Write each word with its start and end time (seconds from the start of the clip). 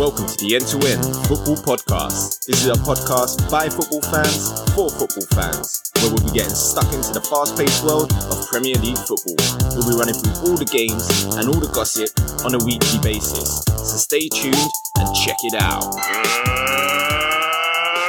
welcome 0.00 0.24
to 0.26 0.36
the 0.42 0.54
End 0.56 0.64
to 0.64 0.80
End 0.88 1.04
Football 1.28 1.60
Podcast. 1.60 2.46
This 2.46 2.64
is 2.64 2.68
a 2.68 2.80
podcast 2.88 3.50
by 3.50 3.68
football 3.68 4.00
fans 4.00 4.48
for 4.72 4.88
football 4.88 5.28
fans, 5.36 5.92
where 6.00 6.08
we'll 6.08 6.24
be 6.24 6.32
getting 6.32 6.56
stuck 6.56 6.90
into 6.94 7.12
the 7.12 7.20
fast 7.20 7.52
paced 7.54 7.84
world 7.84 8.10
of 8.32 8.48
Premier 8.48 8.76
League 8.80 8.96
football. 8.96 9.36
We'll 9.76 9.84
be 9.84 9.92
running 10.00 10.16
through 10.16 10.40
all 10.40 10.56
the 10.56 10.64
games 10.64 11.04
and 11.36 11.52
all 11.52 11.60
the 11.60 11.68
gossip 11.68 12.08
on 12.48 12.56
a 12.56 12.64
weekly 12.64 12.96
basis. 13.04 13.60
So 13.68 14.00
stay 14.00 14.32
tuned 14.32 14.56
and 14.96 15.14
check 15.20 15.36
it 15.44 15.60
out. 15.60 15.84
Uh, 15.84 16.00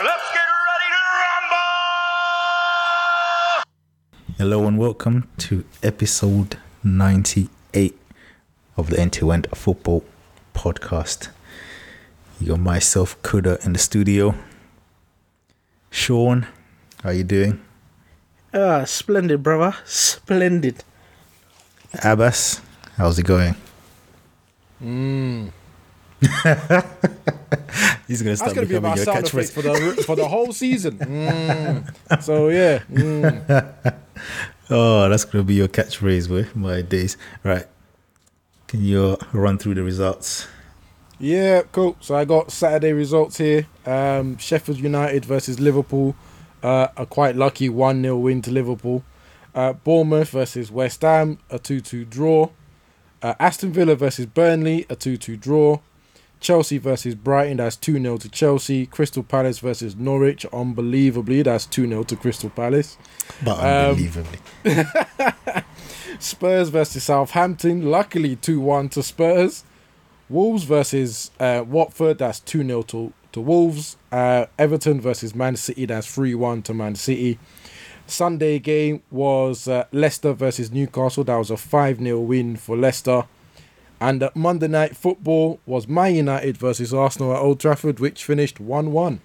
let's 0.07 0.31
get 0.31 0.47
ready 0.47 0.87
to 0.95 1.03
rumble! 1.19 1.67
Hello 4.39 4.63
and 4.63 4.79
welcome 4.79 5.27
to 5.39 5.65
episode 5.83 6.55
98 6.85 7.99
of 8.77 8.91
the 8.91 8.97
End 8.97 9.11
to 9.11 9.29
End 9.33 9.47
Football 9.53 10.05
Podcast. 10.55 11.27
You 12.41 12.47
got 12.47 12.59
myself, 12.59 13.21
Kuda, 13.21 13.63
in 13.63 13.73
the 13.73 13.79
studio. 13.79 14.33
Sean, 15.91 16.47
how 17.03 17.11
you 17.11 17.23
doing? 17.23 17.61
Ah, 18.51 18.83
splendid, 18.83 19.43
brother. 19.43 19.77
Splendid. 19.85 20.83
Abbas, 22.03 22.61
how's 22.97 23.19
it 23.19 23.27
going? 23.27 23.53
Mmm. 24.83 25.51
He's 28.07 28.21
gonna 28.23 28.31
That's 28.31 28.41
start 28.41 28.55
going 28.55 28.67
to 28.67 28.73
be 28.73 28.79
becoming 28.79 28.89
my 28.89 28.95
your 28.95 29.05
sound 29.05 29.25
effect 29.27 29.49
catchphrase. 29.49 29.51
for 29.53 29.61
the 29.61 30.03
for 30.03 30.15
the 30.15 30.27
whole 30.27 30.51
season. 30.51 30.97
Mm. 30.97 32.23
So 32.23 32.49
yeah, 32.49 32.79
mm. 32.91 33.93
Oh, 34.71 35.09
that's 35.09 35.25
gonna 35.25 35.43
be 35.43 35.55
your 35.55 35.67
catchphrase, 35.67 36.27
boy. 36.27 36.47
My 36.55 36.81
days. 36.81 37.17
Right. 37.43 37.65
Can 38.67 38.81
you 38.83 39.17
uh, 39.19 39.25
run 39.33 39.57
through 39.59 39.75
the 39.75 39.83
results? 39.83 40.47
Yeah, 41.21 41.61
cool. 41.71 41.95
So 42.01 42.15
I 42.15 42.25
got 42.25 42.51
Saturday 42.51 42.93
results 42.93 43.37
here. 43.37 43.67
Um, 43.85 44.37
Sheffield 44.37 44.79
United 44.79 45.23
versus 45.23 45.59
Liverpool. 45.59 46.15
Uh, 46.63 46.87
a 46.97 47.05
quite 47.05 47.35
lucky 47.35 47.69
one 47.69 48.01
0 48.01 48.17
win 48.17 48.41
to 48.41 48.51
Liverpool. 48.51 49.03
Uh, 49.53 49.73
Bournemouth 49.73 50.29
versus 50.29 50.71
West 50.71 51.01
Ham, 51.01 51.37
a 51.49 51.59
two 51.59 51.79
two 51.81 52.05
draw. 52.05 52.49
Uh, 53.21 53.35
Aston 53.39 53.71
Villa 53.71 53.95
versus 53.95 54.25
Burnley, 54.25 54.85
a 54.89 54.95
two 54.95 55.15
two 55.17 55.37
draw. 55.37 55.79
Chelsea 56.39 56.79
versus 56.79 57.13
Brighton, 57.13 57.57
that's 57.57 57.75
2 57.75 58.01
0 58.01 58.17
to 58.17 58.27
Chelsea. 58.27 58.87
Crystal 58.87 59.21
Palace 59.21 59.59
versus 59.59 59.95
Norwich, 59.95 60.43
unbelievably, 60.51 61.43
that's 61.43 61.67
2 61.67 61.87
0 61.87 62.01
to 62.05 62.15
Crystal 62.15 62.49
Palace. 62.49 62.97
But 63.45 63.59
Um, 63.59 63.91
unbelievably. 63.91 64.39
Spurs 66.19 66.69
versus 66.69 67.03
Southampton, 67.03 67.91
luckily 67.91 68.35
2 68.35 68.59
1 68.59 68.89
to 68.89 69.03
Spurs. 69.03 69.63
Wolves 70.31 70.63
versus 70.63 71.29
uh, 71.39 71.63
Watford, 71.67 72.19
that's 72.19 72.39
2 72.39 72.65
0 72.65 72.81
to, 72.83 73.13
to 73.33 73.41
Wolves. 73.41 73.97
Uh, 74.11 74.45
Everton 74.57 75.01
versus 75.01 75.35
Man 75.35 75.55
City, 75.55 75.85
that's 75.85 76.07
3 76.07 76.33
1 76.35 76.61
to 76.63 76.73
Man 76.73 76.95
City. 76.95 77.37
Sunday 78.07 78.59
game 78.59 79.03
was 79.11 79.67
uh, 79.67 79.85
Leicester 79.91 80.33
versus 80.33 80.71
Newcastle, 80.71 81.23
that 81.25 81.35
was 81.35 81.51
a 81.51 81.57
5 81.57 81.99
0 81.99 82.19
win 82.19 82.55
for 82.55 82.77
Leicester. 82.77 83.25
And 83.99 84.23
uh, 84.23 84.31
Monday 84.33 84.67
night 84.67 84.95
football 84.95 85.59
was 85.65 85.87
Man 85.87 86.15
United 86.15 86.57
versus 86.57 86.93
Arsenal 86.93 87.33
at 87.35 87.41
Old 87.41 87.59
Trafford, 87.59 87.99
which 87.99 88.23
finished 88.23 88.59
1 88.59 88.91
1. 88.91 89.21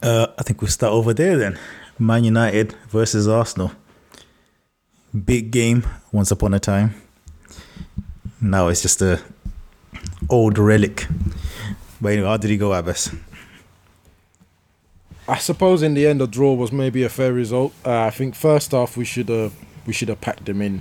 Uh, 0.00 0.28
I 0.38 0.42
think 0.44 0.62
we'll 0.62 0.70
start 0.70 0.92
over 0.92 1.12
there 1.12 1.36
then. 1.36 1.58
Man 1.98 2.22
United 2.22 2.72
versus 2.88 3.26
Arsenal. 3.26 3.72
Big 5.24 5.50
game 5.50 5.84
once 6.12 6.30
upon 6.30 6.54
a 6.54 6.60
time. 6.60 6.94
Now 8.40 8.68
it's 8.68 8.82
just 8.82 9.02
a 9.02 9.20
old 10.28 10.58
relic. 10.58 11.06
But 12.00 12.12
anyway, 12.12 12.28
how 12.28 12.36
did 12.36 12.50
he 12.50 12.56
go, 12.56 12.72
Abbas? 12.72 13.10
I 15.26 15.38
suppose 15.38 15.82
in 15.82 15.94
the 15.94 16.06
end, 16.06 16.22
a 16.22 16.26
draw 16.26 16.54
was 16.54 16.72
maybe 16.72 17.02
a 17.02 17.08
fair 17.08 17.32
result. 17.32 17.74
Uh, 17.84 18.00
I 18.02 18.10
think 18.10 18.34
first 18.34 18.72
half 18.72 18.96
we 18.96 19.04
should 19.04 19.28
have 19.28 19.52
we 19.86 19.92
should 19.92 20.08
have 20.08 20.20
packed 20.20 20.46
them 20.46 20.62
in. 20.62 20.80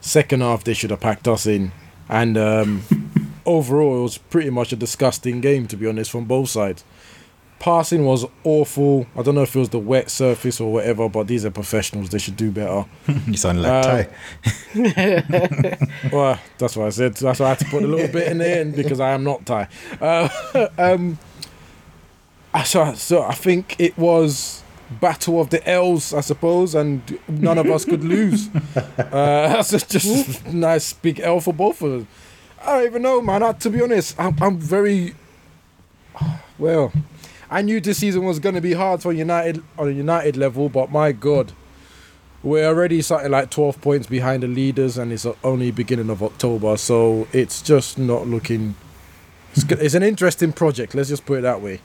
Second 0.00 0.40
half 0.40 0.64
they 0.64 0.74
should 0.74 0.90
have 0.90 1.00
packed 1.00 1.28
us 1.28 1.46
in, 1.46 1.72
and 2.08 2.38
um, 2.38 2.82
overall 3.46 3.98
it 3.98 4.02
was 4.02 4.18
pretty 4.18 4.50
much 4.50 4.72
a 4.72 4.76
disgusting 4.76 5.40
game 5.40 5.66
to 5.66 5.76
be 5.76 5.86
honest 5.86 6.10
from 6.10 6.24
both 6.24 6.48
sides. 6.48 6.84
Passing 7.62 8.04
was 8.04 8.26
awful. 8.42 9.06
I 9.16 9.22
don't 9.22 9.36
know 9.36 9.42
if 9.42 9.54
it 9.54 9.58
was 9.60 9.68
the 9.68 9.78
wet 9.78 10.10
surface 10.10 10.60
or 10.60 10.72
whatever, 10.72 11.08
but 11.08 11.28
these 11.28 11.44
are 11.44 11.50
professionals. 11.52 12.08
They 12.08 12.18
should 12.18 12.36
do 12.36 12.50
better. 12.50 12.84
You 13.28 13.36
sound 13.36 13.62
like 13.62 13.72
Uh, 13.86 14.04
Ty. 14.74 15.88
well, 16.12 16.40
that's 16.58 16.74
what 16.76 16.86
I 16.86 16.90
said. 16.90 17.14
That's 17.14 17.38
why 17.38 17.46
I 17.46 17.48
had 17.50 17.60
to 17.60 17.64
put 17.66 17.84
a 17.84 17.86
little 17.86 18.08
bit 18.08 18.26
in 18.26 18.38
the 18.38 18.50
end 18.50 18.74
because 18.74 18.98
I 18.98 19.10
am 19.10 19.22
not 19.22 19.46
Ty. 19.46 19.68
Uh, 20.00 20.28
um, 20.78 21.20
so, 22.64 22.94
so 22.94 23.22
I 23.22 23.34
think 23.34 23.76
it 23.78 23.96
was 23.96 24.64
battle 25.00 25.40
of 25.40 25.50
the 25.50 25.64
L's, 25.68 26.12
I 26.12 26.20
suppose, 26.20 26.74
and 26.74 27.16
none 27.28 27.58
of 27.58 27.66
us 27.70 27.84
could 27.84 28.02
lose. 28.02 28.48
Uh, 28.74 29.62
that's 29.62 29.70
just, 29.70 30.44
nice 30.46 30.92
big 30.94 31.20
L 31.20 31.38
for 31.40 31.54
both 31.54 31.80
of 31.80 32.00
us. 32.02 32.06
I 32.60 32.78
don't 32.78 32.86
even 32.86 33.02
know, 33.02 33.22
man. 33.22 33.44
I, 33.44 33.52
to 33.52 33.70
be 33.70 33.80
honest, 33.80 34.18
I'm, 34.18 34.36
I'm 34.40 34.58
very 34.58 35.14
well. 36.58 36.92
I 37.52 37.60
knew 37.60 37.82
this 37.82 37.98
season 37.98 38.24
was 38.24 38.38
going 38.38 38.54
to 38.54 38.62
be 38.62 38.72
hard 38.72 39.02
for 39.02 39.12
United 39.12 39.62
on 39.78 39.86
a 39.86 39.90
United 39.90 40.38
level, 40.38 40.70
but 40.70 40.90
my 40.90 41.12
God, 41.12 41.52
we're 42.42 42.64
already 42.66 43.02
something 43.02 43.30
like 43.30 43.50
12 43.50 43.78
points 43.82 44.06
behind 44.06 44.42
the 44.42 44.46
leaders, 44.46 44.96
and 44.96 45.12
it's 45.12 45.26
only 45.44 45.70
beginning 45.70 46.08
of 46.08 46.22
October, 46.22 46.78
so 46.78 47.28
it's 47.30 47.60
just 47.60 47.98
not 47.98 48.26
looking. 48.26 48.74
It's, 49.54 49.64
it's 49.70 49.94
an 49.94 50.02
interesting 50.02 50.54
project. 50.54 50.94
Let's 50.94 51.10
just 51.10 51.26
put 51.26 51.40
it 51.40 51.42
that 51.42 51.60
way. 51.60 51.80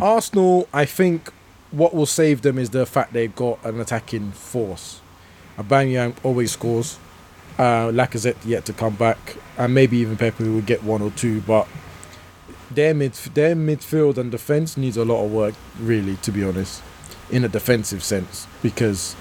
Arsenal, 0.00 0.68
I 0.72 0.84
think, 0.84 1.32
what 1.72 1.92
will 1.92 2.06
save 2.06 2.42
them 2.42 2.56
is 2.56 2.70
the 2.70 2.86
fact 2.86 3.12
they've 3.12 3.34
got 3.34 3.64
an 3.64 3.80
attacking 3.80 4.30
force. 4.30 5.00
Aubameyang 5.58 6.14
always 6.22 6.52
scores. 6.52 6.98
Uh, 7.58 7.90
Lacazette 7.90 8.36
yet 8.46 8.64
to 8.66 8.72
come 8.72 8.94
back, 8.94 9.36
and 9.58 9.74
maybe 9.74 9.96
even 9.98 10.16
Pepe 10.16 10.44
will 10.44 10.60
get 10.60 10.84
one 10.84 11.02
or 11.02 11.10
two, 11.10 11.40
but 11.40 11.66
their 12.70 12.94
mid 12.94 13.12
their 13.34 13.54
midfield 13.54 14.16
and 14.18 14.30
defense 14.30 14.76
needs 14.76 14.96
a 14.96 15.04
lot 15.04 15.24
of 15.24 15.30
work, 15.30 15.54
really, 15.78 16.16
to 16.16 16.32
be 16.32 16.44
honest, 16.44 16.82
in 17.30 17.44
a 17.44 17.48
defensive 17.48 18.02
sense, 18.02 18.46
because 18.62 19.16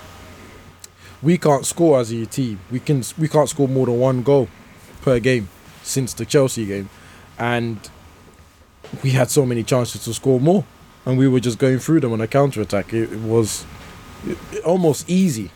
we 1.22 1.38
can't 1.38 1.66
score 1.66 2.00
as 2.00 2.12
a 2.12 2.26
team. 2.26 2.60
We 2.72 2.80
can 2.80 3.04
we 3.18 3.28
can't 3.28 3.50
score 3.50 3.68
more 3.68 3.86
than 3.86 4.00
one 4.00 4.24
goal 4.24 4.48
per 5.02 5.20
game 5.20 5.50
since 5.84 6.14
the 6.14 6.26
Chelsea 6.26 6.66
game, 6.66 6.90
and 7.38 7.78
we 9.04 9.12
had 9.12 9.30
so 9.30 9.46
many 9.46 9.64
chances 9.64 10.04
to 10.04 10.14
score 10.14 10.40
more, 10.40 10.64
and 11.06 11.18
we 11.18 11.28
were 11.28 11.40
just 11.40 11.58
going 11.58 11.80
through 11.80 12.02
them 12.02 12.14
on 12.14 12.22
a 12.22 12.28
counter 12.28 12.62
attack. 12.62 12.94
It, 12.94 13.12
it 13.12 13.20
was 13.20 13.66
almost 14.66 15.10
easy, 15.10 15.52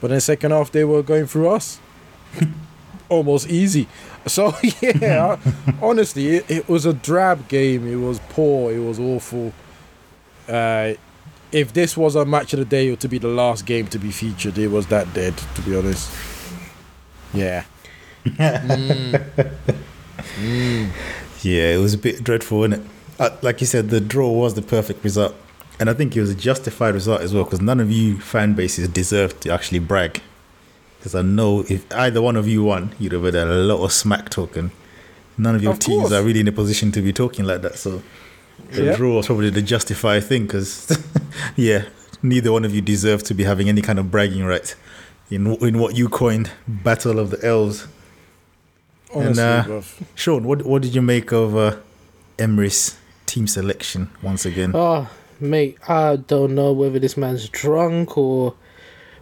but 0.00 0.10
in 0.10 0.16
the 0.16 0.20
second 0.20 0.52
half 0.52 0.72
they 0.72 0.84
were 0.84 1.02
going 1.02 1.26
through 1.26 1.48
us. 1.50 1.80
almost 3.08 3.48
easy. 3.48 3.88
So 4.26 4.54
yeah, 4.80 5.38
honestly, 5.82 6.36
it, 6.36 6.50
it 6.50 6.68
was 6.68 6.86
a 6.86 6.92
drab 6.92 7.48
game. 7.48 7.86
It 7.86 7.96
was 7.96 8.20
poor. 8.28 8.72
It 8.72 8.80
was 8.80 8.98
awful. 8.98 9.52
Uh, 10.48 10.94
if 11.52 11.72
this 11.72 11.96
was 11.96 12.16
a 12.16 12.24
match 12.24 12.52
of 12.52 12.58
the 12.58 12.64
day 12.64 12.90
or 12.90 12.96
to 12.96 13.08
be 13.08 13.18
the 13.18 13.28
last 13.28 13.66
game 13.66 13.86
to 13.88 13.98
be 13.98 14.10
featured, 14.10 14.58
it 14.58 14.68
was 14.68 14.86
that 14.88 15.12
dead. 15.14 15.36
To 15.54 15.62
be 15.62 15.76
honest, 15.76 16.12
yeah. 17.32 17.64
Yeah, 21.42 21.74
it 21.74 21.78
was 21.78 21.94
a 21.94 21.98
bit 21.98 22.24
dreadful, 22.24 22.58
wasn't 22.58 22.84
it? 22.84 22.90
Uh, 23.20 23.36
like 23.42 23.60
you 23.60 23.66
said, 23.66 23.90
the 23.90 24.00
draw 24.00 24.30
was 24.30 24.54
the 24.54 24.62
perfect 24.62 25.04
result. 25.04 25.34
And 25.78 25.90
I 25.90 25.94
think 25.94 26.16
it 26.16 26.20
was 26.20 26.30
a 26.30 26.34
justified 26.34 26.94
result 26.94 27.20
as 27.20 27.34
well 27.34 27.44
because 27.44 27.60
none 27.60 27.80
of 27.80 27.90
you 27.90 28.18
fan 28.18 28.54
bases 28.54 28.88
deserve 28.88 29.38
to 29.40 29.52
actually 29.52 29.78
brag. 29.78 30.22
Because 31.06 31.14
I 31.14 31.22
know 31.22 31.60
if 31.68 31.86
either 31.94 32.20
one 32.20 32.34
of 32.34 32.48
you 32.48 32.64
won, 32.64 32.92
you'd 32.98 33.12
have 33.12 33.22
had 33.22 33.36
a 33.36 33.44
lot 33.44 33.80
of 33.84 33.92
smack 33.92 34.28
talking. 34.28 34.72
None 35.38 35.54
of 35.54 35.62
your 35.62 35.70
Of 35.74 35.78
teams 35.78 36.00
course. 36.00 36.12
are 36.12 36.20
really 36.24 36.40
in 36.40 36.48
a 36.48 36.52
position 36.52 36.90
to 36.90 37.00
be 37.00 37.12
talking 37.12 37.44
like 37.44 37.62
that. 37.62 37.78
So 37.78 38.02
the 38.72 38.86
Yeah. 38.86 38.96
draw 38.96 39.18
was 39.18 39.26
probably 39.26 39.50
the 39.50 39.62
justified 39.62 40.24
thing 40.24 40.46
because, 40.46 40.98
yeah, 41.56 41.84
neither 42.24 42.50
one 42.50 42.64
of 42.64 42.74
you 42.74 42.80
deserve 42.80 43.22
to 43.22 43.34
be 43.34 43.44
having 43.44 43.68
any 43.68 43.82
kind 43.82 44.00
of 44.00 44.10
bragging 44.10 44.44
right 44.46 44.74
in, 45.30 45.46
in 45.62 45.78
what 45.78 45.96
you 45.96 46.08
coined 46.08 46.50
Battle 46.66 47.20
of 47.20 47.30
the 47.30 47.38
Elves. 47.46 47.86
Honestly, 49.14 49.44
uh. 49.44 49.82
Sean, 50.16 50.42
what 50.42 50.66
what 50.66 50.82
did 50.82 50.92
you 50.92 51.02
make 51.02 51.30
of 51.30 51.56
uh, 51.56 51.76
Emery's 52.36 52.96
team 53.26 53.46
selection 53.46 54.10
once 54.22 54.44
again? 54.44 54.72
Oh, 54.74 55.08
mate, 55.38 55.78
I 55.88 56.16
don't 56.16 56.56
know 56.56 56.72
whether 56.72 56.98
this 56.98 57.16
man's 57.16 57.48
drunk 57.48 58.18
or 58.18 58.54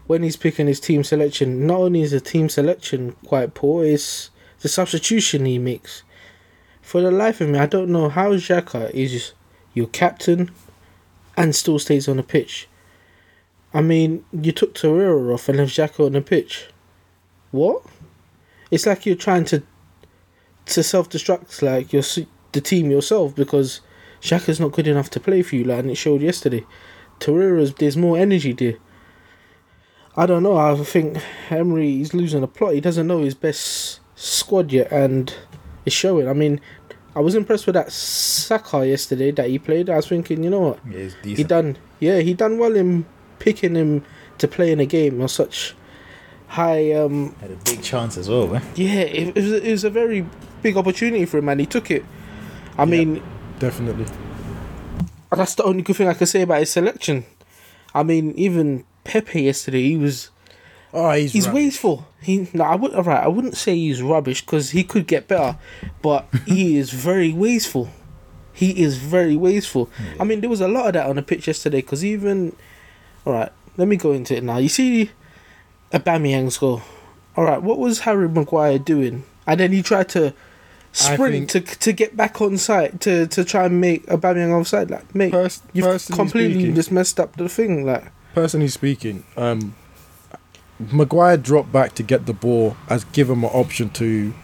when 0.06 0.22
he's 0.22 0.36
picking 0.36 0.66
his 0.66 0.80
team 0.80 1.04
selection. 1.04 1.66
Not 1.66 1.80
only 1.80 2.02
is 2.02 2.10
the 2.10 2.20
team 2.20 2.48
selection 2.48 3.16
quite 3.26 3.54
poor, 3.54 3.84
it's 3.84 4.30
the 4.60 4.68
substitution 4.68 5.44
he 5.44 5.58
makes. 5.58 6.02
For 6.82 7.00
the 7.00 7.10
life 7.10 7.40
of 7.40 7.48
me, 7.48 7.58
I 7.58 7.66
don't 7.66 7.90
know 7.90 8.08
how 8.08 8.32
Xhaka 8.32 8.90
is 8.90 9.32
your 9.72 9.86
captain 9.86 10.50
and 11.36 11.54
still 11.54 11.78
stays 11.78 12.08
on 12.08 12.18
the 12.18 12.22
pitch. 12.22 12.68
I 13.72 13.80
mean, 13.80 14.24
you 14.32 14.52
took 14.52 14.74
Torreira 14.74 15.34
off 15.34 15.48
and 15.48 15.58
left 15.58 15.72
Xhaka 15.72 16.06
on 16.06 16.12
the 16.12 16.20
pitch. 16.20 16.68
What? 17.50 17.82
It's 18.70 18.86
like 18.86 19.06
you're 19.06 19.16
trying 19.16 19.44
to 19.46 19.62
to 20.66 20.82
self 20.82 21.10
destruct 21.10 21.60
like 21.60 21.92
your 21.92 22.02
the 22.52 22.60
team 22.60 22.90
yourself 22.90 23.34
because 23.34 23.80
Xhaka's 24.22 24.60
not 24.60 24.72
good 24.72 24.86
enough 24.86 25.10
to 25.10 25.20
play 25.20 25.42
for 25.42 25.56
you, 25.56 25.64
like 25.64 25.80
and 25.80 25.90
it 25.90 25.96
showed 25.96 26.22
yesterday. 26.22 26.64
Torreira's 27.20 27.74
there's 27.74 27.96
more 27.96 28.16
energy 28.16 28.52
there. 28.52 28.76
I 30.16 30.26
don't 30.26 30.42
know. 30.42 30.56
I 30.56 30.76
think 30.84 31.18
Emery 31.50 32.00
is 32.00 32.14
losing 32.14 32.40
the 32.40 32.46
plot. 32.48 32.74
He 32.74 32.80
doesn't 32.80 33.06
know 33.06 33.20
his 33.20 33.34
best 33.34 34.00
squad 34.14 34.70
yet, 34.72 34.92
and 34.92 35.34
it's 35.84 35.94
showing. 35.94 36.28
I 36.28 36.32
mean, 36.32 36.60
I 37.16 37.20
was 37.20 37.34
impressed 37.34 37.66
with 37.66 37.74
that 37.74 37.90
Saka 37.90 38.86
yesterday 38.86 39.32
that 39.32 39.48
he 39.48 39.58
played. 39.58 39.90
I 39.90 39.96
was 39.96 40.06
thinking, 40.06 40.44
you 40.44 40.50
know 40.50 40.60
what, 40.60 40.78
Yeah, 40.88 41.08
he's 41.22 41.38
he 41.38 41.44
done. 41.44 41.76
Yeah, 42.00 42.20
he 42.20 42.34
done 42.34 42.58
well 42.58 42.76
in 42.76 43.06
picking 43.40 43.74
him 43.74 44.04
to 44.38 44.46
play 44.48 44.70
in 44.72 44.80
a 44.80 44.86
game 44.86 45.20
on 45.20 45.28
such 45.28 45.74
high 46.48 46.92
um 46.92 47.34
Had 47.40 47.50
a 47.50 47.56
big 47.56 47.82
chance 47.82 48.16
as 48.16 48.28
well, 48.28 48.46
man. 48.46 48.62
yeah, 48.76 49.00
it, 49.00 49.28
it, 49.28 49.34
was, 49.34 49.52
it 49.52 49.70
was 49.70 49.84
a 49.84 49.90
very 49.90 50.24
big 50.62 50.76
opportunity 50.76 51.24
for 51.24 51.38
him, 51.38 51.48
and 51.48 51.58
he 51.60 51.66
took 51.66 51.90
it. 51.90 52.04
I 52.78 52.84
mean, 52.84 53.22
Definitely. 53.58 54.06
that's 55.30 55.54
the 55.56 55.64
only 55.64 55.82
good 55.82 55.96
thing 55.96 56.08
I 56.08 56.14
can 56.14 56.26
say 56.26 56.42
about 56.42 56.60
his 56.60 56.70
selection. 56.70 57.24
I 57.94 58.02
mean, 58.02 58.32
even 58.32 58.84
Pepe 59.04 59.42
yesterday, 59.42 59.82
he 59.82 59.96
was 59.96 60.30
Oh, 60.92 61.10
he's 61.12 61.32
he's 61.32 61.46
rubbish. 61.46 61.62
wasteful. 61.64 62.06
He 62.22 62.48
no, 62.52 62.64
I 62.64 62.74
would 62.76 62.94
alright. 62.94 63.22
I 63.24 63.28
wouldn't 63.28 63.56
say 63.56 63.74
he's 63.76 64.00
rubbish 64.02 64.40
because 64.42 64.70
he 64.70 64.84
could 64.84 65.06
get 65.06 65.28
better, 65.28 65.58
but 66.02 66.26
he 66.46 66.76
is 66.82 66.90
very 66.90 67.32
wasteful. 67.32 67.88
He 68.52 68.80
is 68.82 68.98
very 68.98 69.36
wasteful. 69.36 69.90
I 70.20 70.24
mean, 70.24 70.40
there 70.40 70.48
was 70.50 70.60
a 70.60 70.68
lot 70.68 70.86
of 70.86 70.92
that 70.94 71.06
on 71.08 71.16
the 71.16 71.22
pitch 71.22 71.46
yesterday 71.48 71.80
because 71.80 72.04
even 72.04 72.54
all 73.26 73.32
right. 73.32 73.52
Let 73.76 73.88
me 73.88 73.96
go 73.96 74.12
into 74.12 74.36
it 74.36 74.44
now. 74.44 74.58
You 74.58 74.68
see, 74.68 75.10
Aubameyang's 75.92 76.58
goal. 76.58 76.82
All 77.36 77.44
right, 77.44 77.60
what 77.60 77.78
was 77.78 78.00
Harry 78.00 78.28
Maguire 78.28 78.78
doing? 78.78 79.24
And 79.46 79.58
then 79.58 79.72
he 79.72 79.82
tried 79.82 80.08
to 80.10 80.32
sprint 80.92 81.50
to 81.50 81.60
to 81.60 81.92
get 81.92 82.16
back 82.16 82.40
on 82.40 82.56
site 82.56 83.00
to, 83.00 83.26
to 83.26 83.44
try 83.44 83.64
and 83.64 83.80
make 83.80 84.06
Aubameyang 84.06 84.52
offside. 84.52 84.90
Like, 84.90 85.12
mate, 85.14 85.32
Pers- 85.32 85.60
you've 85.72 86.06
completely 86.12 86.54
speaking- 86.54 86.74
just 86.76 86.92
messed 86.92 87.18
up 87.18 87.36
the 87.36 87.48
thing. 87.48 87.84
Like, 87.84 88.04
personally 88.34 88.68
speaking, 88.68 89.24
um, 89.36 89.74
Maguire 90.78 91.36
dropped 91.36 91.72
back 91.72 91.94
to 91.94 92.02
get 92.02 92.26
the 92.26 92.32
ball 92.32 92.76
as 92.88 93.04
give 93.04 93.30
him 93.30 93.44
an 93.44 93.50
option 93.50 93.90
to 93.90 94.34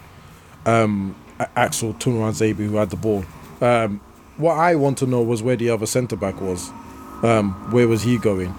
um, 0.64 1.16
Axel 1.56 1.94
Tuanzebe 1.94 2.56
who 2.56 2.76
had 2.76 2.90
the 2.90 2.96
ball. 2.96 3.24
Um, 3.60 4.00
what 4.36 4.54
I 4.54 4.74
want 4.76 4.98
to 4.98 5.06
know 5.06 5.22
was 5.22 5.42
where 5.42 5.56
the 5.56 5.70
other 5.70 5.86
centre 5.86 6.16
back 6.16 6.40
was. 6.40 6.70
Um, 7.22 7.52
where 7.72 7.88
was 7.88 8.04
he 8.04 8.16
going? 8.16 8.54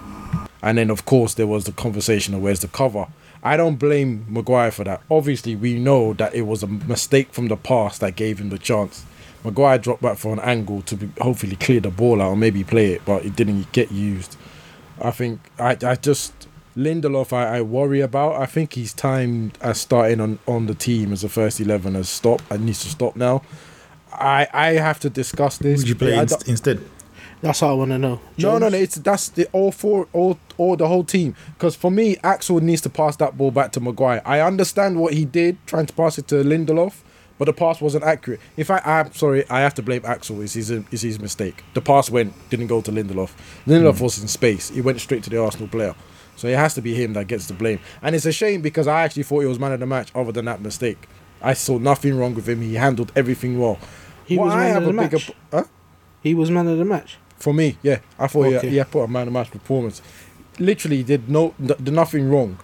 And 0.61 0.77
then 0.77 0.89
of 0.91 1.05
course 1.05 1.33
there 1.33 1.47
was 1.47 1.63
the 1.63 1.71
conversation 1.71 2.33
of 2.33 2.41
where's 2.41 2.59
the 2.59 2.67
cover. 2.67 3.07
I 3.41 3.57
don't 3.57 3.77
blame 3.77 4.25
Maguire 4.29 4.69
for 4.69 4.83
that. 4.83 5.01
Obviously 5.09 5.55
we 5.55 5.79
know 5.79 6.13
that 6.13 6.35
it 6.35 6.43
was 6.43 6.61
a 6.61 6.67
mistake 6.67 7.33
from 7.33 7.47
the 7.47 7.57
past 7.57 8.01
that 8.01 8.15
gave 8.15 8.39
him 8.39 8.49
the 8.49 8.59
chance. 8.59 9.05
Maguire 9.43 9.79
dropped 9.79 10.03
back 10.03 10.17
for 10.17 10.33
an 10.33 10.39
angle 10.39 10.83
to 10.83 10.95
be, 10.95 11.09
hopefully 11.19 11.55
clear 11.55 11.79
the 11.79 11.89
ball 11.89 12.21
out 12.21 12.29
or 12.29 12.35
maybe 12.35 12.63
play 12.63 12.91
it, 12.91 13.01
but 13.05 13.25
it 13.25 13.35
didn't 13.35 13.71
get 13.71 13.91
used. 13.91 14.37
I 15.01 15.11
think 15.11 15.39
I, 15.59 15.77
I 15.83 15.95
just 15.95 16.33
Lindelof 16.77 17.33
I, 17.33 17.57
I 17.57 17.61
worry 17.61 18.01
about. 18.01 18.41
I 18.41 18.45
think 18.45 18.73
he's 18.73 18.93
timed 18.93 19.57
as 19.61 19.81
starting 19.81 20.21
on, 20.21 20.39
on 20.47 20.67
the 20.67 20.75
team 20.75 21.11
as 21.11 21.23
a 21.23 21.29
first 21.29 21.59
eleven 21.59 21.95
has 21.95 22.09
stopped 22.09 22.43
and 22.49 22.65
needs 22.65 22.81
to 22.83 22.89
stop 22.89 23.15
now. 23.15 23.41
I 24.13 24.47
I 24.53 24.67
have 24.73 24.99
to 25.01 25.09
discuss 25.09 25.57
this. 25.57 25.79
Would 25.79 25.89
you 25.89 25.95
play 25.95 26.17
I 26.17 26.21
inst- 26.23 26.47
instead? 26.47 26.81
that's 27.41 27.61
what 27.61 27.69
I 27.69 27.73
want 27.73 27.89
to 27.91 27.97
know. 27.97 28.21
no, 28.37 28.57
no, 28.59 28.69
no. 28.69 28.77
It's 28.77 28.95
that's 28.95 29.29
the 29.29 29.47
all 29.51 29.71
four, 29.71 30.07
all, 30.13 30.37
all 30.57 30.75
the 30.75 30.87
whole 30.87 31.03
team. 31.03 31.35
Because 31.57 31.75
for 31.75 31.89
me, 31.89 32.17
Axel 32.23 32.59
needs 32.59 32.81
to 32.81 32.89
pass 32.89 33.15
that 33.15 33.37
ball 33.37 33.51
back 33.51 33.71
to 33.73 33.79
Maguire. 33.79 34.21
I 34.25 34.41
understand 34.41 34.99
what 34.99 35.13
he 35.13 35.25
did, 35.25 35.57
trying 35.65 35.87
to 35.87 35.93
pass 35.93 36.19
it 36.19 36.27
to 36.27 36.35
Lindelof, 36.43 37.01
but 37.41 37.45
the 37.45 37.53
pass 37.53 37.81
wasn't 37.81 38.03
accurate. 38.03 38.39
In 38.55 38.63
fact, 38.63 38.85
I'm 38.85 39.11
sorry, 39.13 39.49
I 39.49 39.61
have 39.61 39.73
to 39.73 39.81
blame 39.81 40.03
Axel. 40.05 40.41
It's 40.41 40.53
his, 40.53 40.69
it's 40.69 41.01
his 41.01 41.19
mistake. 41.19 41.63
The 41.73 41.81
pass 41.81 42.07
went, 42.07 42.33
didn't 42.51 42.67
go 42.67 42.81
to 42.81 42.91
Lindelof. 42.91 43.31
Lindelof 43.65 43.99
was 43.99 44.21
in 44.21 44.27
space. 44.27 44.69
He 44.69 44.79
went 44.79 45.01
straight 45.01 45.23
to 45.23 45.31
the 45.31 45.41
Arsenal 45.41 45.67
player. 45.67 45.95
So 46.35 46.47
it 46.47 46.55
has 46.55 46.75
to 46.75 46.83
be 46.83 46.93
him 46.93 47.13
that 47.13 47.25
gets 47.25 47.47
the 47.47 47.55
blame. 47.55 47.79
And 48.03 48.15
it's 48.15 48.27
a 48.27 48.31
shame 48.31 48.61
because 48.61 48.85
I 48.85 49.01
actually 49.01 49.23
thought 49.23 49.39
he 49.39 49.47
was 49.47 49.57
man 49.57 49.71
of 49.71 49.79
the 49.79 49.87
match. 49.87 50.11
Other 50.13 50.31
than 50.31 50.45
that 50.45 50.61
mistake, 50.61 51.07
I 51.41 51.53
saw 51.53 51.79
nothing 51.79 52.15
wrong 52.15 52.35
with 52.35 52.47
him. 52.47 52.61
He 52.61 52.75
handled 52.75 53.11
everything 53.15 53.59
well. 53.59 53.79
He 54.23 54.37
What 54.37 54.45
was 54.45 54.53
I 54.53 54.57
man 54.67 54.77
of 54.77 54.83
the 54.85 54.93
match. 54.93 55.31
huh? 55.51 55.63
He 56.21 56.35
was 56.35 56.51
man 56.51 56.67
of 56.67 56.77
the 56.77 56.85
match. 56.85 57.17
For 57.37 57.55
me, 57.55 57.79
yeah, 57.81 58.01
I 58.19 58.27
thought 58.27 58.53
Okay. 58.53 58.69
he, 58.69 58.77
he 58.77 58.83
put 58.83 59.01
a 59.01 59.07
man 59.07 59.25
of 59.25 59.33
match 59.33 59.49
performance. 59.49 59.99
Literally 60.59 61.01
did 61.01 61.27
no 61.27 61.55
did 61.59 61.91
nothing 61.91 62.29
wrong. 62.29 62.59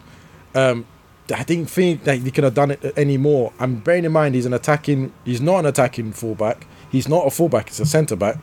Um, 0.54 0.86
I 1.34 1.42
didn't 1.42 1.66
think 1.66 2.04
that 2.04 2.18
he 2.18 2.30
could 2.30 2.44
have 2.44 2.54
done 2.54 2.70
it 2.70 2.84
anymore. 2.96 3.52
And 3.58 3.82
bearing 3.82 4.04
in 4.04 4.12
mind, 4.12 4.34
he's 4.34 4.46
an 4.46 4.54
attacking. 4.54 5.12
He's 5.24 5.40
not 5.40 5.58
an 5.58 5.66
attacking 5.66 6.12
fullback. 6.12 6.66
He's 6.90 7.08
not 7.08 7.26
a 7.26 7.30
fullback. 7.30 7.68
He's 7.68 7.80
a 7.80 7.86
centre 7.86 8.16
back. 8.16 8.38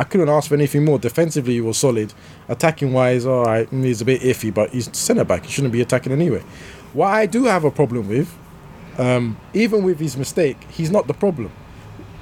I 0.00 0.04
couldn't 0.04 0.28
ask 0.28 0.48
for 0.48 0.54
anything 0.54 0.84
more. 0.84 0.98
Defensively, 0.98 1.54
he 1.54 1.60
was 1.60 1.76
solid. 1.76 2.14
Attacking 2.48 2.92
wise, 2.92 3.26
all 3.26 3.44
right, 3.44 3.68
mm, 3.68 3.84
he's 3.84 4.00
a 4.00 4.04
bit 4.04 4.20
iffy, 4.22 4.54
but 4.54 4.70
he's 4.70 4.96
centre 4.96 5.24
back. 5.24 5.44
He 5.44 5.50
shouldn't 5.50 5.72
be 5.72 5.80
attacking 5.80 6.12
anyway. 6.12 6.42
What 6.92 7.08
I 7.08 7.26
do 7.26 7.44
have 7.44 7.64
a 7.64 7.70
problem 7.70 8.08
with, 8.08 8.32
um, 8.96 9.36
even 9.52 9.82
with 9.82 9.98
his 9.98 10.16
mistake, 10.16 10.56
he's 10.70 10.92
not 10.92 11.08
the 11.08 11.14
problem. 11.14 11.50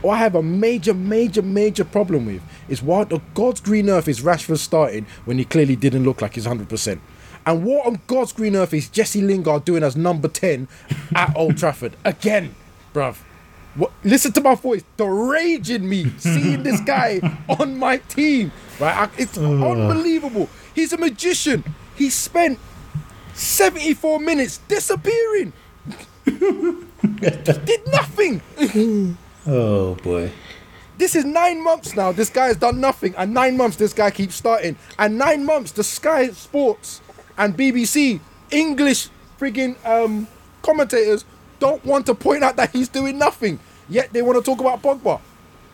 What 0.00 0.14
I 0.14 0.18
have 0.18 0.34
a 0.34 0.42
major, 0.42 0.94
major, 0.94 1.42
major 1.42 1.84
problem 1.84 2.26
with 2.26 2.42
is 2.68 2.82
what 2.82 3.10
the 3.10 3.20
God's 3.34 3.60
green 3.60 3.90
earth 3.90 4.08
is 4.08 4.20
Rashford 4.20 4.58
starting 4.58 5.06
when 5.26 5.36
he 5.36 5.44
clearly 5.44 5.76
didn't 5.76 6.04
look 6.04 6.22
like 6.22 6.34
he's 6.34 6.46
100%. 6.46 6.98
And 7.46 7.64
what 7.64 7.86
on 7.86 8.00
God's 8.08 8.32
green 8.32 8.56
earth 8.56 8.74
is 8.74 8.88
Jesse 8.88 9.22
Lingard 9.22 9.64
doing 9.64 9.84
as 9.84 9.94
number 9.94 10.26
10 10.26 10.66
at 11.14 11.34
Old 11.36 11.56
Trafford? 11.56 11.96
Again, 12.04 12.56
bruv. 12.92 13.18
What, 13.76 13.92
listen 14.02 14.32
to 14.32 14.40
my 14.40 14.56
voice. 14.56 14.82
The 14.96 15.04
rage 15.04 15.70
in 15.70 15.88
me 15.88 16.10
seeing 16.18 16.64
this 16.64 16.80
guy 16.80 17.20
on 17.48 17.78
my 17.78 17.98
team. 17.98 18.50
Right? 18.80 19.08
It's 19.16 19.38
unbelievable. 19.38 20.48
He's 20.74 20.92
a 20.92 20.98
magician. 20.98 21.62
He 21.94 22.10
spent 22.10 22.58
74 23.34 24.18
minutes 24.18 24.58
disappearing. 24.66 25.52
Did 26.24 27.86
nothing. 27.92 28.42
Oh 29.46 29.94
boy. 30.02 30.32
This 30.98 31.14
is 31.14 31.24
nine 31.26 31.62
months 31.62 31.94
now. 31.94 32.10
This 32.10 32.30
guy 32.30 32.46
has 32.46 32.56
done 32.56 32.80
nothing, 32.80 33.14
and 33.16 33.34
nine 33.34 33.56
months 33.56 33.76
this 33.76 33.92
guy 33.92 34.10
keeps 34.10 34.34
starting, 34.34 34.76
and 34.98 35.18
nine 35.18 35.44
months 35.44 35.72
the 35.72 35.84
Sky 35.84 36.30
Sports 36.30 37.02
and 37.38 37.56
BBC 37.56 38.20
English 38.50 39.08
frigging 39.38 39.76
um, 39.84 40.26
commentators 40.62 41.24
don't 41.58 41.84
want 41.84 42.06
to 42.06 42.14
point 42.14 42.42
out 42.44 42.56
that 42.56 42.70
he's 42.70 42.88
doing 42.88 43.18
nothing. 43.18 43.58
Yet 43.88 44.12
they 44.12 44.22
want 44.22 44.36
to 44.36 44.42
talk 44.42 44.60
about 44.60 44.82
Pogba. 44.82 45.20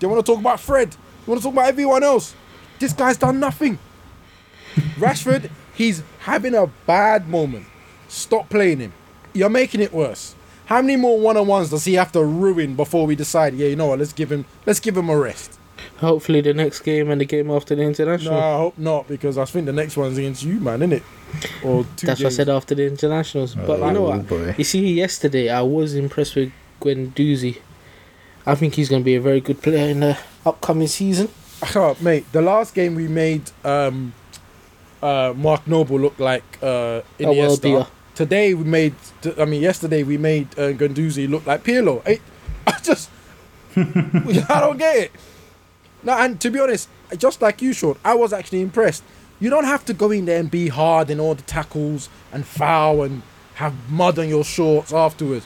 They 0.00 0.06
want 0.06 0.25
to 0.25 0.33
talk 0.33 0.40
about 0.40 0.61
Fred. 0.61 0.90
They 0.90 1.31
want 1.31 1.40
to 1.40 1.45
talk 1.45 1.54
about 1.54 1.69
everyone 1.69 2.02
else. 2.02 2.35
This 2.78 2.92
guy's 2.92 3.16
done 3.16 3.40
nothing. 3.40 3.78
Rashford, 4.97 5.50
he's 5.75 6.02
having 6.21 6.54
a 6.54 6.66
bad 6.87 7.28
moment. 7.28 7.66
Stop 8.09 8.49
playing 8.49 8.81
him. 8.81 8.92
You're 9.33 9.49
making 9.49 9.81
it 9.81 9.92
worse. 9.92 10.35
How 10.66 10.81
many 10.81 10.97
more 10.97 11.19
one-on-ones 11.19 11.71
does 11.71 11.85
he 11.85 11.95
have 11.95 12.12
to 12.12 12.25
ruin 12.25 12.75
before 12.75 13.07
we 13.07 13.16
decide? 13.16 13.54
Yeah, 13.54 13.69
you 13.69 13.76
know 13.76 13.87
what? 13.87 13.99
Let's 13.99 14.12
give 14.12 14.31
him. 14.31 14.45
Let's 14.66 14.81
give 14.81 14.97
him 14.97 15.09
a 15.09 15.16
rest. 15.16 15.59
Hopefully, 15.99 16.41
the 16.41 16.55
next 16.55 16.81
game 16.81 17.11
and 17.11 17.21
the 17.21 17.25
game 17.25 17.51
after 17.51 17.75
the 17.75 17.83
international. 17.83 18.33
No, 18.35 18.39
international. 18.39 18.55
I 18.55 18.59
hope 18.59 18.79
not 18.79 19.09
because 19.09 19.39
I 19.39 19.45
think 19.45 19.67
the 19.67 19.73
next 19.73 19.97
one's 19.97 20.19
against 20.19 20.43
you, 20.43 20.61
man, 20.61 20.83
isn't 20.83 20.93
it? 20.95 21.03
Or 21.65 21.85
two 21.97 22.07
That's 22.07 22.21
what 22.21 22.33
I 22.33 22.37
said 22.37 22.49
after 22.49 22.75
the 22.75 22.87
internationals. 22.87 23.55
But 23.55 23.79
you 23.81 23.93
know 23.93 24.07
Oh, 24.07 24.11
what? 24.17 24.29
boy. 24.29 24.55
You 24.59 24.65
see, 24.65 24.93
yesterday 24.95 25.49
I 25.49 25.62
was 25.62 25.95
impressed 25.95 26.35
with 26.37 26.53
Guendouzi. 26.81 27.59
I 28.45 28.55
think 28.57 28.75
he's 28.75 28.89
going 28.89 29.03
to 29.03 29.05
be 29.05 29.15
a 29.15 29.21
very 29.21 29.41
good 29.41 29.62
player 29.62 29.89
in 29.89 30.01
the 30.01 30.19
upcoming 30.45 30.89
season. 30.89 31.29
Oh, 31.77 31.97
mate, 32.01 32.25
the 32.33 32.43
last 32.43 32.75
game 32.75 32.95
we 32.97 33.07
made, 33.07 33.51
um, 33.65 34.12
uh, 35.01 35.33
Mark 35.37 35.67
Noble 35.67 35.99
look 36.01 36.19
like 36.19 36.43
uh, 36.62 37.03
A 37.21 37.25
world 37.27 37.61
Iniesta. 37.61 37.62
beater. 37.62 37.87
Today 38.15 38.53
we 38.53 38.65
made. 38.65 38.95
I 39.39 39.45
mean, 39.47 39.62
yesterday 39.62 40.03
we 40.03 40.19
made 40.19 40.49
uh, 40.59 40.73
Guendouzi 40.73 41.29
look 41.31 41.47
like 41.47 41.65
Pirlo. 41.65 42.03
I, 42.07 42.21
I 42.67 42.79
just, 42.83 43.09
I 43.77 44.61
don't 44.61 44.77
get 44.77 44.97
it. 44.97 45.12
No, 46.02 46.12
and 46.18 46.40
to 46.40 46.50
be 46.50 46.59
honest, 46.61 46.88
just 47.16 47.40
like 47.42 47.62
you, 47.62 47.73
Sean, 47.73 47.97
I 48.04 48.14
was 48.14 48.32
actually 48.32 48.61
impressed. 48.61 49.04
You 49.40 49.50
don't 49.50 49.64
have 49.64 49.85
to 49.87 49.94
go 49.94 50.11
in 50.11 50.25
there 50.25 50.38
and 50.40 50.50
be 50.50 50.68
hard 50.68 51.11
in 51.11 51.21
all 51.21 51.35
the 51.35 51.42
tackles 51.42 52.09
and 52.32 52.47
foul 52.47 53.02
and 53.02 53.23
have 53.54 53.75
mud 53.90 54.18
on 54.18 54.28
your 54.28 54.44
shorts 54.44 54.92
afterwards. 54.92 55.44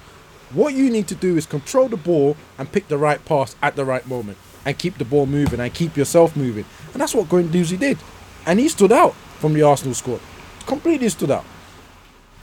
What 0.53 0.75
you 0.75 0.91
need 0.91 1.09
to 1.09 1.15
do 1.15 1.37
is 1.37 1.47
control 1.47 1.89
the 1.89 1.97
ball 1.97 2.37
and 2.59 2.71
pick 2.71 2.89
the 2.89 2.99
right 2.99 3.23
pass 3.25 3.57
at 3.63 3.75
the 3.75 3.85
right 3.85 4.07
moment 4.07 4.39
and 4.65 4.79
keep 4.79 4.99
the 4.99 5.05
ball 5.05 5.27
moving 5.27 5.61
and 5.61 5.73
keep 5.73 5.97
yourself 5.97 6.37
moving. 6.37 6.65
And 6.93 7.01
that's 7.01 7.15
what 7.15 7.29
Guendouzi 7.29 7.79
did. 7.79 7.99
And 8.47 8.59
he 8.61 8.69
stood 8.69 8.93
out 8.93 9.15
from 9.39 9.55
the 9.55 9.63
Arsenal 9.63 9.95
squad. 9.95 10.21
Completely 10.67 11.09
stood 11.09 11.31
out. 11.31 11.45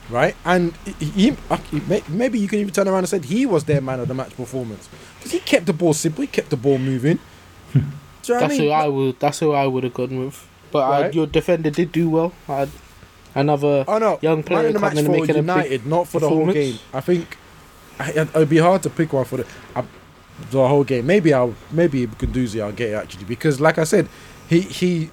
Right? 0.09 0.35
And 0.43 0.73
he- 0.99 1.35
maybe 2.09 2.39
you 2.39 2.47
can 2.47 2.59
even 2.59 2.73
turn 2.73 2.87
around 2.87 2.99
and 2.99 3.09
say 3.09 3.19
he 3.19 3.45
was 3.45 3.63
their 3.63 3.79
man 3.81 3.99
of 3.99 4.07
the 4.07 4.13
match 4.13 4.35
performance. 4.35 4.89
Because 5.17 5.31
he 5.31 5.39
kept 5.39 5.65
the 5.65 5.73
ball 5.73 5.93
simple, 5.93 6.21
he 6.21 6.27
kept 6.27 6.49
the 6.49 6.57
ball 6.57 6.77
moving. 6.77 7.19
Do 8.23 8.33
you 8.33 8.39
know 8.39 8.47
That's 8.47 8.53
I 8.53 8.57
mean? 8.57 8.67
who 8.67 8.71
I 8.71 8.87
would. 8.87 9.19
That's 9.19 9.39
who 9.39 9.51
I 9.51 9.67
would 9.67 9.83
have 9.83 9.93
gone 9.93 10.17
with. 10.25 10.47
But 10.71 10.79
uh, 10.79 11.01
Right. 11.03 11.13
your 11.13 11.27
defender 11.27 11.69
did 11.69 11.91
do 11.91 12.09
well. 12.09 12.33
I 12.49 12.55
had 12.61 12.69
another 13.35 13.85
Oh 13.87 13.97
no, 13.99 14.17
young 14.21 14.43
player 14.43 14.67
in 14.67 14.73
the 14.73 14.79
coming 14.79 14.97
and 14.97 15.07
for 15.07 15.11
making 15.11 15.29
a 15.31 15.33
big 15.33 15.37
United, 15.47 15.85
not 15.85 16.07
for 16.07 16.19
the 16.19 16.29
whole 16.29 16.51
game. 16.51 16.79
I 16.93 17.01
think 17.01 17.37
it'd 18.15 18.49
be 18.49 18.57
hard 18.57 18.81
to 18.83 18.89
pick 18.89 19.13
one 19.13 19.25
for 19.25 19.37
the. 19.37 19.45
I, 19.75 19.83
the 20.49 20.67
whole 20.67 20.83
game. 20.83 21.05
Maybe 21.05 21.33
I'll 21.33 21.53
maybe 21.71 22.07
Guendouzi 22.07 22.61
I'll 22.61 22.71
get 22.71 22.89
it 22.89 22.93
actually 22.93 23.25
because 23.25 23.61
like 23.61 23.77
I 23.77 23.83
said, 23.83 24.07
he 24.49 24.61
he 24.61 25.11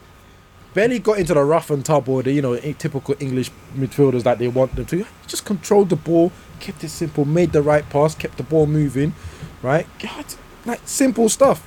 barely 0.72 0.98
got 0.98 1.18
into 1.18 1.34
the 1.34 1.42
rough 1.44 1.70
and 1.70 1.84
tumble, 1.84 2.22
the 2.22 2.32
you 2.32 2.42
know 2.42 2.56
typical 2.56 3.14
English 3.20 3.50
midfielders 3.76 4.22
that 4.22 4.38
they 4.38 4.48
want 4.48 4.76
them 4.76 4.86
to. 4.86 4.96
He 4.98 5.04
just 5.26 5.44
controlled 5.44 5.90
the 5.90 5.96
ball, 5.96 6.32
kept 6.58 6.82
it 6.84 6.88
simple, 6.88 7.24
made 7.24 7.52
the 7.52 7.62
right 7.62 7.88
pass, 7.90 8.14
kept 8.14 8.36
the 8.38 8.42
ball 8.44 8.66
moving, 8.66 9.14
right? 9.62 9.86
God, 9.98 10.24
like 10.64 10.80
simple 10.84 11.28
stuff. 11.28 11.66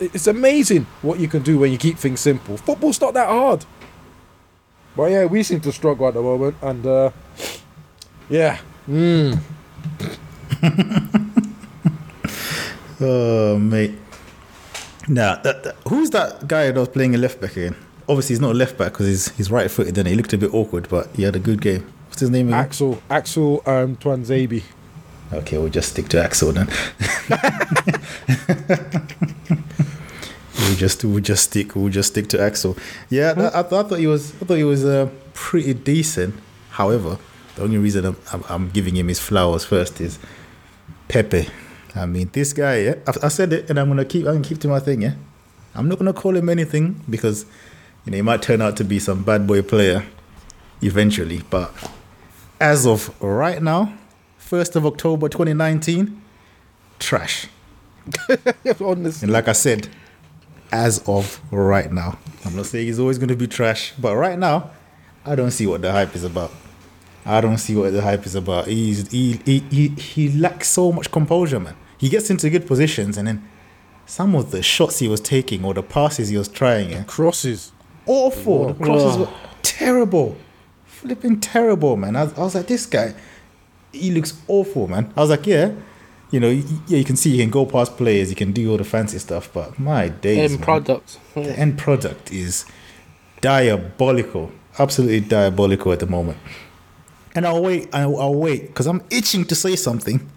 It's 0.00 0.26
amazing 0.26 0.86
what 1.02 1.20
you 1.20 1.28
can 1.28 1.42
do 1.42 1.58
when 1.58 1.70
you 1.72 1.78
keep 1.78 1.98
things 1.98 2.20
simple. 2.20 2.56
Football's 2.56 3.00
not 3.00 3.14
that 3.14 3.28
hard. 3.28 3.64
But 4.96 5.10
yeah, 5.12 5.24
we 5.26 5.42
seem 5.44 5.60
to 5.60 5.70
struggle 5.72 6.08
at 6.08 6.14
the 6.14 6.22
moment, 6.22 6.56
and 6.62 6.84
uh, 6.86 7.10
yeah, 8.28 8.58
mm. 8.88 9.38
Oh, 13.00 13.56
mate. 13.58 13.94
Now, 15.06 15.36
that, 15.36 15.62
that- 15.62 15.76
who's 15.88 16.10
that 16.10 16.48
guy 16.48 16.70
that 16.72 16.78
was 16.80 16.88
playing 16.88 17.14
a 17.14 17.18
left 17.18 17.40
back 17.40 17.52
again? 17.56 17.76
Obviously, 18.08 18.34
he's 18.34 18.40
not 18.40 18.52
a 18.52 18.54
left 18.54 18.76
back 18.76 18.92
because 18.92 19.06
he's, 19.06 19.28
he's 19.36 19.50
right 19.50 19.70
footed, 19.70 19.96
and 19.98 20.08
he 20.08 20.14
looked 20.14 20.32
a 20.32 20.38
bit 20.38 20.52
awkward, 20.52 20.88
but 20.88 21.08
he 21.14 21.22
had 21.22 21.36
a 21.36 21.38
good 21.38 21.60
game. 21.60 21.86
What's 22.08 22.20
his 22.20 22.30
name 22.30 22.48
again? 22.48 22.58
Axel 22.58 23.00
Axel 23.10 23.62
um, 23.66 23.96
Tuanzebe. 23.96 24.62
Okay, 25.32 25.58
we'll 25.58 25.68
just 25.68 25.90
stick 25.90 26.08
to 26.08 26.22
Axel 26.22 26.52
then. 26.52 26.68
we'll 30.58 30.76
just 30.76 31.04
we'll 31.04 31.20
just 31.20 31.44
stick 31.44 31.76
we'll 31.76 31.90
just 31.90 32.12
stick 32.12 32.28
to 32.28 32.40
Axel. 32.40 32.76
Yeah, 33.10 33.34
that, 33.34 33.54
I, 33.54 33.62
th- 33.62 33.72
I 33.84 33.88
thought 33.88 33.98
he 33.98 34.06
was 34.06 34.34
I 34.36 34.44
thought 34.46 34.54
he 34.54 34.64
was 34.64 34.84
uh, 34.84 35.08
pretty 35.34 35.74
decent. 35.74 36.34
However, 36.70 37.18
the 37.56 37.62
only 37.62 37.78
reason 37.78 38.06
I'm, 38.06 38.16
I'm, 38.32 38.44
I'm 38.48 38.70
giving 38.70 38.96
him 38.96 39.08
his 39.08 39.20
flowers 39.20 39.64
first 39.64 40.00
is 40.00 40.18
Pepe. 41.08 41.48
I 41.94 42.06
mean, 42.06 42.30
this 42.32 42.52
guy. 42.52 42.76
Yeah, 42.82 42.94
I, 43.06 43.12
I 43.24 43.28
said 43.28 43.52
it, 43.52 43.68
and 43.68 43.78
I'm 43.78 43.88
gonna 43.88 44.04
keep 44.04 44.26
I'm 44.26 44.34
gonna 44.34 44.44
keep 44.44 44.60
to 44.60 44.68
my 44.68 44.80
thing. 44.80 45.02
Yeah, 45.02 45.14
I'm 45.74 45.88
not 45.88 45.98
gonna 45.98 46.12
call 46.14 46.36
him 46.36 46.48
anything 46.48 47.02
because 47.10 47.44
you 48.04 48.12
know 48.12 48.16
he 48.16 48.22
might 48.22 48.40
turn 48.40 48.62
out 48.62 48.76
to 48.78 48.84
be 48.84 48.98
some 48.98 49.24
bad 49.24 49.46
boy 49.46 49.60
player 49.62 50.04
eventually, 50.80 51.42
but 51.50 51.72
as 52.60 52.86
of 52.86 53.20
right 53.22 53.62
now, 53.62 53.92
1st 54.48 54.76
of 54.76 54.86
October 54.86 55.28
2019, 55.28 56.22
trash. 56.98 57.48
And 58.64 59.30
like 59.30 59.46
I 59.46 59.52
said, 59.52 59.88
as 60.72 61.02
of 61.06 61.40
right 61.50 61.92
now, 61.92 62.18
I'm 62.46 62.56
not 62.56 62.64
saying 62.66 62.86
he's 62.86 62.98
always 62.98 63.18
going 63.18 63.28
to 63.28 63.36
be 63.36 63.46
trash, 63.46 63.92
but 63.98 64.16
right 64.16 64.38
now, 64.38 64.70
I 65.26 65.34
don't 65.34 65.50
see 65.50 65.66
what 65.66 65.82
the 65.82 65.92
hype 65.92 66.16
is 66.16 66.24
about. 66.24 66.50
I 67.26 67.42
don't 67.42 67.58
see 67.58 67.76
what 67.76 67.92
the 67.92 68.00
hype 68.00 68.24
is 68.24 68.34
about. 68.34 68.68
He's 68.68 69.10
he 69.10 69.38
he 69.44 69.58
he, 69.70 69.88
he 69.88 70.30
lacks 70.30 70.68
so 70.68 70.92
much 70.92 71.10
composure, 71.10 71.60
man. 71.60 71.76
He 71.98 72.08
gets 72.08 72.30
into 72.30 72.48
good 72.48 72.66
positions, 72.66 73.18
and 73.18 73.28
then 73.28 73.46
some 74.06 74.34
of 74.34 74.50
the 74.50 74.62
shots 74.62 75.00
he 75.00 75.08
was 75.08 75.20
taking 75.20 75.62
or 75.62 75.74
the 75.74 75.82
passes 75.82 76.30
he 76.30 76.38
was 76.38 76.48
trying, 76.48 76.90
yeah, 76.90 77.04
crosses. 77.04 77.72
awful. 78.06 78.72
The 78.72 78.84
crosses 78.84 79.18
were 79.18 79.28
terrible, 79.62 80.38
flipping 80.86 81.38
terrible, 81.40 81.98
man. 81.98 82.16
I, 82.16 82.22
I 82.22 82.40
was 82.40 82.54
like, 82.54 82.68
this 82.68 82.86
guy, 82.86 83.14
he 83.92 84.10
looks 84.10 84.40
awful, 84.48 84.88
man. 84.88 85.12
I 85.16 85.20
was 85.20 85.30
like, 85.30 85.46
yeah, 85.46 85.72
you 86.30 86.40
know, 86.40 86.48
yeah, 86.50 86.98
you 86.98 87.04
can 87.04 87.16
see 87.16 87.30
he 87.32 87.38
can 87.38 87.50
go 87.50 87.64
past 87.64 87.96
players, 87.96 88.28
he 88.28 88.34
can 88.34 88.52
do 88.52 88.70
all 88.70 88.76
the 88.76 88.84
fancy 88.84 89.18
stuff, 89.18 89.50
but 89.52 89.78
my 89.78 90.08
days, 90.08 90.50
End 90.50 90.60
man, 90.60 90.64
product. 90.64 91.18
the 91.34 91.58
end 91.58 91.78
product 91.78 92.32
is 92.32 92.64
diabolical, 93.40 94.52
absolutely 94.78 95.20
diabolical 95.20 95.92
at 95.92 96.00
the 96.00 96.06
moment. 96.06 96.38
And 97.34 97.46
I'll 97.46 97.62
wait, 97.62 97.88
I'll, 97.94 98.18
I'll 98.18 98.34
wait, 98.34 98.66
because 98.68 98.86
I'm 98.86 99.02
itching 99.10 99.44
to 99.46 99.54
say 99.54 99.76
something, 99.76 100.28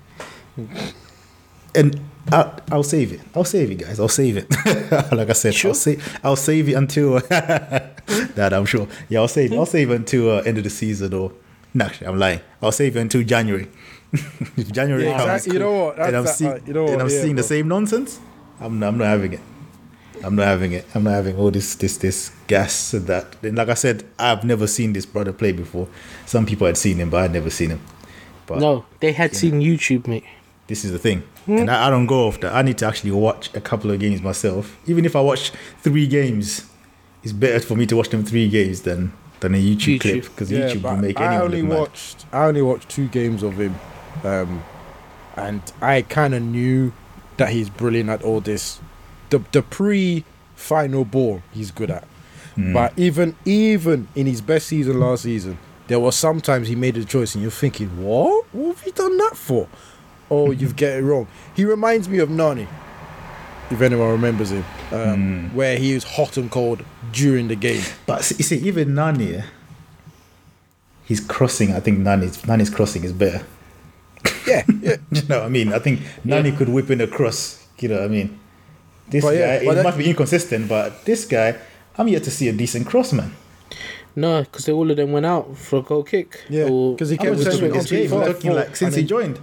and 1.74 2.00
I'll, 2.32 2.60
I'll 2.72 2.84
save 2.84 3.12
it. 3.14 3.22
I'll 3.36 3.44
save 3.46 3.72
it, 3.72 3.76
guys. 3.76 4.00
I'll 4.00 4.08
save 4.08 4.38
it. 4.38 4.50
like 5.12 5.30
I 5.30 5.34
said, 5.34 5.56
I'll 5.66 5.74
save. 5.74 6.20
I'll 6.24 6.36
save 6.36 6.70
it 6.70 6.74
until 6.74 7.20
that. 7.30 8.54
I'm 8.54 8.66
sure. 8.66 8.88
Yeah, 9.10 9.22
I'll 9.22 9.28
save. 9.28 9.54
I'll 9.54 9.66
save 9.66 9.90
it 9.90 9.96
until 9.96 10.30
uh, 10.38 10.42
end 10.42 10.58
of 10.58 10.64
the 10.64 10.70
season, 10.70 11.14
or 11.14 11.32
no, 11.74 11.86
actually, 11.86 12.08
I'm 12.08 12.18
lying. 12.20 12.42
I'll 12.62 12.72
save 12.72 12.96
it 12.98 13.00
until 13.02 13.24
January. 13.24 13.68
if 14.14 14.72
January 14.80 15.06
Yeah, 15.06 15.18
comes, 15.18 15.32
exactly. 15.32 15.54
You 15.54 15.60
know 15.60 15.86
what? 15.86 16.00
and 16.00 16.16
I'm, 16.18 16.24
That's 16.26 16.38
see, 16.38 16.48
uh, 16.48 16.60
you 16.66 16.74
know 16.74 16.88
and? 16.88 17.02
I'm 17.02 17.10
Yeah, 17.10 17.22
seeing 17.22 17.36
the 17.36 17.44
same 17.44 17.68
nonsense. 17.68 18.20
I'm 18.60 18.80
not, 18.80 18.90
I'm 18.90 18.98
not 18.98 19.08
having 19.08 19.34
it. 19.34 19.40
I'm 20.24 20.36
not 20.36 20.46
having 20.46 20.74
it. 20.74 20.86
I'm 20.94 21.04
not 21.04 21.12
having 21.14 21.36
all 21.38 21.50
this 21.50 21.74
this 21.76 21.98
this 21.98 22.32
gas 22.48 22.94
and 22.94 23.08
that. 23.08 23.36
And 23.42 23.58
like 23.58 23.70
I 23.70 23.74
said, 23.74 24.04
I've 24.20 24.44
never 24.44 24.68
seen 24.68 24.94
this 24.94 25.06
brother 25.06 25.34
play 25.34 25.52
before. 25.52 25.88
Some 26.28 26.46
people 26.46 26.68
had 26.68 26.78
seen 26.78 26.98
him, 26.98 27.10
but 27.10 27.24
I'd 27.24 27.34
never 27.34 27.50
seen 27.50 27.70
him. 27.72 27.82
But 28.46 28.60
No, 28.60 28.86
they 29.00 29.14
had 29.14 29.36
seen 29.36 29.62
YouTube, 29.62 30.06
mate. 30.08 30.26
this 30.68 30.84
is 30.86 30.92
the 30.92 31.00
thing. 31.00 31.24
And 31.48 31.72
I, 31.72 31.88
I 31.88 31.90
don't 31.90 32.06
go 32.06 32.28
off 32.28 32.40
that. 32.42 32.54
I 32.54 32.62
need 32.62 32.78
to 32.80 32.86
actually 32.86 33.12
watch 33.12 33.50
a 33.56 33.62
couple 33.62 33.90
of 33.90 34.00
games 34.00 34.22
myself. 34.22 34.78
Even 34.86 35.06
if 35.06 35.16
I 35.16 35.22
watch 35.22 35.52
three 35.80 36.06
games, 36.06 36.66
it's 37.24 37.34
better 37.34 37.60
for 37.60 37.76
me 37.76 37.86
to 37.88 37.96
watch 37.96 38.10
them 38.10 38.24
three 38.24 38.48
games 38.48 38.82
than 38.82 39.12
than 39.42 39.54
a 39.54 39.58
YouTube, 39.58 39.98
YouTube. 39.98 40.02
clip 40.02 40.24
because 40.24 40.52
Yeah, 40.52 40.60
YouTube 40.70 40.74
will 40.76 40.82
but 40.82 40.96
make 41.00 41.20
I 41.20 41.26
anyone 41.26 41.42
only 41.44 41.62
look 41.62 41.70
mad. 41.70 41.80
watched 41.80 42.26
I 42.32 42.46
only 42.46 42.62
watched 42.62 42.90
two 42.90 43.08
games 43.10 43.44
of 43.44 43.60
him, 43.60 43.76
um, 44.24 44.64
and 45.36 45.62
I 45.82 46.02
kind 46.04 46.34
of 46.34 46.42
knew 46.42 46.94
that 47.38 47.50
he's 47.50 47.70
brilliant 47.70 48.10
at 48.10 48.22
all 48.24 48.40
this. 48.42 48.80
The 49.30 49.40
the 49.52 49.62
pre 49.62 50.24
final 50.56 51.04
ball 51.06 51.42
he's 51.52 51.72
good 51.72 51.90
at, 51.92 52.06
Hmm. 52.56 52.74
but 52.74 52.94
even 52.98 53.36
even 53.46 54.08
in 54.16 54.26
his 54.28 54.42
best 54.42 54.68
season 54.68 55.00
last 55.00 55.24
season, 55.24 55.58
there 55.88 56.00
was 56.00 56.16
sometimes 56.16 56.68
he 56.68 56.76
made 56.76 56.96
a 56.98 57.04
choice 57.06 57.34
and 57.36 57.42
you're 57.42 57.52
thinking, 57.52 57.90
what? 58.04 58.46
What 58.54 58.76
have 58.78 58.86
you 58.86 58.92
done 58.94 59.18
that 59.18 59.36
for? 59.36 59.68
Oh, 60.30 60.52
you've 60.52 60.76
get 60.84 60.98
it 61.00 61.02
wrong. 61.04 61.28
He 61.56 61.66
reminds 61.66 62.08
me 62.08 62.20
of 62.20 62.30
Nani. 62.30 62.68
If 63.72 63.82
anyone 63.82 64.10
remembers 64.12 64.52
him, 64.52 64.66
um, 64.92 65.50
Hmm. 65.50 65.56
where 65.56 65.78
he 65.78 65.94
was 65.94 66.04
hot 66.04 66.36
and 66.38 66.52
cold 66.52 66.84
during 67.14 67.48
the 67.48 67.56
game. 67.56 67.82
But 68.06 68.30
you 68.38 68.44
see, 68.44 68.58
even 68.58 68.94
Nani, 68.96 69.44
he's 71.06 71.20
crossing. 71.22 71.74
I 71.74 71.80
think 71.80 72.00
Nani's 72.00 72.46
Nani's 72.46 72.70
crossing 72.70 73.04
is 73.04 73.14
better. 73.14 73.44
Yeah, 74.48 74.64
yeah. 74.82 74.98
you 75.12 75.22
know 75.30 75.40
what 75.40 75.46
I 75.46 75.50
mean? 75.50 75.74
I 75.74 75.80
think 75.80 76.02
Nani 76.24 76.52
could 76.52 76.70
whip 76.70 76.90
in 76.92 77.02
a 77.02 77.08
cross. 77.08 77.66
You 77.80 77.90
know 77.90 77.96
what 77.96 78.06
I 78.06 78.08
mean? 78.10 78.38
This 79.10 79.24
But 79.24 79.34
guy, 79.36 79.66
but 79.66 79.72
it 79.72 79.76
that- 79.76 79.84
must 79.84 79.98
be 79.98 80.10
inconsistent, 80.10 80.68
but 80.70 81.06
this 81.06 81.26
guy, 81.26 81.56
I'm 81.98 82.08
yet 82.08 82.24
to 82.26 82.32
see 82.32 82.48
a 82.50 82.54
decent 82.54 82.88
cross, 82.88 83.12
man. 83.14 83.32
No, 84.16 84.42
because 84.42 84.68
all 84.70 84.92
of 84.92 84.98
them 84.98 85.14
went 85.14 85.26
out 85.26 85.58
for 85.58 85.80
a 85.80 85.82
goal 85.82 86.04
kick. 86.04 86.42
Yeah, 86.50 86.66
'cause 86.68 87.10
he 87.10 87.16
I'm 87.18 87.26
kept 87.26 87.38
not 87.38 87.38
just 87.38 87.46
talking 87.60 87.62
went 87.62 87.74
this 87.74 87.84
on 87.84 87.88
to 87.88 87.96
game. 87.96 88.14
I'm 88.22 88.34
talking 88.34 88.54
like 88.54 88.76
since 88.76 88.96
and 88.96 89.02
he 89.02 89.08
joined. 89.08 89.40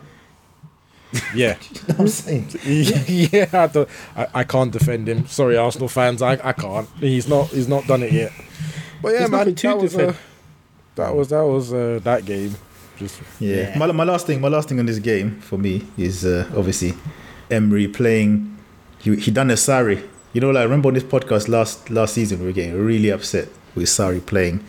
Yeah. 1.34 1.56
You 1.70 1.80
know 1.88 1.94
what 1.94 2.00
I'm 2.00 2.08
saying? 2.08 2.48
yeah, 3.32 3.48
I, 3.52 3.66
don't, 3.66 3.88
I, 4.16 4.26
I 4.34 4.44
can't 4.44 4.70
defend 4.70 5.08
him. 5.08 5.26
Sorry, 5.26 5.56
Arsenal 5.56 5.88
fans, 5.88 6.20
I, 6.22 6.32
I 6.44 6.52
can't. 6.52 6.88
He's 7.00 7.26
not 7.28 7.48
he's 7.48 7.68
not 7.68 7.86
done 7.86 8.02
it 8.02 8.12
yet. 8.12 8.32
But 9.00 9.12
yeah, 9.12 9.18
There's 9.20 9.30
man, 9.30 9.38
nothing 9.40 9.54
to 9.54 9.68
that 9.68 9.78
was, 9.78 9.96
uh, 9.96 10.14
that 10.96 11.14
was 11.14 11.28
that 11.28 11.42
was 11.42 11.72
uh, 11.72 12.00
that 12.02 12.24
game. 12.26 12.54
Just 12.96 13.20
Yeah. 13.38 13.78
My, 13.78 13.90
my 13.92 14.04
last 14.04 14.26
thing, 14.26 14.40
my 14.40 14.48
last 14.48 14.68
thing 14.68 14.78
on 14.80 14.86
this 14.86 14.98
game 14.98 15.40
for 15.40 15.56
me 15.56 15.86
is 15.96 16.26
uh, 16.26 16.50
obviously 16.56 16.94
Emery 17.50 17.88
playing. 17.88 18.56
He 18.98 19.16
he 19.16 19.30
done 19.30 19.50
a 19.50 19.54
Sarri. 19.54 20.06
You 20.32 20.40
know, 20.42 20.50
like 20.50 20.60
I 20.60 20.64
remember 20.64 20.88
on 20.88 20.94
this 20.94 21.04
podcast 21.04 21.48
last 21.48 21.88
last 21.90 22.14
season 22.14 22.40
we 22.40 22.46
were 22.46 22.52
getting 22.52 22.74
really 22.76 23.10
upset 23.10 23.48
with 23.74 23.86
Sarri 23.86 24.24
playing 24.24 24.62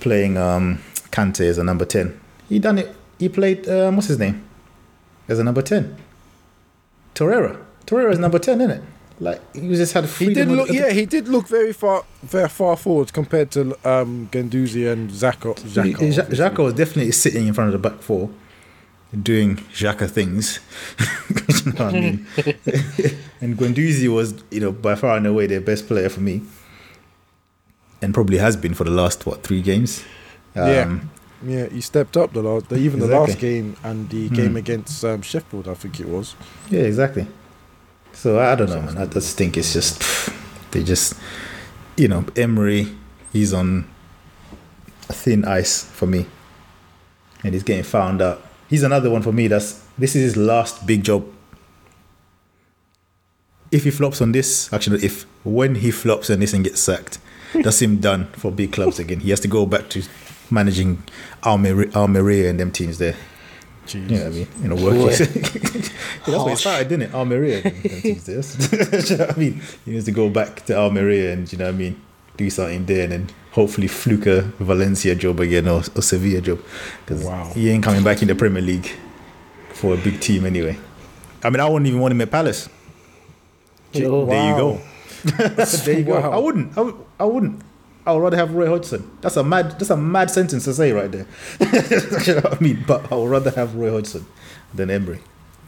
playing 0.00 0.36
um 0.36 0.78
Kante 1.10 1.48
as 1.48 1.58
a 1.58 1.64
number 1.64 1.84
ten. 1.84 2.20
He 2.48 2.58
done 2.58 2.78
it. 2.78 2.94
He 3.18 3.28
played 3.28 3.68
um, 3.68 3.96
what's 3.96 4.08
his 4.08 4.18
name 4.18 4.44
as 5.28 5.38
a 5.38 5.44
number 5.44 5.62
ten. 5.62 5.96
Torreira. 7.14 7.62
Torreira 7.86 8.12
is 8.12 8.18
number 8.18 8.38
ten, 8.38 8.60
isn't 8.60 8.78
it? 8.78 8.82
Like 9.20 9.40
he 9.54 9.68
just 9.68 9.92
had 9.92 10.04
a 10.04 10.06
he 10.08 10.34
did 10.34 10.48
look 10.48 10.68
yeah 10.70 10.90
he 10.90 11.06
did 11.06 11.28
look 11.28 11.46
very 11.46 11.72
far 11.72 12.04
very 12.22 12.48
far 12.48 12.76
forward 12.76 13.12
compared 13.12 13.52
to 13.52 13.60
um 13.88 14.28
Guendouzi 14.32 14.90
and 14.90 15.10
Zako. 15.10 15.54
Ja- 15.76 16.64
was 16.64 16.74
definitely 16.74 17.12
sitting 17.12 17.46
in 17.46 17.54
front 17.54 17.72
of 17.72 17.80
the 17.80 17.88
back 17.90 18.00
four, 18.02 18.30
doing 19.22 19.56
Xhaka 19.72 20.10
things. 20.10 20.58
you 21.66 21.72
know 21.72 21.84
what 21.84 21.94
I 21.94 22.00
mean? 22.00 22.26
and 23.40 23.56
Guendouzi 23.56 24.08
was, 24.12 24.42
you 24.50 24.58
know, 24.60 24.72
by 24.72 24.96
far 24.96 25.16
and 25.18 25.26
away 25.26 25.46
their 25.46 25.60
best 25.60 25.86
player 25.86 26.08
for 26.08 26.20
me, 26.20 26.42
and 28.00 28.12
probably 28.12 28.38
has 28.38 28.56
been 28.56 28.74
for 28.74 28.84
the 28.84 28.90
last 28.90 29.24
what 29.26 29.44
three 29.44 29.62
games. 29.62 30.02
Um, 30.56 30.68
Yeah. 30.68 30.98
Yeah, 31.44 31.66
he 31.68 31.80
stepped 31.80 32.16
up 32.16 32.32
the 32.32 32.42
last, 32.42 32.68
the, 32.68 32.76
even 32.76 33.00
the 33.00 33.06
last 33.08 33.38
game 33.38 33.76
and 33.82 34.08
the 34.10 34.28
Hmm. 34.28 34.34
game 34.34 34.56
against 34.56 35.04
um, 35.04 35.22
Sheffield, 35.22 35.66
I 35.68 35.74
think 35.74 35.98
it 36.00 36.08
was. 36.08 36.34
yeah, 36.70 36.82
exactly. 36.82 37.26
So 38.12 38.38
I, 38.38 38.54
don't 38.54 38.68
know, 38.70 38.82
man. 38.82 38.98
I 38.98 39.06
just 39.06 39.36
think 39.38 39.56
it's 39.56 39.72
just 39.72 40.02
they 40.70 40.82
just, 40.84 41.14
you 41.96 42.08
know, 42.08 42.24
Emery, 42.36 42.94
he's 43.32 43.52
on 43.54 43.88
thin 45.08 45.44
ice 45.46 45.82
for 45.84 46.06
me, 46.06 46.26
and 47.42 47.54
he's 47.54 47.62
getting 47.62 47.82
found 47.84 48.20
out. 48.22 48.42
He's 48.68 48.82
another 48.82 49.10
one 49.10 49.22
for 49.22 49.32
me. 49.32 49.48
That's 49.48 49.82
this 49.98 50.14
is 50.14 50.22
his 50.22 50.36
last 50.36 50.86
big 50.86 51.02
job. 51.04 51.26
If 53.70 53.84
he 53.84 53.90
flops 53.90 54.20
on 54.20 54.32
this, 54.32 54.70
actually, 54.72 55.04
if 55.04 55.24
when 55.44 55.76
he 55.76 55.90
flops 55.90 56.28
on 56.30 56.40
this 56.40 56.52
and 56.52 56.62
gets 56.62 56.80
sacked, 56.80 57.18
that's 57.54 57.80
him 57.80 57.96
done 57.98 58.26
for 58.32 58.52
big 58.52 58.72
clubs 58.72 58.98
again. 58.98 59.20
He 59.20 59.30
has 59.30 59.40
to 59.40 59.48
go 59.48 59.64
back 59.66 59.88
to 59.90 60.02
managing 60.50 61.02
Almeria, 61.44 61.90
Almeria 61.94 62.50
and 62.50 62.58
them 62.60 62.70
teams 62.72 62.98
there. 62.98 63.14
You 63.88 64.00
know 64.00 64.16
what 64.18 64.26
I 64.26 64.30
mean? 64.30 64.48
You 64.62 64.68
know, 64.68 64.74
work. 64.76 64.94
That's 65.18 65.28
what 66.24 66.28
it 66.28 66.34
Harsh. 66.36 66.60
started, 66.60 66.88
didn't 66.88 67.02
it? 67.10 67.14
Almeria. 67.14 67.62
didn't 67.62 68.04
it? 68.04 68.24
Do 68.24 69.12
you 69.12 69.18
know 69.18 69.26
what 69.26 69.36
I 69.36 69.38
mean? 69.38 69.60
He 69.84 69.90
needs 69.90 70.04
to 70.04 70.12
go 70.12 70.30
back 70.30 70.64
to 70.66 70.76
Almeria 70.76 71.32
and, 71.32 71.50
you 71.52 71.58
know 71.58 71.64
what 71.66 71.74
I 71.74 71.78
mean, 71.78 72.00
do 72.36 72.48
something 72.48 72.86
there 72.86 73.02
and 73.04 73.12
then 73.12 73.30
hopefully 73.50 73.88
fluke 73.88 74.26
a 74.26 74.42
Valencia 74.60 75.14
job 75.16 75.40
again 75.40 75.66
or, 75.68 75.82
or 75.96 76.02
Sevilla 76.02 76.40
job. 76.40 76.60
Because 77.04 77.24
Wow. 77.24 77.50
he 77.54 77.70
ain't 77.70 77.82
coming 77.82 78.04
back 78.04 78.22
in 78.22 78.28
the 78.28 78.34
Premier 78.36 78.62
League 78.62 78.88
for 79.70 79.94
a 79.94 79.96
big 79.96 80.20
team 80.20 80.46
anyway. 80.46 80.78
I 81.42 81.50
mean, 81.50 81.58
I 81.60 81.68
wouldn't 81.68 81.88
even 81.88 82.00
want 82.00 82.12
him 82.12 82.20
at 82.20 82.30
Palace. 82.30 82.68
Oh, 83.96 84.26
There 84.26 84.48
you 84.48 84.56
go. 84.56 84.80
there 85.24 85.98
you 85.98 86.04
go. 86.04 86.12
Wow. 86.20 86.30
I 86.32 86.38
wouldn't. 86.38 86.78
I, 86.78 86.92
I 87.20 87.24
wouldn't. 87.24 87.62
I 88.04 88.12
would 88.12 88.20
rather 88.22 88.36
have 88.36 88.52
Roy 88.54 88.66
Hodgson. 88.66 89.08
That's 89.20 89.36
a 89.36 89.44
mad. 89.44 89.72
That's 89.78 89.90
a 89.90 89.96
mad 89.96 90.30
sentence 90.30 90.64
to 90.64 90.74
say 90.74 90.90
right 90.92 91.10
there. 91.10 91.26
you 91.60 92.34
know 92.34 92.40
what 92.40 92.56
I 92.56 92.60
mean? 92.60 92.84
But 92.86 93.12
I 93.12 93.14
would 93.14 93.30
rather 93.30 93.50
have 93.52 93.74
Roy 93.76 93.90
Hodgson 93.92 94.26
than 94.74 94.90
Emery. 94.90 95.20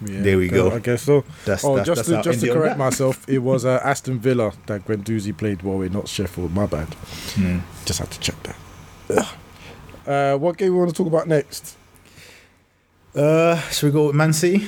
Yeah, 0.04 0.22
There 0.22 0.38
we 0.38 0.48
go. 0.48 0.72
I 0.72 0.80
guess 0.80 1.02
so. 1.02 1.20
That's- 1.44 1.64
oh, 1.64 1.76
that's- 1.76 1.86
just 1.96 2.10
that's 2.10 2.24
to, 2.26 2.32
just 2.32 2.44
to 2.44 2.52
correct 2.52 2.76
myself, 2.76 3.24
it 3.28 3.38
was 3.38 3.64
uh, 3.64 3.80
Aston 3.84 4.18
Villa 4.18 4.52
that 4.66 4.84
Guendouzi 4.84 5.36
played 5.36 5.62
with, 5.62 5.92
not 5.92 6.08
Sheffield. 6.08 6.52
My 6.52 6.66
bad. 6.66 6.88
Hmm. 7.34 7.60
Just 7.84 8.00
had 8.00 8.10
to 8.10 8.18
check 8.20 8.34
that. 8.42 9.34
Uh, 10.06 10.36
what 10.38 10.56
game 10.56 10.72
we 10.72 10.78
want 10.78 10.90
to 10.90 10.96
talk 10.96 11.06
about 11.06 11.28
next? 11.28 11.76
Uh, 13.14 13.56
should 13.70 13.86
we 13.86 13.92
go 13.92 14.06
with 14.08 14.16
Man 14.16 14.32
City? 14.32 14.66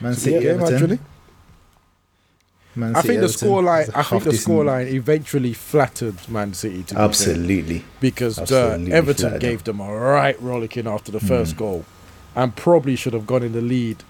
Man 0.00 0.14
City, 0.14 0.40
game, 0.40 0.54
Everton. 0.60 0.74
actually. 0.74 0.98
Man 2.76 2.94
I 2.96 3.00
City, 3.02 3.08
think 3.08 3.20
the 3.20 3.24
Everton. 3.26 3.48
scoreline. 3.48 3.80
It's 3.88 3.88
a 3.94 3.98
I 3.98 4.02
think 4.02 4.24
the 4.24 4.30
decent- 4.30 4.48
scoreline 4.58 4.86
eventually 4.92 5.52
flattered 5.52 6.28
Man 6.28 6.54
City. 6.54 6.82
To 6.82 6.94
be 6.94 6.96
fair. 6.96 7.04
Absolutely. 7.04 7.84
because 8.00 8.38
uh, 8.38 8.78
Everton 8.90 9.14
flattered 9.30 9.40
gave 9.40 9.64
them 9.64 9.80
a 9.80 9.92
right 9.94 10.40
rollicking 10.42 10.86
after 10.88 11.12
the 11.12 11.20
first 11.20 11.54
Mm. 11.54 11.58
goal, 11.58 11.84
and 12.34 12.54
probably 12.56 12.96
should 12.96 13.12
have 13.12 13.26
gone 13.26 13.42
in 13.42 13.52
the 13.52 13.60
lead. 13.60 14.02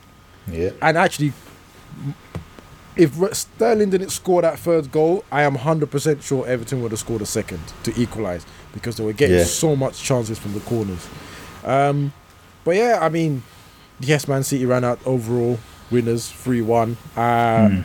Yeah. 0.50 0.70
And 0.82 0.96
actually, 0.98 1.32
if 2.96 3.14
Sterling 3.36 3.90
didn't 3.90 4.10
score 4.10 4.42
that 4.42 4.58
third 4.58 4.92
goal, 4.92 5.24
I 5.32 5.42
am 5.42 5.56
hundred 5.56 5.90
percent 5.90 6.22
sure 6.22 6.46
Everton 6.46 6.80
would 6.82 6.92
have 6.92 7.00
scored 7.00 7.22
a 7.22 7.26
second 7.26 7.60
to 7.82 7.92
equalise 8.00 8.46
because 8.72 8.96
they 8.96 9.04
were 9.04 9.12
getting 9.12 9.38
Yeah. 9.38 9.44
so 9.44 9.74
much 9.74 10.02
chances 10.02 10.38
from 10.38 10.54
the 10.54 10.60
corners. 10.60 11.06
Um, 11.64 12.12
but 12.64 12.76
yeah, 12.76 12.98
I 13.00 13.08
mean, 13.08 13.42
yes, 14.00 14.28
Man 14.28 14.42
City 14.44 14.64
ran 14.64 14.84
out 14.84 15.00
overall 15.04 15.58
winners 15.90 16.30
three 16.30 16.62
one. 16.62 16.96
Uh, 17.16 17.20
Mm. 17.68 17.84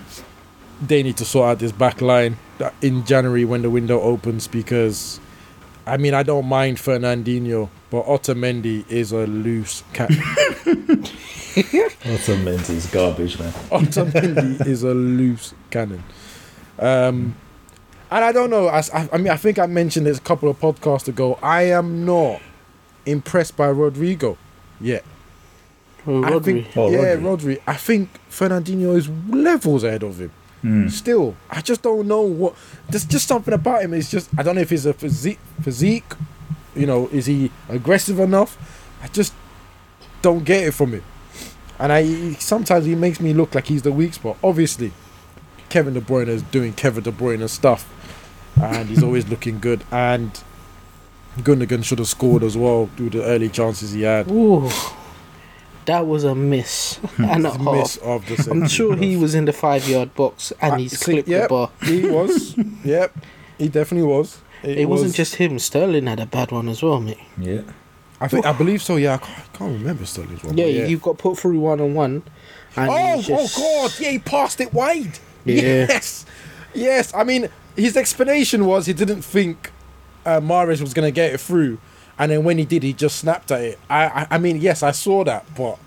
They 0.81 1.03
need 1.03 1.17
to 1.17 1.25
sort 1.25 1.49
out 1.49 1.59
this 1.59 1.71
back 1.71 2.01
line 2.01 2.37
in 2.81 3.05
January 3.05 3.45
when 3.45 3.61
the 3.61 3.69
window 3.69 3.99
opens 4.01 4.47
because. 4.47 5.19
I 5.87 5.97
mean, 5.97 6.13
I 6.13 6.21
don't 6.21 6.45
mind 6.45 6.77
Fernandinho, 6.77 7.67
but 7.89 8.05
Otamendi 8.05 8.87
is 8.91 9.11
a 9.11 9.25
loose 9.25 9.83
cat. 9.93 10.09
Otamendi 11.49 12.69
is 12.71 12.85
garbage, 12.87 13.39
man. 13.39 13.51
Otamendi 13.71 14.65
is 14.67 14.83
a 14.83 14.93
loose 14.93 15.53
cannon. 15.71 16.03
Um, 16.77 17.35
and 18.11 18.23
I 18.23 18.31
don't 18.31 18.49
know. 18.49 18.67
I 18.69 19.17
mean, 19.17 19.29
I 19.29 19.37
think 19.37 19.57
I 19.59 19.65
mentioned 19.65 20.05
this 20.05 20.17
a 20.17 20.21
couple 20.21 20.49
of 20.49 20.59
podcasts 20.59 21.07
ago. 21.07 21.39
I 21.41 21.63
am 21.63 22.05
not 22.05 22.41
impressed 23.05 23.57
by 23.57 23.67
Rodrigo 23.69 24.37
yet. 24.79 25.03
Oh, 26.07 26.23
I 26.23 26.31
Rodri. 26.31 26.43
think, 26.43 26.77
Oh, 26.77 26.89
yeah, 26.91 27.15
Rodri. 27.15 27.21
Rodri. 27.57 27.61
I 27.67 27.75
think 27.75 28.09
Fernandinho 28.29 28.95
is 28.95 29.09
levels 29.29 29.83
ahead 29.83 30.03
of 30.03 30.19
him. 30.19 30.31
Mm. 30.63 30.91
Still, 30.91 31.35
I 31.49 31.61
just 31.61 31.81
don't 31.81 32.07
know 32.07 32.21
what. 32.21 32.55
There's 32.89 33.05
just 33.05 33.27
something 33.27 33.53
about 33.53 33.81
him. 33.81 33.93
It's 33.93 34.11
just 34.11 34.29
I 34.37 34.43
don't 34.43 34.55
know 34.55 34.61
if 34.61 34.69
he's 34.69 34.85
a 34.85 34.93
physique. 34.93 35.39
Physique, 35.61 36.11
you 36.75 36.85
know, 36.85 37.07
is 37.09 37.25
he 37.27 37.51
aggressive 37.69 38.19
enough? 38.19 38.57
I 39.01 39.07
just 39.07 39.33
don't 40.21 40.43
get 40.43 40.65
it 40.65 40.73
from 40.73 40.93
him. 40.93 41.03
And 41.77 41.93
I 41.93 42.33
sometimes 42.33 42.85
he 42.85 42.95
makes 42.95 43.21
me 43.21 43.33
look 43.33 43.55
like 43.55 43.67
he's 43.67 43.83
the 43.83 43.91
weak 43.91 44.13
spot. 44.13 44.37
Obviously, 44.43 44.91
Kevin 45.69 45.93
De 45.93 46.01
Bruyne 46.01 46.27
is 46.27 46.41
doing 46.43 46.73
Kevin 46.73 47.03
De 47.03 47.11
Bruyne 47.11 47.47
stuff, 47.47 47.87
and 48.61 48.89
he's 48.89 49.01
always 49.01 49.29
looking 49.29 49.59
good. 49.59 49.85
And 49.91 50.43
Gundogan 51.37 51.85
should 51.85 51.99
have 51.99 52.09
scored 52.09 52.43
as 52.43 52.57
well 52.57 52.87
due 52.97 53.09
to 53.09 53.19
the 53.19 53.23
early 53.23 53.47
chances 53.49 53.93
he 53.93 54.01
had. 54.01 54.29
Ooh, 54.29 54.69
that 55.89 56.05
was 56.07 56.23
a 56.23 56.35
miss 56.35 56.99
and 57.17 57.45
a 57.45 57.57
Miss 57.59 57.95
half. 57.97 58.03
of 58.03 58.19
the 58.27 58.51
I'm 58.51 58.67
sure 58.67 58.95
he 58.95 59.15
was 59.17 59.33
in 59.35 59.45
the 59.45 59.53
five 59.53 59.87
yard 59.87 60.13
box 60.15 60.53
and 60.61 60.73
I 60.73 60.79
he's 60.79 60.91
think- 60.91 61.25
clipped 61.25 61.27
the 61.29 61.33
yep. 61.35 61.49
bar. 61.49 61.69
He 61.83 62.07
was. 62.07 62.55
yep, 62.83 63.09
he 63.57 63.67
definitely 63.67 64.07
was. 64.07 64.39
It, 64.63 64.89
wasn't 64.89 65.15
just 65.15 65.35
him. 65.35 65.57
Sterling 65.57 66.07
had 66.07 66.19
a 66.19 66.25
bad 66.25 66.51
one 66.51 66.67
as 66.67 66.83
well, 66.83 66.99
mate. 66.99 67.17
Yeah. 67.37 67.61
I 68.19 68.27
think 68.27 68.45
I 68.45 68.51
believe 68.51 68.81
so. 68.81 68.97
Yeah, 68.97 69.13
I 69.13 69.17
can't, 69.17 69.39
I 69.39 69.57
can't 69.57 69.71
remember 69.79 70.05
Sterling's 70.05 70.43
one. 70.43 70.57
Yeah, 70.57 70.65
but 70.65 70.73
yeah. 70.73 70.85
you 70.87 70.97
got 70.97 71.17
put 71.17 71.37
through 71.39 71.59
one 71.59 71.79
on 71.79 71.93
one. 71.93 72.23
And 72.75 72.89
Oh, 72.91 73.15
he's 73.15 73.27
just- 73.27 73.57
oh 73.57 73.87
God! 73.87 73.99
Yeah, 73.99 74.11
he 74.11 74.19
passed 74.19 74.59
it 74.59 74.73
wide. 74.73 75.17
Yeah. 75.45 75.87
Yes, 75.87 76.25
yes. 76.73 77.13
I 77.15 77.23
mean, 77.23 77.47
his 77.77 77.95
explanation 77.95 78.65
was 78.65 78.85
he 78.85 78.93
didn't 78.93 79.21
think 79.21 79.71
uh, 80.25 80.41
Mahrez 80.41 80.81
was 80.81 80.93
gonna 80.93 81.11
get 81.11 81.33
it 81.33 81.39
through, 81.39 81.79
and 82.19 82.31
then 82.31 82.43
when 82.43 82.57
he 82.57 82.65
did, 82.65 82.83
he 82.83 82.91
just 82.91 83.17
snapped 83.17 83.49
at 83.49 83.61
it. 83.61 83.79
I, 83.89 84.05
I, 84.05 84.27
I 84.31 84.37
mean, 84.37 84.57
yes, 84.57 84.83
I 84.83 84.91
saw 84.91 85.23
that, 85.23 85.45
but 85.55 85.79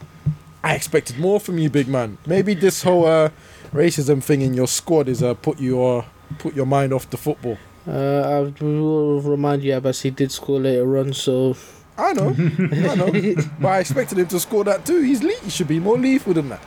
I 0.65 0.75
expected 0.75 1.19
more 1.19 1.39
from 1.39 1.59
you, 1.59 1.69
big 1.69 1.89
man. 1.89 2.17
Maybe 2.27 2.55
this 2.55 2.83
whole 2.83 3.05
uh, 3.07 3.29
racism 3.73 4.23
thing 4.23 4.41
in 4.41 4.55
your 4.55 4.67
squad 4.67 5.09
is 5.09 5.23
uh, 5.23 5.35
put 5.35 5.61
your 5.61 6.07
put 6.39 6.55
your 6.57 6.65
mind 6.65 6.95
off 6.95 7.09
the 7.11 7.19
football. 7.19 7.59
Uh, 7.87 7.91
I 7.91 8.65
will 8.65 9.21
remind 9.21 9.63
you, 9.63 9.77
Abbas, 9.77 10.01
he 10.01 10.11
did 10.11 10.33
score 10.33 10.59
later 10.59 10.97
on, 10.99 11.13
so 11.13 11.55
I 11.99 12.15
know, 12.15 12.29
I 12.29 12.95
know, 12.95 13.13
but 13.61 13.69
I 13.69 13.79
expected 13.81 14.19
him 14.19 14.29
to 14.29 14.41
score 14.41 14.65
that 14.65 14.87
too. 14.87 15.03
He's 15.03 15.23
le- 15.23 15.39
he 15.43 15.51
should 15.51 15.69
be 15.69 15.81
more 15.81 15.99
lethal 15.99 16.33
than 16.33 16.49
that. 16.49 16.63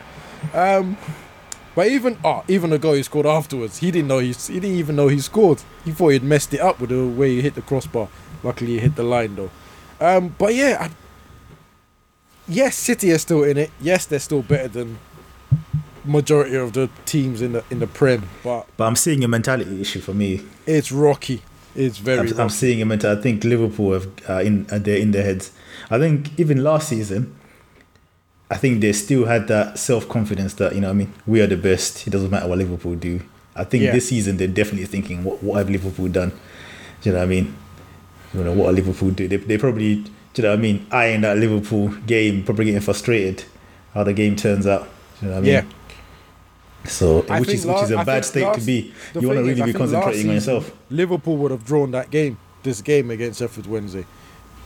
Um, 0.54 0.96
but 1.74 1.88
even 1.88 2.18
oh, 2.24 2.44
even 2.46 2.70
the 2.70 2.78
goal 2.78 2.94
he 2.94 3.02
scored 3.02 3.26
afterwards, 3.26 3.78
he 3.78 3.90
didn't 3.90 4.08
know 4.08 4.18
he 4.18 4.32
he 4.32 4.60
didn't 4.60 4.76
even 4.76 4.94
know 4.94 5.08
he 5.08 5.20
scored. 5.20 5.62
He 5.84 5.90
thought 5.90 6.10
he'd 6.10 6.22
messed 6.22 6.54
it 6.54 6.60
up 6.60 6.80
with 6.80 6.90
the 6.90 7.06
way 7.06 7.30
he 7.34 7.42
hit 7.42 7.54
the 7.54 7.62
crossbar. 7.62 8.08
Luckily, 8.42 8.72
you 8.72 8.80
hit 8.80 8.96
the 8.96 9.02
line 9.02 9.34
though. 9.36 9.50
Um, 10.00 10.34
but 10.38 10.54
yeah, 10.54 10.76
I, 10.80 10.90
yes, 12.48 12.76
City 12.76 13.12
are 13.12 13.18
still 13.18 13.44
in 13.44 13.56
it. 13.56 13.70
Yes, 13.80 14.06
they're 14.06 14.18
still 14.20 14.42
better 14.42 14.68
than 14.68 14.98
majority 16.04 16.54
of 16.56 16.72
the 16.72 16.88
teams 17.04 17.42
in 17.42 17.52
the 17.52 17.64
in 17.70 17.78
the 17.80 17.86
Prem. 17.86 18.28
But 18.44 18.66
But 18.76 18.84
I'm 18.86 18.96
seeing 18.96 19.24
a 19.24 19.28
mentality 19.28 19.80
issue 19.80 20.00
for 20.00 20.14
me. 20.14 20.42
it's 20.66 20.92
rocky. 20.92 21.42
It's 21.74 21.98
very 21.98 22.20
I'm, 22.20 22.26
rocky. 22.26 22.40
I'm 22.40 22.48
seeing 22.50 22.80
a 22.82 22.84
mental. 22.86 23.16
I 23.18 23.20
think 23.20 23.44
Liverpool 23.44 23.92
have 23.92 24.06
uh, 24.28 24.40
in 24.40 24.66
uh, 24.70 24.78
they're 24.78 24.98
in 24.98 25.10
their 25.10 25.24
heads. 25.24 25.52
I 25.90 25.98
think 25.98 26.38
even 26.38 26.62
last 26.62 26.88
season, 26.88 27.34
I 28.50 28.56
think 28.56 28.80
they 28.80 28.92
still 28.92 29.26
had 29.26 29.48
that 29.48 29.78
self 29.78 30.08
confidence 30.08 30.54
that 30.54 30.74
you 30.74 30.80
know. 30.80 30.88
what 30.88 30.94
I 30.94 30.96
mean, 30.96 31.12
we 31.26 31.40
are 31.40 31.46
the 31.46 31.56
best. 31.56 32.06
It 32.06 32.10
doesn't 32.10 32.30
matter 32.30 32.48
what 32.48 32.58
Liverpool 32.58 32.94
do. 32.94 33.20
I 33.54 33.64
think 33.64 33.84
Yeah. 33.84 33.92
this 33.92 34.08
season 34.08 34.36
they're 34.36 34.48
definitely 34.48 34.86
thinking, 34.86 35.24
what 35.24 35.42
what 35.42 35.58
have 35.58 35.68
Liverpool 35.70 36.08
done? 36.08 36.30
Do 37.02 37.10
you 37.10 37.12
know 37.12 37.18
what 37.18 37.24
I 37.24 37.28
mean? 37.28 37.54
You 38.36 38.44
know 38.44 38.52
what 38.52 38.68
a 38.68 38.72
Liverpool 38.72 39.10
do? 39.10 39.26
They 39.26 39.36
they 39.36 39.58
probably 39.58 39.96
do 39.96 40.42
you 40.42 40.42
know 40.42 40.50
what 40.50 40.58
I 40.58 40.62
mean? 40.62 40.86
Eyeing 40.90 41.22
that 41.22 41.38
Liverpool 41.38 41.88
game, 42.06 42.44
probably 42.44 42.66
getting 42.66 42.80
frustrated 42.80 43.44
how 43.94 44.04
the 44.04 44.12
game 44.12 44.36
turns 44.36 44.66
out. 44.66 44.86
Do 45.20 45.26
you 45.26 45.28
know 45.28 45.34
what 45.36 45.38
I 45.38 45.40
mean? 45.40 45.52
Yeah. 45.52 45.64
So 46.84 47.24
I 47.28 47.40
which 47.40 47.48
is 47.48 47.66
which 47.66 47.82
is 47.82 47.90
a 47.90 47.98
I 47.98 48.04
bad 48.04 48.24
state 48.24 48.52
to 48.54 48.60
be. 48.60 48.92
You 49.18 49.28
want 49.28 49.38
to 49.38 49.44
thing 49.44 49.52
is, 49.52 49.58
really 49.60 49.72
be 49.72 49.78
concentrating 49.78 50.28
on 50.28 50.34
yourself. 50.34 50.70
Liverpool 50.90 51.36
would 51.38 51.50
have 51.50 51.64
drawn 51.64 51.90
that 51.92 52.10
game, 52.10 52.38
this 52.62 52.82
game 52.82 53.10
against 53.10 53.38
Sheffield 53.40 53.66
Wednesday. 53.66 54.04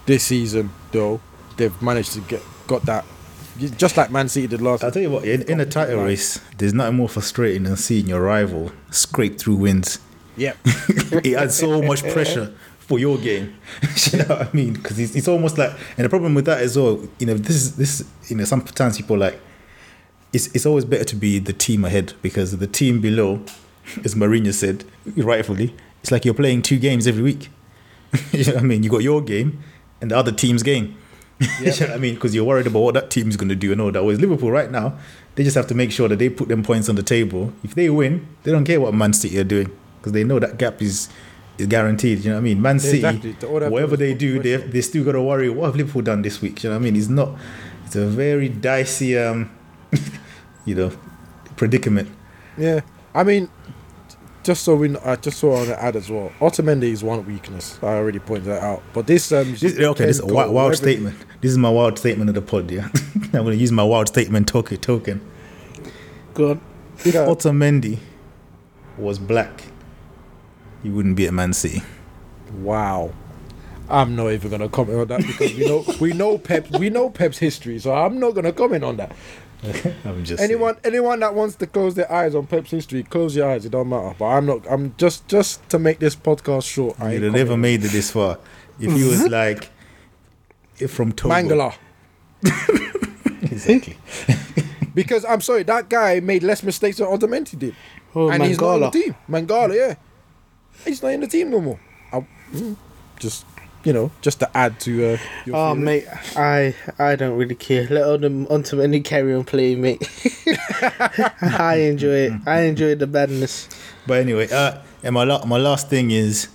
This 0.06 0.24
season, 0.24 0.70
though, 0.92 1.20
they've 1.56 1.80
managed 1.80 2.12
to 2.14 2.20
get 2.22 2.42
got 2.66 2.82
that, 2.86 3.04
just 3.76 3.96
like 3.96 4.10
Man 4.10 4.28
City 4.28 4.48
did 4.48 4.60
last. 4.60 4.82
I'll 4.82 4.90
tell 4.90 5.02
you 5.02 5.10
what, 5.10 5.24
in, 5.24 5.42
in 5.42 5.60
a 5.60 5.66
title 5.66 5.98
Right. 5.98 6.06
race, 6.06 6.40
there's 6.58 6.74
nothing 6.74 6.96
more 6.96 7.08
frustrating 7.08 7.62
than 7.62 7.76
seeing 7.76 8.06
your 8.08 8.20
rival 8.22 8.72
scrape 8.90 9.38
through 9.38 9.56
wins. 9.56 10.00
Yep. 10.36 10.56
it 11.24 11.34
adds 11.36 11.54
so 11.54 11.80
much 11.82 12.02
pressure 12.02 12.54
for 12.90 12.98
your 12.98 13.16
game. 13.18 13.56
you 14.12 14.18
know 14.18 14.24
what 14.24 14.48
I 14.48 14.50
mean? 14.52 14.72
Because 14.72 14.98
it's, 14.98 15.14
it's 15.14 15.28
almost 15.28 15.56
like, 15.56 15.70
and 15.96 16.04
the 16.04 16.08
problem 16.08 16.34
with 16.34 16.44
that 16.46 16.60
as 16.60 16.76
well, 16.76 17.00
you 17.20 17.26
know, 17.26 17.34
this 17.34 17.54
is 17.54 17.76
this, 17.76 18.04
you 18.28 18.36
know, 18.36 18.42
sometimes 18.42 18.96
people 18.96 19.16
like, 19.16 19.40
it's 20.32 20.48
it's 20.48 20.66
always 20.66 20.84
better 20.84 21.04
to 21.04 21.14
be 21.14 21.38
the 21.38 21.52
team 21.52 21.84
ahead 21.84 22.14
because 22.20 22.58
the 22.58 22.66
team 22.66 23.00
below, 23.00 23.42
as 24.04 24.16
Mourinho 24.16 24.52
said 24.52 24.84
rightfully, 25.16 25.72
it's 26.02 26.10
like 26.10 26.24
you're 26.24 26.34
playing 26.34 26.62
two 26.62 26.80
games 26.80 27.06
every 27.06 27.22
week. 27.22 27.48
you 28.32 28.44
know 28.44 28.54
what 28.54 28.64
I 28.64 28.66
mean? 28.66 28.82
You 28.82 28.90
got 28.90 29.04
your 29.04 29.22
game 29.22 29.62
and 30.00 30.10
the 30.10 30.16
other 30.16 30.32
team's 30.32 30.64
game. 30.64 30.96
you 31.60 31.66
know 31.66 31.70
what 31.70 31.90
I 31.92 31.96
mean? 31.96 32.14
Because 32.16 32.34
you're 32.34 32.44
worried 32.44 32.66
about 32.66 32.80
what 32.80 32.94
that 32.94 33.08
team's 33.08 33.36
going 33.36 33.50
to 33.50 33.54
do 33.54 33.70
and 33.70 33.80
all 33.80 33.92
that. 33.92 34.02
Whereas 34.02 34.20
Liverpool 34.20 34.50
right 34.50 34.70
now, 34.70 34.98
they 35.36 35.44
just 35.44 35.56
have 35.56 35.68
to 35.68 35.74
make 35.76 35.92
sure 35.92 36.08
that 36.08 36.18
they 36.18 36.28
put 36.28 36.48
them 36.48 36.64
points 36.64 36.88
on 36.88 36.96
the 36.96 37.04
table. 37.04 37.52
If 37.62 37.76
they 37.76 37.88
win, 37.88 38.26
they 38.42 38.50
don't 38.50 38.64
care 38.64 38.80
what 38.80 38.92
Man 38.94 39.12
City 39.12 39.38
are 39.38 39.44
doing 39.44 39.70
because 39.98 40.12
they 40.12 40.24
know 40.24 40.40
that 40.40 40.58
gap 40.58 40.82
is 40.82 41.08
guaranteed. 41.66 42.20
You 42.24 42.30
know 42.30 42.36
what 42.36 42.40
I 42.40 42.44
mean? 42.44 42.62
Man 42.62 42.78
City, 42.78 42.98
Exactly. 42.98 43.36
All 43.48 43.54
they 43.58 43.64
have 43.64 43.70
to 43.70 43.70
whatever 43.70 43.96
they 43.96 44.14
do, 44.14 44.40
they 44.42 44.56
they 44.56 44.80
still 44.80 45.04
got 45.04 45.12
to 45.12 45.22
worry. 45.22 45.48
What 45.50 45.66
have 45.66 45.76
Liverpool 45.76 46.02
done 46.02 46.22
this 46.22 46.40
week? 46.40 46.62
You 46.62 46.70
know 46.70 46.76
what 46.76 46.82
I 46.82 46.84
mean? 46.84 46.96
It's 46.96 47.08
not. 47.08 47.36
It's 47.86 47.96
a 47.96 48.06
very 48.06 48.48
dicey, 48.48 49.18
um, 49.18 49.50
you 50.64 50.74
know, 50.74 50.92
predicament. 51.56 52.08
Yeah. 52.56 52.80
I 53.14 53.24
mean, 53.24 53.48
just 54.44 54.62
so 54.62 54.76
we, 54.76 54.88
kn- 54.90 55.02
I 55.04 55.16
just 55.16 55.38
saw 55.38 55.56
on 55.60 55.66
the 55.66 55.82
ad 55.82 55.96
as 55.96 56.08
well. 56.08 56.30
Otamendi 56.38 56.84
is 56.84 57.02
one 57.02 57.26
weakness. 57.26 57.78
I 57.82 57.94
already 57.94 58.20
pointed 58.20 58.44
that 58.46 58.62
out. 58.62 58.82
But 58.92 59.06
this, 59.08 59.32
um, 59.32 59.54
This, 59.56 59.76
okay, 59.78 60.06
this 60.06 60.18
is 60.18 60.22
a 60.22 60.26
wild, 60.26 60.52
wild 60.54 60.76
statement. 60.76 61.16
This 61.40 61.50
is 61.50 61.58
my 61.58 61.70
wild 61.70 61.98
statement 61.98 62.28
of 62.30 62.34
the 62.36 62.42
pod. 62.42 62.70
Yeah, 62.70 62.88
I'm 63.14 63.30
gonna 63.44 63.54
use 63.54 63.72
my 63.72 63.82
wild 63.82 64.06
statement 64.08 64.46
token. 64.46 64.76
Token. 64.76 65.20
Go 66.34 66.50
on. 66.52 66.60
If 66.98 67.14
Yeah. 67.14 67.26
Otamendi 67.26 67.98
was 68.98 69.18
black, 69.18 69.64
he 70.82 70.90
wouldn't 70.90 71.16
be 71.16 71.26
at 71.26 71.32
Man 71.34 71.52
City. 71.52 71.82
Wow. 72.58 73.12
I'm 73.88 74.14
not 74.14 74.28
even 74.30 74.50
gonna 74.50 74.68
comment 74.68 74.98
on 75.00 75.08
that 75.08 75.26
because 75.26 75.52
we 75.54 75.66
know 75.66 75.84
we 76.00 76.12
know 76.12 76.38
Pep 76.38 76.70
we 76.78 76.90
know 76.90 77.10
Pep's 77.10 77.38
history, 77.38 77.78
so 77.78 77.92
I'm 77.92 78.20
not 78.20 78.34
gonna 78.36 78.52
comment 78.52 78.84
on 78.84 78.96
that. 78.98 79.12
I'm 80.04 80.24
just 80.24 80.40
Anyone 80.42 80.76
anyone 80.84 81.20
that 81.20 81.34
wants 81.34 81.56
to 81.56 81.66
close 81.66 81.94
their 81.94 82.10
eyes 82.10 82.34
on 82.34 82.46
Pep's 82.46 82.70
history, 82.70 83.02
close 83.02 83.34
your 83.36 83.50
eyes. 83.50 83.66
It 83.66 83.70
don't 83.70 83.88
matter. 83.88 84.14
But 84.18 84.26
I'm 84.26 84.46
not. 84.46 84.64
I'm 84.70 84.94
just 84.96 85.26
just 85.28 85.68
to 85.70 85.78
make 85.78 85.98
this 85.98 86.14
podcast 86.16 86.70
short. 86.70 87.00
I 87.00 87.12
You'd 87.14 87.22
have 87.24 87.32
never 87.32 87.50
commenting. 87.50 87.60
made 87.62 87.84
it 87.84 87.92
this 87.92 88.10
far 88.12 88.38
if 88.78 88.92
he 88.92 89.02
was 89.04 89.26
like 89.28 89.68
if 90.78 90.92
from 90.92 91.12
Togo. 91.12 91.34
Mangala. 91.34 91.74
Exactly. 93.42 93.96
Because 94.94 95.24
I'm 95.24 95.40
sorry, 95.40 95.62
that 95.64 95.88
guy 95.88 96.20
made 96.20 96.42
less 96.42 96.62
mistakes 96.62 96.96
than 96.98 97.06
Otamendi 97.06 97.58
did, 97.58 97.76
Oh, 98.14 98.30
and 98.30 98.42
he's 98.42 98.60
not 98.60 98.74
in 98.76 98.80
the 98.80 98.90
team. 98.90 99.14
Mangala, 99.28 99.74
yeah, 99.76 99.94
he's 100.84 101.02
not 101.02 101.12
in 101.12 101.20
the 101.20 101.26
team 101.26 101.50
no 101.50 101.60
more. 101.60 101.80
I, 102.12 102.26
mm, 102.52 102.76
just 103.18 103.44
you 103.84 103.92
know, 103.92 104.10
just 104.20 104.40
to 104.40 104.56
add 104.56 104.78
to 104.80 105.14
uh, 105.14 105.18
your. 105.46 105.56
Oh 105.56 105.74
feelings. 105.74 105.84
mate, 105.84 106.06
I 106.36 106.74
I 106.98 107.16
don't 107.16 107.36
really 107.36 107.54
care. 107.54 107.86
Let 107.88 108.04
on 108.04 108.20
them 108.20 108.46
onto 108.48 108.80
any 108.80 109.00
carry 109.00 109.34
on 109.34 109.44
playing, 109.44 109.80
mate. 109.80 110.02
I 111.42 111.86
enjoy 111.90 112.28
it. 112.28 112.32
I 112.46 112.62
enjoy 112.62 112.94
the 112.94 113.06
badness. 113.06 113.68
But 114.06 114.20
anyway, 114.20 114.48
uh, 114.50 114.82
and 115.02 115.14
my 115.14 115.24
la- 115.24 115.44
my 115.46 115.56
last 115.56 115.88
thing 115.88 116.10
is 116.10 116.48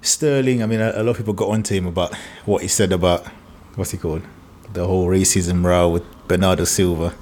Sterling. 0.00 0.62
I 0.62 0.66
mean, 0.66 0.80
a, 0.80 0.92
a 0.96 1.02
lot 1.02 1.12
of 1.12 1.16
people 1.18 1.34
got 1.34 1.50
onto 1.50 1.74
him 1.74 1.86
about 1.86 2.14
what 2.44 2.62
he 2.62 2.68
said 2.68 2.92
about 2.92 3.26
what's 3.74 3.90
he 3.90 3.98
called, 3.98 4.22
the 4.72 4.86
whole 4.86 5.06
racism 5.06 5.64
row 5.64 5.88
with 5.88 6.04
Bernardo 6.28 6.64
Silva. 6.64 7.14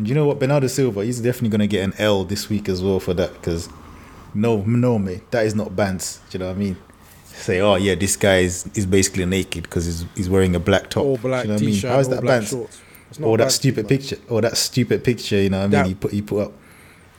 Do 0.00 0.08
you 0.08 0.14
know 0.14 0.26
what 0.26 0.38
Bernardo 0.38 0.66
Silva? 0.66 1.04
He's 1.04 1.20
definitely 1.20 1.48
gonna 1.48 1.66
get 1.66 1.82
an 1.82 1.94
L 1.98 2.24
this 2.24 2.48
week 2.48 2.68
as 2.68 2.82
well 2.82 3.00
for 3.00 3.14
that 3.14 3.32
because 3.32 3.68
no, 4.36 4.62
no, 4.62 4.98
mate, 4.98 5.30
that 5.30 5.46
is 5.46 5.54
not 5.54 5.70
bants. 5.70 6.18
Do 6.30 6.38
you 6.38 6.40
know 6.40 6.48
what 6.50 6.56
I 6.56 6.58
mean? 6.58 6.76
Say, 7.24 7.60
oh 7.60 7.74
yeah, 7.76 7.94
this 7.94 8.16
guy 8.16 8.38
is, 8.38 8.68
is 8.74 8.86
basically 8.86 9.26
naked 9.26 9.64
because 9.64 9.84
he's 9.86 10.04
he's 10.14 10.28
wearing 10.30 10.54
a 10.56 10.60
black 10.60 10.88
top. 10.90 11.04
all 11.04 11.16
black 11.18 11.44
you 11.44 11.48
know 11.48 11.54
what 11.54 11.62
I 11.62 11.66
mean? 11.66 11.74
t-shirt, 11.74 11.90
How's 11.90 12.08
that 12.08 12.22
black 12.22 12.42
bants? 12.42 12.50
shorts. 12.50 12.80
It's 13.10 13.18
not 13.20 13.26
Or 13.28 13.36
that 13.38 13.52
stupid 13.52 13.84
man. 13.84 13.88
picture, 13.98 14.16
or 14.28 14.40
that 14.40 14.56
stupid 14.56 15.04
picture, 15.04 15.36
you 15.36 15.50
know 15.50 15.58
what 15.58 15.64
I 15.64 15.66
mean? 15.68 15.70
That- 15.72 15.86
he 15.86 15.94
put 15.94 16.12
he 16.12 16.22
put 16.22 16.40
up. 16.46 16.52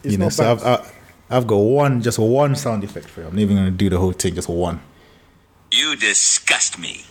It's 0.03 0.12
you 0.13 0.17
know, 0.17 0.25
not 0.25 0.34
so 0.34 0.51
I've, 0.51 0.62
bants. 0.62 0.91
I, 1.30 1.38
I've 1.38 1.47
got 1.47 1.58
one, 1.58 2.01
just 2.01 2.19
one 2.19 2.56
sound 2.56 2.84
effect 2.84 3.08
for 3.08 3.21
you. 3.21 3.27
I'm 3.27 3.36
not 3.36 3.41
even 3.41 3.58
gonna 3.58 3.71
do 3.71 3.89
the 3.89 3.97
whole 3.99 4.12
thing, 4.13 4.34
just 4.36 4.49
one. 4.49 4.80
You 5.71 5.95
disgust 5.95 6.80
me. 6.80 7.03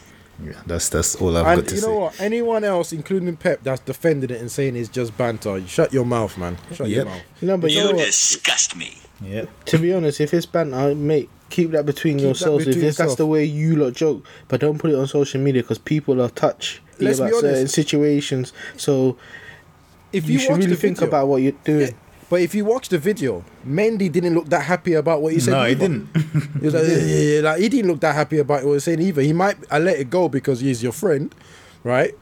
Yeah, 0.43 0.53
that's 0.67 0.89
that's 0.89 1.15
all 1.17 1.37
I've 1.37 1.47
And 1.47 1.61
got 1.63 1.69
to 1.69 1.71
say. 1.71 1.77
you 1.77 1.81
say. 1.83 1.89
know 1.89 1.99
what? 2.01 2.21
Anyone 2.21 2.65
else, 2.65 2.93
including 2.93 3.37
Pep, 3.37 3.61
that's 3.63 3.81
defending 3.81 4.31
it 4.31 4.41
and 4.41 4.51
saying 4.51 4.77
it's 4.77 4.89
just 4.89 5.17
banter, 5.17 5.59
you 5.59 5.67
shut 5.67 5.93
your 5.93 6.05
mouth, 6.05 6.37
man. 6.37 6.59
Shut 6.75 6.89
your 6.91 6.99
Yep. 6.99 7.07
mouth. 7.07 7.23
No, 7.43 7.57
but 7.59 7.71
you 7.71 7.81
know 7.85 7.91
You 7.91 7.97
what? 7.97 8.05
disgust 8.07 8.77
me. 8.77 8.99
Yeah, 9.21 9.47
To 9.67 9.79
be 9.79 9.93
honest, 9.95 10.21
if 10.21 10.35
it's 10.35 10.47
banter, 10.47 10.95
mate, 10.95 11.31
keep 11.49 11.71
that 11.71 11.87
between 11.87 12.15
Keep 12.19 12.23
that 12.23 12.27
yourselves. 12.29 12.65
between 12.67 12.85
if 12.85 12.89
it's, 12.91 12.99
that's 12.99 13.15
the 13.15 13.27
way 13.27 13.45
you 13.45 13.77
lot 13.77 13.95
joke, 13.95 14.27
but 14.49 14.61
don't 14.61 14.79
put 14.79 14.91
it 14.91 14.95
on 14.97 15.07
social 15.07 15.41
media 15.41 15.63
because 15.63 15.79
people 15.79 16.21
are 16.21 16.29
touchy 16.29 16.81
Let's 16.99 17.21
be 17.21 17.27
about 17.29 17.41
certain 17.41 17.69
situations. 17.69 18.53
So 18.77 19.17
If 20.13 20.27
you, 20.27 20.35
you, 20.35 20.39
should 20.39 20.57
really 20.59 20.77
think 20.77 20.97
video- 20.99 21.09
about 21.09 21.29
what 21.29 21.43
you're 21.43 21.53
doing. 21.65 21.95
But 22.29 22.41
if 22.41 22.55
you 22.57 22.65
watch 22.65 22.89
the 22.89 22.99
video, 22.99 23.45
Mendy 23.65 24.11
didn't 24.11 24.35
look 24.35 24.47
that 24.49 24.63
happy 24.65 24.95
about 24.95 25.23
what 25.23 25.33
he 25.33 25.39
said. 25.41 25.53
no, 25.53 25.65
he 25.65 25.75
didn't. 25.77 26.09
He 26.61 26.65
was 26.67 26.75
like, 26.75 26.83
yeah, 26.89 26.97
yeah, 26.97 27.35
yeah, 27.37 27.41
like 27.43 27.61
he 27.61 27.69
didn't 27.69 27.89
look 27.91 28.01
that 28.01 28.15
happy 28.17 28.39
about 28.39 28.65
what 28.65 28.71
he 28.71 28.75
was 28.75 28.85
saying 28.85 29.01
either. 29.01 29.23
He 29.23 29.33
might 29.33 29.57
I 29.71 29.79
let 29.79 29.99
it 29.99 30.11
go 30.11 30.29
because 30.29 30.59
he's 30.61 30.83
your 30.83 30.91
friend, 30.93 31.33
right? 31.85 32.15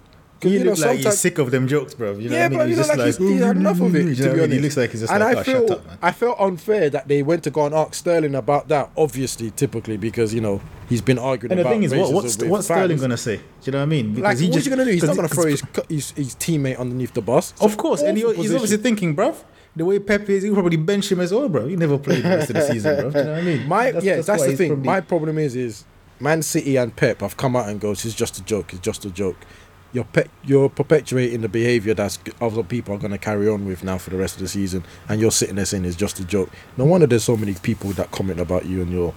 He 0.43 0.59
you 0.59 0.65
know, 0.65 0.73
like 0.73 0.77
he's 0.77 0.83
sometimes- 0.83 1.19
sick 1.21 1.39
of 1.39 1.51
them 1.51 1.67
jokes, 1.67 1.95
bro. 1.95 2.13
You 2.13 2.29
know 2.29 2.37
yeah, 2.37 2.43
what 2.43 2.45
I 2.45 2.49
mean? 2.49 2.59
but 2.59 2.63
you 2.65 2.69
He's 2.69 2.77
know, 2.77 2.83
just 2.83 2.99
like, 2.99 3.07
he's, 3.07 3.17
he's 3.17 3.29
mm-hmm, 3.29 3.43
had 3.45 3.57
enough 3.57 3.81
of 3.81 3.97
it. 3.97 3.99
You 4.01 4.05
know 4.05 4.15
To 4.15 4.35
be 4.35 4.41
mean? 4.41 4.51
He 4.51 4.59
looks 4.59 4.77
like 4.77 4.91
he's 4.91 5.01
just 5.01 5.13
and 5.13 5.21
like, 5.21 5.37
I 5.37 5.41
oh, 5.41 5.45
feel 5.45 5.69
shut 5.69 5.79
up, 5.79 5.87
man. 5.87 5.99
I 6.03 6.13
felt 6.13 6.41
unfair 6.41 6.91
that 6.91 7.09
they 7.09 7.23
went 7.23 7.45
to 7.45 7.51
go 7.51 7.65
and 7.67 7.75
ask 7.75 7.95
Sterling 7.95 8.35
about 8.35 8.69
that. 8.69 8.91
Obviously, 8.97 9.51
typically 9.53 9.97
because 9.97 10.35
you 10.35 10.43
know 10.43 10.61
he's 10.89 11.01
been 11.01 11.19
arguing. 11.19 11.53
And 11.53 11.59
the 11.61 11.63
about 11.63 11.73
thing 11.73 11.83
is, 11.85 11.95
what, 11.95 12.13
what's 12.13 12.43
what's 12.43 12.67
Sterling 12.67 12.99
gonna 12.99 13.17
say? 13.17 13.37
Do 13.37 13.43
you 13.65 13.73
know 13.73 13.79
what 13.79 13.83
I 13.85 13.87
mean? 13.87 14.21
Like, 14.21 14.39
he 14.39 14.51
what's 14.51 14.65
he 14.65 14.71
gonna 14.71 14.85
do? 14.85 14.91
He's 14.91 15.05
not 15.05 15.17
gonna 15.17 15.29
throw 15.29 15.47
his, 15.47 15.63
his 15.89 16.11
his 16.11 16.35
teammate 16.35 16.79
underneath 16.79 17.15
the 17.15 17.23
bus. 17.23 17.55
Of 17.61 17.77
course, 17.77 18.03
and 18.03 18.19
he, 18.19 18.25
he's 18.35 18.53
obviously 18.53 18.79
thinking, 18.79 19.17
bruv. 19.17 19.37
The 19.77 19.85
way 19.85 19.99
Pep 19.99 20.29
is, 20.29 20.45
he'll 20.45 20.55
probably 20.55 20.77
bench 20.77 21.11
him 21.11 21.19
as 21.19 21.33
well, 21.33 21.49
bro. 21.49 21.67
He 21.67 21.75
never 21.75 21.99
played 21.99 22.23
the 22.23 22.29
rest 22.29 22.51
of 22.51 22.55
the 22.55 22.63
season, 22.63 22.95
bro. 23.01 23.11
Do 23.11 23.19
you 23.19 23.25
know 23.25 23.31
what 23.33 23.39
I 23.41 23.43
mean? 23.43 23.69
My 23.69 23.89
yeah, 23.91 24.21
that's, 24.21 24.47
the 24.47 24.57
thing. 24.57 24.69
probably- 24.69 24.87
My 24.87 25.01
problem 25.01 25.37
is 25.37 25.57
is 25.57 25.85
Man 26.21 26.43
City 26.43 26.77
and 26.77 26.95
Pep 26.95 27.23
have 27.23 27.37
come 27.37 27.57
out 27.57 27.69
and 27.69 27.81
goes, 27.81 28.05
it's 28.05 28.15
just 28.15 28.39
a 28.39 28.45
joke. 28.45 28.73
It's 28.73 28.81
just 28.83 29.05
a 29.05 29.11
joke. 29.11 29.37
You're 29.95 30.05
pe- 30.05 30.27
you're 30.45 30.69
perpetuating 30.69 31.41
the 31.43 31.49
behavior 31.49 31.95
that's 31.95 32.17
g- 32.19 32.33
other 32.41 32.63
people 32.65 32.95
are 32.95 32.99
going 32.99 33.13
to 33.13 33.19
carry 33.19 33.49
on 33.49 33.65
with 33.65 33.83
now 33.85 33.97
for 33.97 34.11
the 34.11 34.17
rest 34.17 34.35
of 34.35 34.43
the 34.43 34.49
season, 34.49 34.85
and 35.09 35.21
you're 35.21 35.31
sitting 35.31 35.55
there 35.55 35.65
saying 35.65 35.85
it's 35.87 35.97
just 35.97 36.19
a 36.21 36.25
joke. 36.25 36.51
No 36.77 36.85
wonder 36.85 37.07
there's 37.07 37.25
so 37.25 37.37
many 37.37 37.55
people 37.55 37.91
that 37.93 38.11
comment 38.11 38.41
about 38.41 38.67
you 38.67 38.83
and 38.83 38.91
your 38.93 39.15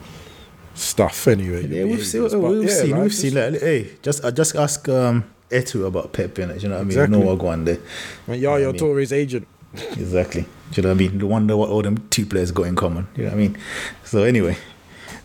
stuff. 0.76 1.28
Anyway, 1.28 1.66
your 1.66 1.80
Yeah, 1.88 1.92
we've 1.92 2.06
seen. 2.06 2.22
But 2.30 2.40
we've 2.40 2.70
yeah, 2.70 2.76
seen, 2.82 2.92
like, 2.92 3.02
we've 3.02 3.14
seen. 3.16 3.34
Like, 3.34 3.60
hey, 3.60 3.90
just 4.04 4.24
uh, 4.24 4.30
just 4.32 4.56
ask 4.56 4.88
um, 4.88 5.24
Eto'o 5.50 5.88
about 5.88 6.14
Pep, 6.14 6.36
innit? 6.36 6.62
You 6.62 6.70
know 6.70 6.76
what 6.76 6.82
I 6.82 6.84
mean? 6.84 6.88
Exactly. 6.92 7.20
No 7.20 7.34
one 7.36 7.66
there. 7.66 7.80
And 8.28 8.40
Yaya 8.40 8.70
I 8.70 8.72
mean- 8.72 8.78
Toure's 8.80 9.12
agent. 9.12 9.48
Exactly. 9.74 10.42
Do 10.44 10.48
you 10.76 10.84
know 10.84 10.90
what 10.90 10.96
I 10.96 11.00
mean? 11.00 11.18
No 11.18 11.26
wonder 11.28 11.58
what 11.58 11.70
all 11.70 11.82
them 11.82 12.08
two 12.10 12.26
players 12.28 12.52
got 12.52 12.64
in 12.68 12.76
common. 12.76 13.08
Do 13.16 13.22
You 13.22 13.28
know 13.30 13.34
what 13.36 13.40
I 13.44 13.48
mean? 13.48 13.58
So 14.04 14.24
anyway, 14.24 14.58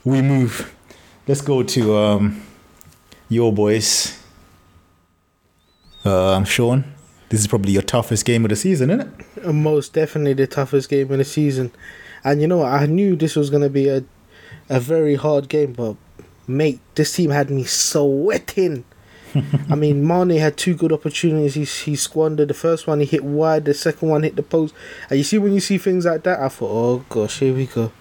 we 0.04 0.22
move. 0.22 0.74
Let's 1.28 1.40
go 1.42 1.62
to 1.62 1.96
um, 1.96 2.42
your 3.28 3.52
boys. 3.52 4.18
Um, 6.04 6.44
Sean, 6.44 6.84
this 7.28 7.40
is 7.40 7.46
probably 7.46 7.72
your 7.72 7.82
toughest 7.82 8.24
game 8.24 8.44
of 8.44 8.48
the 8.50 8.56
season, 8.56 8.90
isn't 8.90 9.00
it? 9.18 9.46
Uh, 9.46 9.52
Most 9.52 9.92
definitely 9.92 10.34
the 10.34 10.46
toughest 10.46 10.88
game 10.88 11.10
in 11.12 11.18
the 11.18 11.24
season. 11.24 11.72
And 12.24 12.40
you 12.40 12.48
know 12.48 12.58
what? 12.58 12.72
I 12.72 12.86
knew 12.86 13.16
this 13.16 13.36
was 13.36 13.50
going 13.50 13.62
to 13.62 13.70
be 13.70 13.88
a, 13.88 14.04
a 14.68 14.80
very 14.80 15.14
hard 15.14 15.48
game, 15.48 15.72
but 15.72 15.96
mate, 16.46 16.80
this 16.94 17.14
team 17.14 17.30
had 17.30 17.50
me 17.50 17.64
sweating. 17.64 18.84
I 19.70 19.74
mean, 19.74 20.06
Mane 20.06 20.38
had 20.38 20.56
two 20.56 20.74
good 20.74 20.92
opportunities. 20.92 21.54
He, 21.54 21.64
he 21.64 21.96
squandered 21.96 22.48
the 22.48 22.54
first 22.54 22.86
one. 22.86 23.00
He 23.00 23.06
hit 23.06 23.24
wide. 23.24 23.64
The 23.64 23.74
second 23.74 24.08
one 24.08 24.24
hit 24.24 24.36
the 24.36 24.42
post. 24.42 24.74
And 25.08 25.18
you 25.18 25.24
see, 25.24 25.38
when 25.38 25.54
you 25.54 25.60
see 25.60 25.78
things 25.78 26.04
like 26.04 26.24
that, 26.24 26.40
I 26.40 26.48
thought, 26.48 26.70
oh 26.70 27.04
gosh, 27.08 27.38
here 27.38 27.54
we 27.54 27.66
go. 27.66 27.92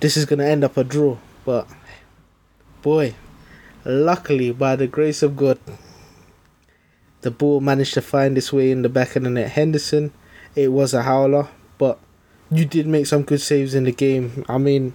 This 0.00 0.16
is 0.16 0.24
going 0.24 0.38
to 0.38 0.46
end 0.46 0.64
up 0.64 0.76
a 0.76 0.84
draw. 0.84 1.18
But 1.44 1.68
boy, 2.82 3.14
luckily, 3.84 4.52
by 4.52 4.76
the 4.76 4.86
grace 4.86 5.22
of 5.22 5.36
God, 5.36 5.58
the 7.26 7.30
ball 7.32 7.60
managed 7.60 7.92
to 7.94 8.00
find 8.00 8.38
its 8.38 8.52
way 8.52 8.70
in 8.70 8.82
the 8.82 8.88
back 8.88 9.16
of 9.16 9.24
the 9.24 9.30
net. 9.30 9.50
Henderson, 9.50 10.12
it 10.54 10.68
was 10.68 10.94
a 10.94 11.02
howler, 11.02 11.48
but 11.76 11.98
you 12.52 12.64
did 12.64 12.86
make 12.86 13.04
some 13.04 13.24
good 13.24 13.40
saves 13.40 13.74
in 13.74 13.82
the 13.82 13.90
game. 13.90 14.44
I 14.48 14.58
mean, 14.58 14.94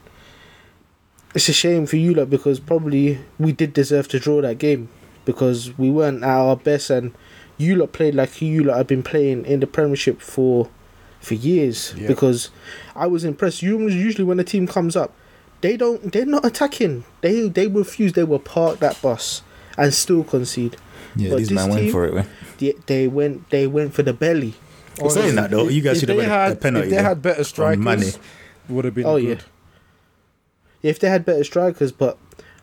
it's 1.36 1.50
a 1.50 1.54
shame 1.54 1.86
for 1.86 1.98
you 1.98 2.14
lot 2.14 2.30
because 2.30 2.62
probably 2.62 3.20
we 3.38 3.52
did 3.52 3.74
deserve 3.74 4.08
to 4.08 4.20
draw 4.20 4.42
that 4.44 4.60
game 4.60 4.88
because 5.26 5.78
we 5.78 5.90
weren't 5.90 6.24
at 6.24 6.30
our 6.30 6.56
best 6.56 6.90
and 6.90 7.14
you 7.58 7.76
lot 7.76 7.92
played 7.92 8.16
like 8.16 8.42
you 8.42 8.64
lot 8.64 8.78
have 8.78 8.88
been 8.88 9.04
playing 9.04 9.46
in 9.46 9.60
the 9.60 9.68
Premiership 9.68 10.22
for 10.22 10.70
for 11.20 11.34
years. 11.34 11.94
Yeah. 11.98 12.08
Because 12.08 12.50
I 12.96 13.08
was 13.08 13.26
impressed. 13.26 13.62
Usually 13.62 14.24
when 14.24 14.40
a 14.40 14.46
team 14.46 14.68
comes 14.68 14.96
up, 14.96 15.14
they 15.60 15.76
don't 15.76 16.14
they're 16.14 16.26
not 16.26 16.46
attacking. 16.46 17.04
They 17.20 17.50
they 17.50 17.68
refuse. 17.68 18.14
They 18.14 18.24
will 18.24 18.40
park 18.40 18.80
that 18.80 19.02
bus 19.02 19.42
and 19.78 19.94
still 19.94 20.24
concede. 20.24 20.78
Yeah, 21.16 21.30
But 21.32 21.38
these 21.38 21.50
this 21.50 21.56
man 21.56 21.70
went 21.70 21.92
for 21.92 22.06
it. 22.06 22.14
Man. 22.14 22.28
They, 22.58 22.74
they 22.86 23.08
went 23.08 23.50
they 23.50 23.68
went 23.68 23.94
for 23.94 24.04
the 24.04 24.14
belly. 24.14 24.54
For 24.96 25.10
saying 25.10 25.36
that 25.36 25.52
though, 25.52 25.68
you 25.70 25.82
guys 25.82 26.00
should 26.00 26.10
have 26.10 26.18
they 26.18 26.26
had 26.26 26.50
a- 26.52 26.54
a 26.54 26.56
penalty. 26.56 26.86
If 26.86 26.90
they 26.92 26.96
there 26.98 27.06
had 27.06 27.22
better 27.22 27.44
strikers, 27.44 27.84
Mane. 27.84 28.14
would 28.70 28.86
have 28.86 28.94
been 28.94 29.06
Oh, 29.06 29.20
good. 29.20 29.40
yeah. 30.84 30.90
if 30.90 31.00
they 31.00 31.10
had 31.10 31.26
better 31.26 31.44
strikers, 31.44 31.92
but 31.92 32.18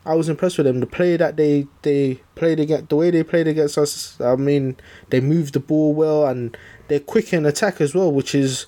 I 0.05 0.15
was 0.15 0.29
impressed 0.29 0.57
with 0.59 0.67
them. 0.67 0.81
The 0.81 0.87
play 0.87 1.17
that 1.17 1.37
they 1.37 1.67
they 1.83 2.21
played 2.35 2.61
against, 2.61 2.89
the 2.89 2.97
way 2.97 3.11
they 3.11 3.23
played 3.23 3.47
against 3.49 3.77
us. 3.79 4.19
I 4.21 4.37
mean, 4.37 4.77
they 5.11 5.21
moved 5.21 5.55
the 5.55 5.61
ball 5.61 5.93
well 5.95 6.27
and 6.27 6.57
they're 6.89 7.01
quick 7.01 7.33
in 7.33 7.45
attack 7.47 7.81
as 7.81 7.95
well, 7.95 8.11
which 8.13 8.35
is 8.35 8.67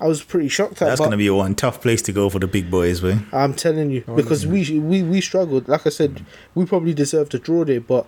I 0.00 0.06
was 0.08 0.22
pretty 0.22 0.48
shocked 0.48 0.80
at. 0.82 0.86
That's 0.88 1.00
gonna 1.00 1.16
be 1.16 1.26
a 1.26 1.34
one 1.34 1.54
tough 1.54 1.80
place 1.80 2.02
to 2.02 2.12
go 2.12 2.28
for 2.30 2.38
the 2.38 2.46
big 2.48 2.70
boys, 2.70 3.02
way. 3.02 3.18
I'm 3.32 3.54
telling 3.54 3.90
you 3.90 4.02
because 4.16 4.46
we 4.46 4.78
we 4.78 5.02
we 5.02 5.20
struggled. 5.20 5.68
Like 5.68 5.86
I 5.86 5.90
said, 5.90 6.24
we 6.54 6.64
probably 6.64 6.94
deserved 6.94 7.34
a 7.34 7.38
draw 7.38 7.64
there, 7.64 7.80
but 7.80 8.06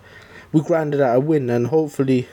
we 0.53 0.61
grinded 0.61 1.01
out 1.01 1.17
a 1.17 1.19
win, 1.19 1.49
and 1.49 1.67
hopefully, 1.67 2.29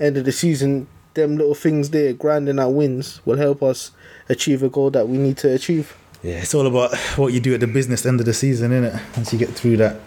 end 0.00 0.16
of 0.16 0.24
the 0.24 0.32
season, 0.32 0.86
them 1.14 1.36
little 1.36 1.54
things 1.54 1.90
there, 1.90 2.12
grinding 2.14 2.58
out 2.58 2.70
wins, 2.70 3.20
will 3.26 3.36
help 3.36 3.62
us 3.62 3.90
achieve 4.28 4.62
a 4.62 4.68
goal 4.68 4.90
that 4.90 5.08
we 5.08 5.18
need 5.18 5.36
to 5.38 5.52
achieve. 5.52 5.96
Yeah, 6.22 6.34
it's 6.36 6.54
all 6.54 6.66
about 6.66 6.96
what 7.16 7.32
you 7.32 7.40
do 7.40 7.54
at 7.54 7.60
the 7.60 7.66
business 7.66 8.06
end 8.06 8.20
of 8.20 8.26
the 8.26 8.34
season, 8.34 8.72
isn't 8.72 8.96
it? 8.96 9.02
Once 9.16 9.32
you 9.32 9.38
get 9.38 9.50
through 9.50 9.76
that, 9.78 10.00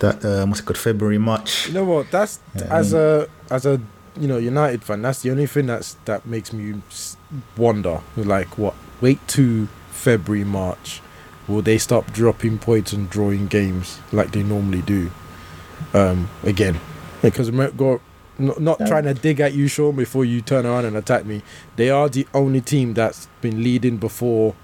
that 0.00 0.24
um, 0.24 0.50
what's 0.50 0.60
it 0.60 0.66
called, 0.66 0.78
February, 0.78 1.18
March. 1.18 1.68
You 1.68 1.74
know 1.74 1.84
what? 1.84 2.10
That's 2.10 2.40
Yeah, 2.54 2.74
as 2.74 2.94
I 2.94 2.98
a 2.98 3.26
as 3.50 3.66
a 3.66 3.80
you 4.18 4.28
know 4.28 4.38
United 4.38 4.82
fan. 4.82 5.02
That's 5.02 5.22
the 5.22 5.30
only 5.30 5.46
thing 5.46 5.66
that's 5.66 5.94
that 6.04 6.26
makes 6.26 6.52
me 6.52 6.80
wonder. 7.56 8.00
Like 8.16 8.58
what? 8.58 8.74
Wait 9.00 9.26
to 9.28 9.66
February, 9.90 10.44
March, 10.44 11.00
will 11.48 11.62
they 11.62 11.78
stop 11.78 12.12
dropping 12.12 12.58
points 12.58 12.92
and 12.92 13.08
drawing 13.10 13.46
games 13.46 13.98
like 14.12 14.32
they 14.32 14.42
normally 14.42 14.82
do? 14.82 15.10
Um, 15.92 16.28
again, 16.44 16.78
because 17.22 17.48
Amer- 17.48 17.72
go, 17.72 18.00
not, 18.38 18.60
not 18.60 18.78
trying 18.86 19.04
to 19.04 19.14
dig 19.14 19.40
at 19.40 19.52
you, 19.54 19.66
Sean, 19.68 19.96
before 19.96 20.24
you 20.24 20.40
turn 20.40 20.64
around 20.64 20.84
and 20.84 20.96
attack 20.96 21.26
me. 21.26 21.42
They 21.76 21.90
are 21.90 22.08
the 22.08 22.26
only 22.32 22.60
team 22.60 22.94
that's 22.94 23.26
been 23.40 23.62
leading 23.62 23.96
before 23.96 24.54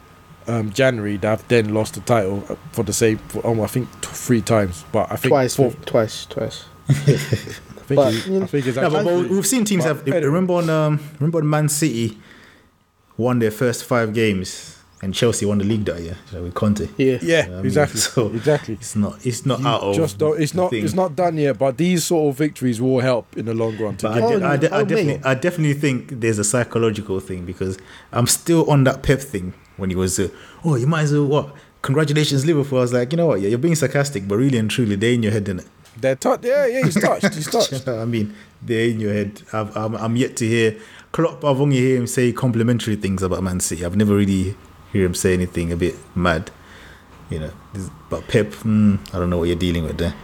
um, 0.46 0.72
January 0.72 1.16
that 1.18 1.26
have 1.28 1.48
then 1.48 1.74
lost 1.74 1.94
the 1.94 2.00
title 2.00 2.44
uh, 2.48 2.54
for 2.72 2.84
the 2.84 2.92
same, 2.92 3.18
for, 3.18 3.44
um, 3.46 3.60
I 3.60 3.66
think 3.66 3.90
t- 4.00 4.08
three 4.12 4.40
times. 4.40 4.84
But 4.92 5.10
I 5.10 5.16
think 5.16 5.30
Twice, 5.32 5.56
four, 5.56 5.72
twice, 5.84 6.26
twice. 6.26 6.64
I 6.88 6.92
think, 6.94 7.96
But, 7.96 8.14
it- 8.14 8.42
I 8.42 8.46
think 8.46 8.66
it's 8.66 8.76
No, 8.76 8.90
but, 8.90 9.04
but 9.04 9.28
we've 9.28 9.46
seen 9.46 9.64
teams 9.64 9.84
But 9.84 9.96
have. 9.96 10.06
anyway. 10.08 10.22
Remember 10.24 10.54
on 10.54 10.70
um, 10.70 11.00
remember 11.18 11.38
when 11.40 11.50
Man 11.50 11.68
City 11.68 12.18
won 13.16 13.40
their 13.40 13.50
first 13.50 13.84
five 13.84 14.14
games, 14.14 14.75
and 15.02 15.14
Chelsea 15.14 15.44
won 15.44 15.58
the 15.58 15.64
league 15.64 15.84
that 15.84 16.00
year 16.00 16.16
you 16.32 16.38
know, 16.38 16.44
with 16.44 16.54
Conte. 16.54 16.88
Yeah. 16.96 17.18
Yeah, 17.22 17.44
I 17.46 17.48
mean, 17.56 17.66
exactly. 17.66 18.00
so- 18.00 18.28
exactly. 18.28 18.74
It's 18.74 18.96
not. 18.96 19.24
It's 19.26 19.44
not 19.44 19.60
You 19.60 19.66
out 19.66 19.82
of. 19.82 19.94
just 19.96 20.18
don't, 20.18 20.40
it's 20.40 20.54
not 20.54 20.70
thing. 20.70 20.84
it's 20.84 20.94
not 20.94 21.14
done 21.14 21.36
yet, 21.36 21.58
but 21.58 21.76
these 21.76 22.04
sort 22.04 22.30
of 22.32 22.38
victories 22.38 22.80
will 22.80 23.00
help 23.00 23.36
in 23.36 23.44
the 23.46 23.54
long 23.54 23.76
run. 23.78 23.96
To 23.98 24.08
But 24.08 24.14
get 24.14 24.22
I, 24.22 24.26
Oh, 24.26 24.38
de- 24.38 24.46
I, 24.46 24.56
de- 24.56 24.74
I 24.74 24.78
oh, 24.80 24.84
definitely. 24.84 25.20
I 25.24 25.34
definitely 25.34 25.74
think 25.74 26.20
there's 26.20 26.38
a 26.38 26.44
psychological 26.44 27.20
thing 27.20 27.44
because 27.44 27.78
I'm 28.12 28.26
still 28.26 28.68
on 28.70 28.84
that 28.84 29.02
Pep 29.02 29.20
thing 29.20 29.52
when 29.76 29.90
he 29.90 29.96
was, 29.96 30.18
uh, 30.18 30.28
oh, 30.64 30.76
you 30.76 30.86
might 30.86 31.02
as 31.02 31.12
well 31.12 31.26
what? 31.26 31.54
Congratulations, 31.82 32.44
Liverpool. 32.46 32.78
I 32.78 32.80
was 32.80 32.92
like, 32.92 33.12
you 33.12 33.16
know 33.16 33.26
what? 33.26 33.40
Yeah, 33.40 33.48
you're 33.50 33.58
being 33.58 33.74
sarcastic, 33.74 34.26
but 34.26 34.36
really 34.36 34.58
and 34.58 34.70
truly, 34.70 34.96
they're 34.96 35.12
in 35.12 35.22
your 35.22 35.32
head, 35.32 35.44
innit? 35.44 35.66
They're 35.98 36.16
touched. 36.16 36.44
yeah, 36.44 36.66
yeah, 36.66 36.84
he's 36.84 36.94
touched. 37.00 37.34
He's 37.34 37.46
You 37.52 37.52
touched. 37.52 37.86
know 37.86 38.00
I 38.00 38.04
mean, 38.06 38.34
they're 38.62 38.88
in 38.88 38.98
your 39.00 39.12
head. 39.12 39.42
I've, 39.52 39.74
I'm, 39.76 39.94
I'm 39.94 40.16
yet 40.16 40.36
to 40.38 40.46
hear 40.46 40.78
Klopp. 41.12 41.44
I've 41.44 41.60
only 41.60 41.76
hear 41.76 41.96
him 41.96 42.06
say 42.06 42.32
complimentary 42.32 42.96
things 42.96 43.22
about 43.22 43.42
Man 43.42 43.60
City. 43.60 43.84
I've 43.84 43.96
never 43.96 44.14
really 44.16 44.56
hear 44.96 45.06
him 45.06 45.14
say 45.14 45.32
anything 45.34 45.72
a 45.72 45.76
bit 45.76 45.94
mad. 46.14 46.50
You 47.30 47.40
know, 47.40 47.50
This- 47.72 47.90
but 48.08 48.26
Pep, 48.28 48.52
hmm, 48.54 48.96
I 49.12 49.18
don't 49.18 49.30
know 49.30 49.38
what 49.38 49.48
you're 49.48 49.56
dealing 49.56 49.84
with 49.84 49.98
there. 49.98 50.14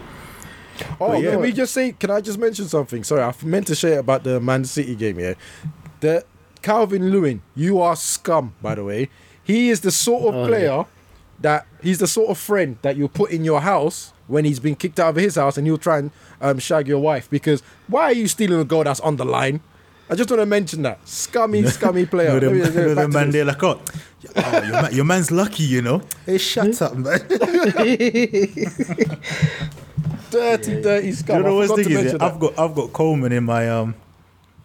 Oh, 1.00 1.20
yeah. 1.20 1.32
can 1.32 1.40
we 1.40 1.52
just 1.52 1.74
say? 1.74 1.92
Can 1.92 2.10
I 2.10 2.20
just 2.20 2.38
mention 2.38 2.66
something? 2.66 3.04
Sorry, 3.04 3.22
I 3.22 3.32
meant 3.44 3.66
to 3.68 3.74
say 3.74 3.96
about 3.96 4.24
the 4.24 4.40
Man 4.40 4.64
City 4.64 4.94
game 4.94 5.18
here. 5.18 5.36
The 6.00 6.24
Calvert-Lewin, 6.62 7.42
you 7.54 7.80
are 7.80 7.96
scum, 7.96 8.54
by 8.62 8.74
the 8.76 8.84
way. 8.84 9.08
He 9.44 9.68
is 9.70 9.80
the 9.80 9.90
sort 9.90 10.22
of 10.34 10.34
Oh, 10.40 10.46
player 10.46 10.84
that 11.40 11.66
he's 11.82 11.98
the 11.98 12.06
sort 12.06 12.30
of 12.30 12.38
friend 12.38 12.76
that 12.82 12.96
you 12.96 13.08
put 13.08 13.30
in 13.32 13.44
your 13.44 13.60
house 13.60 14.12
when 14.28 14.44
he's 14.44 14.60
been 14.60 14.76
kicked 14.76 15.00
out 15.00 15.10
of 15.10 15.16
his 15.16 15.34
house 15.34 15.56
and 15.58 15.66
he'll 15.66 15.76
try 15.78 15.98
and 15.98 16.10
um, 16.40 16.58
shag 16.60 16.86
your 16.86 17.00
wife 17.00 17.28
because 17.28 17.62
why 17.88 18.04
are 18.04 18.12
you 18.12 18.28
stealing 18.28 18.60
a 18.60 18.64
goal 18.64 18.84
that's 18.84 19.00
on 19.00 19.16
the 19.16 19.24
line? 19.24 19.60
I 20.08 20.14
just 20.14 20.30
want 20.30 20.40
to 20.40 20.46
mention 20.46 20.82
that 20.82 21.06
scummy, 21.08 21.66
scummy 21.66 22.06
player. 22.14 22.34
You 22.34 22.40
know, 22.40 22.48
Let 22.48 22.54
me- 22.54 22.60
the, 22.60 22.64
let 22.70 22.74
me 22.74 22.80
you 22.82 22.88
know, 22.88 22.94
back 22.94 23.06
the 23.06 23.12
to 23.12 23.18
man 23.18 23.26
this. 23.30 23.34
there 23.34 23.44
like, 23.44 23.88
oh, 24.36 24.62
your, 24.62 24.72
man, 24.82 24.94
your 24.94 25.04
man's 25.04 25.30
lucky, 25.30 25.62
you 25.64 25.82
know. 25.82 26.02
Hey, 26.26 26.38
shut 26.38 26.80
up, 26.82 26.94
man. 26.96 27.18
dirty, 30.30 30.80
dirty 30.82 31.12
scum. 31.12 31.36
you 31.38 31.42
know 31.42 31.48
I 31.48 31.66
what's 31.66 31.70
forgot 31.70 31.76
the 31.76 31.82
to 31.82 31.84
thing 31.84 31.92
is, 31.92 31.94
mention 32.04 32.12
yeah, 32.12 32.18
that. 32.18 32.22
I've 32.34 32.40
got 32.40 32.58
I've 32.58 32.74
got 32.74 32.92
Coleman 32.92 33.32
in 33.32 33.44
my 33.44 33.68
um 33.70 33.94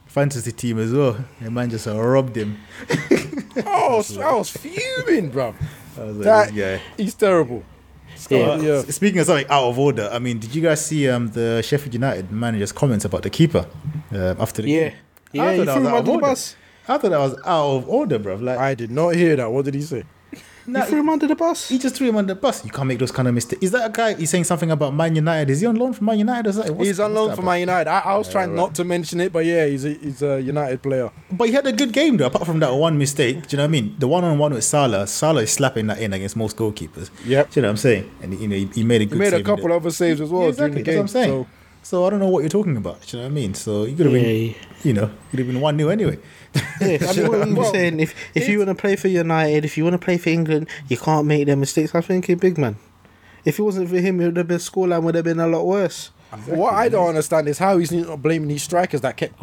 fantasy 0.05 0.51
team 0.51 0.79
as 0.79 0.93
well. 0.93 1.17
And 1.41 1.53
man 1.53 1.69
just 1.69 1.87
uh, 1.87 1.99
robbed 1.99 2.35
him. 2.37 2.57
I 3.57 3.87
was, 3.89 4.17
I 4.17 4.33
was 4.33 4.49
fuming, 4.49 5.29
bro. 5.29 5.53
I 5.97 6.03
was 6.03 6.17
like, 6.17 6.25
That, 6.25 6.53
this 6.53 6.79
guy. 6.79 6.81
he's 6.97 7.13
terrible. 7.15 7.63
Yeah. 8.29 8.37
Uh, 8.39 8.57
yeah. 8.61 8.81
Speaking 8.83 9.19
of 9.19 9.27
something 9.27 9.45
out 9.49 9.65
of 9.65 9.77
order, 9.77 10.09
I 10.11 10.19
mean, 10.19 10.39
did 10.39 10.53
you 10.55 10.61
guys 10.61 10.83
see 10.85 11.07
um 11.09 11.27
the 11.29 11.61
Sheffield 11.61 11.93
United 11.93 12.31
manager's 12.31 12.71
comments 12.71 13.05
about 13.05 13.23
the 13.23 13.29
keeper 13.29 13.65
uh, 14.13 14.35
after 14.39 14.61
the 14.61 14.69
Yeah. 14.69 14.89
game? 14.89 14.97
Yeah, 15.33 15.43
I 15.43 15.53
you 15.53 15.65
thought 15.65 15.65
that 15.65 15.73
threw 15.73 15.81
was 15.83 15.89
him 15.91 15.97
under 15.97 16.11
the 16.13 16.17
bus. 16.19 16.55
I 16.87 16.97
thought 16.97 17.11
that 17.11 17.19
was 17.19 17.35
out 17.45 17.75
of 17.75 17.89
order, 17.89 18.17
bro. 18.19 18.35
Like, 18.35 18.57
I 18.59 18.75
did 18.75 18.91
not 18.91 19.15
hear 19.15 19.35
that. 19.35 19.51
What 19.51 19.65
did 19.65 19.73
he 19.73 19.81
say? 19.81 20.03
nah, 20.67 20.81
you 20.81 20.85
threw 20.87 20.99
him 20.99 21.09
under 21.09 21.27
the 21.27 21.35
bus. 21.35 21.69
he 21.69 21.79
just 21.79 21.95
threw 21.95 22.09
him 22.09 22.17
under 22.17 22.33
the 22.33 22.39
bus. 22.39 22.65
You 22.65 22.71
can't 22.71 22.87
make 22.87 22.99
those 22.99 23.11
kind 23.11 23.27
of 23.27 23.33
mistakes. 23.33 23.63
Is 23.63 23.71
that 23.71 23.89
a 23.89 23.89
guy? 23.89 24.13
He's 24.15 24.29
saying 24.29 24.43
something 24.43 24.69
about 24.69 24.93
Man 24.93 25.15
United. 25.15 25.49
Is 25.49 25.61
he 25.61 25.67
on 25.67 25.75
loan 25.77 25.93
from 25.93 26.05
Man 26.07 26.19
United 26.19 26.49
or 26.49 26.53
something? 26.53 26.75
What's- 26.75 26.87
he's 26.87 26.99
on 26.99 27.13
loan 27.13 27.29
that 27.29 27.37
for? 27.37 27.41
Man 27.41 27.61
United. 27.61 27.89
I, 27.89 27.99
I 27.99 28.17
was 28.17 28.29
trying 28.29 28.49
right. 28.49 28.55
not 28.55 28.75
to 28.75 28.83
mention 28.83 29.21
it, 29.21 29.31
but 29.31 29.45
yeah, 29.45 29.65
he's 29.65 29.85
a, 29.85 29.93
he's 29.93 30.21
a 30.21 30.41
United 30.41 30.81
player. 30.83 31.09
But 31.31 31.47
he 31.47 31.53
had 31.53 31.65
a 31.67 31.71
good 31.71 31.93
game 31.93 32.17
though, 32.17 32.25
apart 32.27 32.45
from 32.45 32.59
that 32.59 32.73
one 32.73 32.97
mistake. 32.97 33.47
Do 33.47 33.55
you 33.55 33.57
know 33.57 33.63
what 33.63 33.69
I 33.69 33.71
mean? 33.71 33.95
The 33.97 34.07
one 34.07 34.23
on 34.25 34.37
one 34.37 34.53
with 34.53 34.63
Salah, 34.65 35.07
Salah 35.07 35.43
is 35.43 35.51
slapping 35.51 35.87
that 35.87 35.99
in 35.99 36.11
against 36.13 36.35
most 36.35 36.57
goalkeepers. 36.57 37.09
Yep. 37.25 37.51
Do 37.51 37.59
you 37.59 37.61
know 37.61 37.67
what 37.69 37.71
I'm 37.71 37.77
saying? 37.77 38.11
And 38.21 38.39
you 38.39 38.47
know, 38.47 38.55
he, 38.55 38.65
he 38.67 38.83
made 38.83 39.01
a 39.01 39.05
good. 39.05 39.13
He 39.13 39.19
good 39.19 39.31
made 39.31 39.41
a 39.41 39.43
couple 39.43 39.65
in 39.67 39.71
other 39.71 39.91
saves 39.91 40.19
as 40.19 40.29
well 40.29 40.43
Yeah, 40.43 40.49
exactly. 40.49 40.83
during 40.83 40.83
the 40.83 40.91
game. 40.91 41.01
That's 41.05 41.13
what 41.13 41.21
I'm 41.21 41.25
saying. 41.29 41.43
So 41.45 41.49
So 41.87 42.05
I 42.05 42.09
don't 42.09 42.19
know 42.19 42.27
what 42.27 42.41
you're 42.41 42.49
talking 42.49 42.75
about. 42.75 42.99
Do 43.07 43.15
you 43.15 43.23
know 43.23 43.29
what 43.29 43.31
I 43.31 43.41
mean? 43.41 43.53
So 43.53 43.85
you 43.85 43.95
could 43.95 44.07
have 44.07 44.15
Yeah, 44.15 44.21
been, 44.23 44.45
yeah. 44.49 44.53
you 44.83 44.93
know, 44.93 45.09
you'd 45.31 45.39
have 45.39 45.47
been 45.47 45.61
one 45.61 45.77
new 45.77 45.89
anyway. 45.89 46.17
Yeah, 46.81 46.97
I 47.09 47.13
mean, 47.15 47.27
what 47.31 47.47
you 47.47 47.55
were 47.55 47.61
Well, 47.61 47.71
saying, 47.71 48.01
if 48.01 48.13
if 48.35 48.49
you 48.49 48.57
want 48.57 48.69
to 48.69 48.75
play 48.75 48.97
for 48.97 49.07
United, 49.07 49.63
if 49.63 49.77
you 49.77 49.85
want 49.85 49.93
to 49.93 50.05
play 50.07 50.17
for 50.17 50.29
England, 50.29 50.67
you 50.89 50.97
can't 50.97 51.25
make 51.25 51.45
them 51.47 51.61
mistakes. 51.61 51.95
I'm 51.95 52.01
thinking, 52.01 52.37
big 52.37 52.57
man. 52.57 52.75
If 53.45 53.57
it 53.59 53.61
wasn't 53.61 53.87
for 53.89 53.99
him, 53.99 54.19
it 54.19 54.25
would 54.25 54.37
have 54.37 54.47
been 54.49 54.57
scoreline 54.57 55.03
would 55.03 55.15
have 55.15 55.23
been 55.23 55.39
a 55.39 55.47
lot 55.47 55.65
worse. 55.65 56.11
what 56.47 56.73
I 56.73 56.89
don't 56.89 57.07
understand 57.07 57.47
is 57.47 57.57
how 57.57 57.77
he's 57.77 57.93
not 57.93 58.21
blaming 58.21 58.49
these 58.49 58.63
strikers 58.63 58.99
that 59.01 59.15
kept 59.15 59.35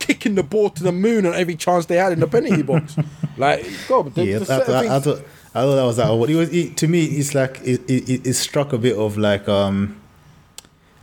kicking 0.00 0.34
the 0.34 0.42
ball 0.42 0.70
to 0.70 0.82
the 0.82 0.90
moon 0.90 1.26
on 1.26 1.34
every 1.34 1.54
chance 1.54 1.86
they 1.86 1.96
had 1.96 2.10
in 2.12 2.18
the 2.18 2.26
penalty 2.26 2.62
box. 2.62 2.96
Like, 3.36 3.64
God, 3.86 4.12
the, 4.16 4.24
yeah, 4.24 4.36
I, 4.36 4.38
the 4.40 4.44
I, 4.52 4.58
certain 4.66 4.74
I, 4.90 4.98
thought 4.98 5.18
I 5.54 5.60
thought 5.62 5.76
that 5.76 5.84
was 5.84 5.96
that. 5.98 6.10
What 6.10 6.28
he 6.28 6.34
was 6.34 6.50
he, 6.50 6.70
to 6.70 6.88
me, 6.88 7.04
it's 7.04 7.36
like 7.36 7.60
it, 7.62 7.88
it, 7.88 8.08
it- 8.10 8.26
it 8.26 8.34
struck 8.34 8.72
a 8.72 8.78
bit 8.78 8.96
of 8.96 9.16
like 9.16 9.48
um, 9.48 9.94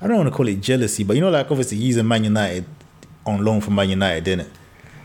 I 0.02 0.08
don't 0.08 0.18
want 0.18 0.30
to 0.30 0.36
call 0.36 0.48
it 0.48 0.62
jealousy, 0.62 1.04
but 1.04 1.16
you 1.16 1.22
know, 1.22 1.30
like 1.30 1.50
obviously 1.50 1.78
he's 1.78 1.98
a 1.98 2.04
Man 2.04 2.24
United 2.24 2.66
on 3.26 3.44
loan 3.44 3.62
from 3.62 3.76
Man 3.76 3.90
United, 3.90 4.24
didn't 4.24 4.48
it? 4.48 4.52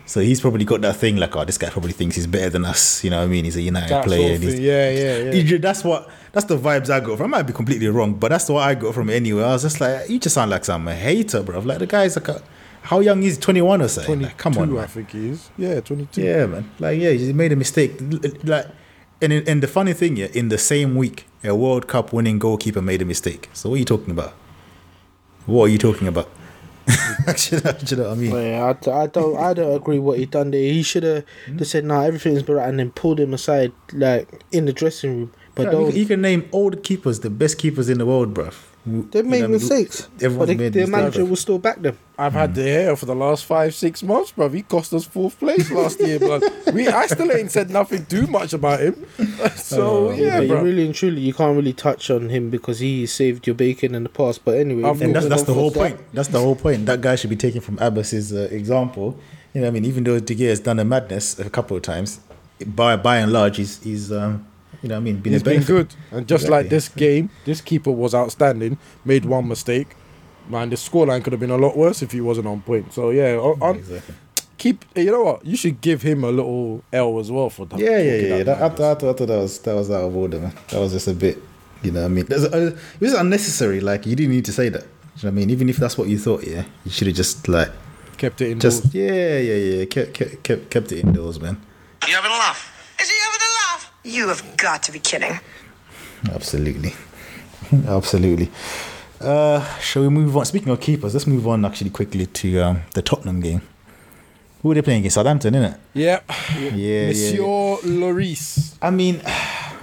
So 0.07 0.19
he's 0.21 0.41
probably 0.41 0.65
got 0.65 0.81
that 0.81 0.97
thing 0.97 1.17
like, 1.19 1.37
oh, 1.37 1.45
this 1.45 1.57
guy 1.57 1.71
probably 1.71 1.93
thinks 1.93 2.17
he's 2.17 2.27
better 2.27 2.51
than 2.51 2.65
us. 2.65 3.05
You 3.05 3.11
know 3.11 3.19
what 3.19 3.25
I 3.25 3.29
mean? 3.29 3.45
He's 3.45 3.55
a 3.55 3.63
United 3.63 3.91
that 3.91 4.05
player. 4.05 4.21
sort 4.23 4.31
of 4.33 4.43
and 4.43 4.45
he's- 4.45 4.59
Yeah, 4.61 4.91
yeah, 5.31 5.33
yeah. 5.55 5.59
That's 5.59 5.85
what 5.85 6.11
that's 6.33 6.47
the 6.47 6.59
vibes 6.59 6.91
I 6.91 6.99
got 7.01 7.17
from. 7.19 7.33
I 7.33 7.39
might 7.39 7.47
be 7.47 7.53
completely 7.53 7.87
wrong, 7.89 8.15
but 8.15 8.29
that's 8.31 8.49
what 8.49 8.63
I 8.63 8.75
got 8.75 8.93
from 8.95 9.09
anyway. 9.11 9.45
I 9.45 9.53
was 9.53 9.63
just 9.63 9.81
like, 9.81 10.09
you 10.11 10.19
just 10.19 10.35
sound 10.35 10.51
like 10.51 10.65
some 10.65 10.87
hater, 10.89 11.43
bro. 11.45 11.61
Like 11.61 11.79
the 11.79 11.87
guy's 11.87 12.17
like, 12.17 12.29
a, 12.29 12.43
how 12.83 12.99
young 13.01 13.23
is 13.23 13.37
he? 13.37 13.41
twenty 13.41 13.63
one 13.63 13.81
or 13.83 13.89
something? 13.89 14.23
Like, 14.23 14.37
come 14.37 14.55
on, 14.59 14.69
22, 14.71 14.81
I 14.81 14.87
think 14.87 15.11
he 15.13 15.29
is. 15.29 15.51
Yeah, 15.57 15.81
22. 15.81 16.21
Yeah, 16.23 16.47
man. 16.47 16.71
Like, 16.81 16.99
yeah, 17.01 17.11
he 17.11 17.33
made 17.33 17.53
a 17.53 17.57
mistake. 17.57 17.93
Like, 18.43 18.67
and 19.23 19.33
and 19.33 19.63
the 19.63 19.69
funny 19.69 19.93
thing, 19.93 20.17
yeah, 20.17 20.29
in 20.33 20.49
the 20.49 20.59
same 20.59 20.97
week, 20.97 21.27
a 21.45 21.55
World 21.55 21.87
Cup 21.87 22.13
winning 22.13 22.39
goalkeeper 22.41 22.83
made 22.83 23.01
a 23.03 23.05
mistake. 23.05 23.49
So 23.53 23.69
what 23.69 23.77
are 23.77 23.79
you 23.79 23.85
talking 23.85 24.11
about? 24.11 24.33
What 25.47 25.65
are 25.65 25.69
you 25.69 25.79
talking 25.79 26.09
about? 26.09 26.29
do 26.87 27.57
you 27.57 27.63
know 27.63 27.73
do 27.73 27.95
you 27.95 27.97
know 28.03 28.09
what 28.09 28.13
I 28.13 28.15
mean? 28.15 28.31
But 28.31 28.39
yeah, 28.39 28.65
I, 28.67 28.73
d- 28.73 28.91
I 28.91 29.07
don't 29.07 29.37
I 29.37 29.55
don't 29.55 29.75
agree 29.77 29.99
what 29.99 30.19
he 30.19 30.27
done 30.27 30.51
there. 30.51 30.61
He 30.61 30.83
should 30.83 31.03
have 31.05 31.25
hmm? 31.47 31.59
just 31.59 31.71
said, 31.71 31.85
"Nah, 31.85 32.03
everything's 32.03 32.49
right," 32.49 32.69
and 32.69 32.79
then 32.79 32.91
pulled 32.91 33.21
him 33.21 33.33
aside, 33.35 33.73
like 33.93 34.29
in 34.51 34.65
the 34.65 34.73
dressing 34.73 35.17
room. 35.19 35.33
But 35.55 35.65
Yeah, 35.65 35.71
don't. 35.73 35.81
you, 35.87 35.91
can- 35.91 35.99
you 36.01 36.07
can 36.07 36.21
name 36.23 36.49
all 36.53 36.71
the 36.71 36.77
keepers, 36.77 37.21
the 37.21 37.31
best 37.31 37.59
keepers 37.59 37.89
in 37.89 37.99
the 37.99 38.07
world, 38.07 38.35
bruv. 38.35 38.55
They 38.87 39.23
made 39.23 39.49
mistakes, 39.51 40.09
but 40.15 40.23
Everyone's 40.25 40.49
the, 40.49 40.55
made 40.57 40.73
their 40.73 40.87
mistakes. 40.87 40.91
manager 40.91 41.25
will 41.27 41.37
still 41.37 41.59
back 41.59 41.83
them. 41.83 41.99
I've 42.19 42.33
had 42.33 42.55
the 42.55 42.63
hair 42.63 42.97
for 42.97 43.07
the 43.07 43.15
last 43.15 43.45
five, 43.45 43.75
six 43.75 44.03
months, 44.03 44.33
bro. 44.33 44.49
He 44.49 44.63
cost 44.63 44.93
us 44.95 45.05
fourth 45.05 45.39
place 45.39 45.71
last 45.71 46.01
year, 46.01 46.19
but 46.19 46.43
we 46.75 46.89
I 46.89 47.07
still 47.07 47.31
ain't 47.31 47.51
said 47.51 47.69
nothing 47.71 48.07
too 48.07 48.27
much 48.27 48.53
about 48.53 48.81
him. 48.81 49.07
So 49.57 50.09
Oh, 50.09 50.11
yeah, 50.13 50.39
but 50.39 50.43
you 50.43 50.49
bro. 50.49 50.63
really 50.63 50.87
and 50.87 50.95
truly, 50.95 51.21
you 51.21 51.33
can't 51.35 51.55
really 51.57 51.73
touch 51.73 52.11
on 52.11 52.29
him 52.31 52.51
because 52.51 52.79
he 52.81 53.07
saved 53.07 53.47
your 53.47 53.55
bacon 53.55 53.95
in 53.95 54.03
the 54.03 54.09
past. 54.09 54.45
But 54.45 54.57
anyway, 54.59 54.83
Of 54.89 55.01
And 55.03 55.15
that's, 55.15 55.27
that's 55.27 55.43
the 55.43 55.47
from 55.47 55.55
whole 55.55 55.71
that. 55.71 55.79
point. 55.79 56.01
That's 56.15 56.29
the 56.29 56.41
whole 56.41 56.57
point. 56.57 56.87
That 56.87 57.01
guy 57.01 57.17
should 57.17 57.31
be 57.31 57.37
taken 57.37 57.61
from 57.61 57.79
Abbas's 57.79 58.33
uh, 58.33 58.49
example. 58.51 59.19
You 59.55 59.61
know, 59.63 59.69
I 59.69 59.71
mean, 59.71 59.85
even 59.85 60.05
though 60.05 60.19
De 60.21 60.35
Gea 60.35 60.49
has 60.49 60.61
done 60.61 60.79
a 60.79 60.85
madness 60.85 61.39
a 61.39 61.49
couple 61.51 61.77
of 61.77 61.83
times, 61.83 62.21
by 62.67 62.97
by 62.97 63.19
and 63.19 63.33
large, 63.33 63.57
he's 63.59 63.83
he's 63.83 64.11
um, 64.13 64.47
you 64.83 64.89
know, 64.89 64.95
what 64.97 65.01
I 65.01 65.05
mean, 65.05 65.21
been 65.21 65.33
He's 65.35 65.43
a 65.43 65.45
been 65.45 65.63
good, 65.63 65.95
and 66.11 66.27
just 66.27 66.45
Exactly. 66.45 66.51
like 66.51 66.69
this 66.71 66.89
game, 66.89 67.31
this 67.45 67.61
keeper 67.61 67.91
was 67.91 68.15
outstanding. 68.15 68.79
Made 69.05 69.25
one 69.25 69.47
mistake, 69.49 69.89
man. 70.49 70.71
The 70.71 70.77
scoreline 70.77 71.23
could 71.23 71.33
have 71.33 71.41
been 71.41 71.51
a 71.51 71.57
lot 71.59 71.77
worse 71.77 72.03
if 72.03 72.13
he 72.13 72.21
wasn't 72.21 72.47
on 72.47 72.63
point. 72.63 72.93
So 72.93 73.11
yeah, 73.11 73.37
on, 73.37 73.61
on- 73.63 73.77
Exactly. 73.77 74.15
keep. 74.59 74.85
You 74.97 75.11
know 75.13 75.23
what? 75.23 75.45
You 75.45 75.57
should 75.57 75.81
give 75.81 76.03
him 76.03 76.25
a 76.25 76.31
little 76.31 76.83
L 76.93 77.19
as 77.19 77.31
well 77.31 77.51
for 77.51 77.67
that. 77.67 77.79
Yeah, 77.79 77.99
yeah, 77.99 78.15
yeah. 78.15 78.37
yeah. 78.39 78.43
that 78.43 78.45
That, 78.45 78.57
I, 78.57 78.61
madness. 78.61 78.79
thought, 78.79 78.91
I, 78.91 78.95
thought, 78.95 79.09
I 79.09 79.13
thought 79.19 79.27
that 79.29 79.39
was 79.39 79.59
that 79.61 79.75
was 79.75 79.91
out 79.91 80.05
of 80.05 80.17
order, 80.17 80.39
man. 80.41 80.55
That 80.71 80.81
was 80.81 80.93
just 80.93 81.09
a 81.09 81.15
bit, 81.15 81.39
you 81.83 81.91
know, 81.93 82.01
what 82.01 82.07
I 82.07 82.09
mean, 82.09 82.27
There's 82.27 82.45
a, 82.45 82.67
it 82.69 82.77
was 83.01 83.15
unnecessary. 83.15 83.81
Like 83.81 84.07
you 84.07 84.17
didn't 84.17 84.33
need 84.33 84.45
to 84.47 84.53
say 84.53 84.69
that. 84.71 84.83
You 84.83 84.89
know 84.89 84.93
what 85.23 85.27
I 85.27 85.31
mean? 85.33 85.51
Even 85.51 85.69
if 85.69 85.77
that's 85.77 85.99
what 85.99 86.09
you 86.09 86.19
thought, 86.19 86.45
yeah, 86.47 86.65
you 86.85 86.91
should 86.91 87.07
have 87.07 87.17
just 87.17 87.47
like 87.49 87.69
kept 88.17 88.41
it 88.41 88.53
indoors. 88.53 88.81
just 88.81 88.95
yeah, 88.95 89.39
yeah, 89.39 89.55
yeah, 89.55 89.85
kept 89.85 90.15
kept 90.15 90.43
kept, 90.43 90.71
kept 90.71 90.93
it 90.93 91.01
indoors, 91.05 91.39
man. 91.41 91.61
You 92.09 92.15
having 92.15 92.31
a 92.31 92.35
laugh? 92.35 92.67
Is 92.99 93.11
he 93.11 93.17
having 93.19 93.41
a 93.41 93.53
laugh? 93.75 93.90
You 94.05 94.29
have 94.29 94.57
got 94.57 94.83
to 94.85 94.93
be 94.93 94.99
kidding. 94.99 95.39
Absolutely, 96.33 96.95
absolutely. 97.87 98.51
Uh, 99.21 99.63
shall 99.79 100.03
we 100.03 100.09
move 100.09 100.37
on? 100.37 100.45
Speaking 100.45 100.71
of 100.71 100.81
keepers, 100.81 101.15
let's 101.15 101.27
move 101.27 101.47
on 101.47 101.65
actually 101.65 101.91
quickly 101.91 102.27
to 102.27 102.61
um, 102.61 102.83
the 102.95 103.03
Tottenham 103.03 103.41
game. 103.41 103.63
Who 104.63 104.69
were 104.69 104.75
they 104.75 104.83
playing 104.83 105.01
against? 105.01 105.15
Southampton, 105.15 105.55
innit? 105.55 105.79
yeah, 105.95 106.21
Yeah, 106.59 106.75
yeah, 106.75 107.09
Monsieur 107.09 107.37
yeah. 107.43 107.77
Lloris. 107.85 108.77
I 108.83 108.91
mean, 108.91 109.23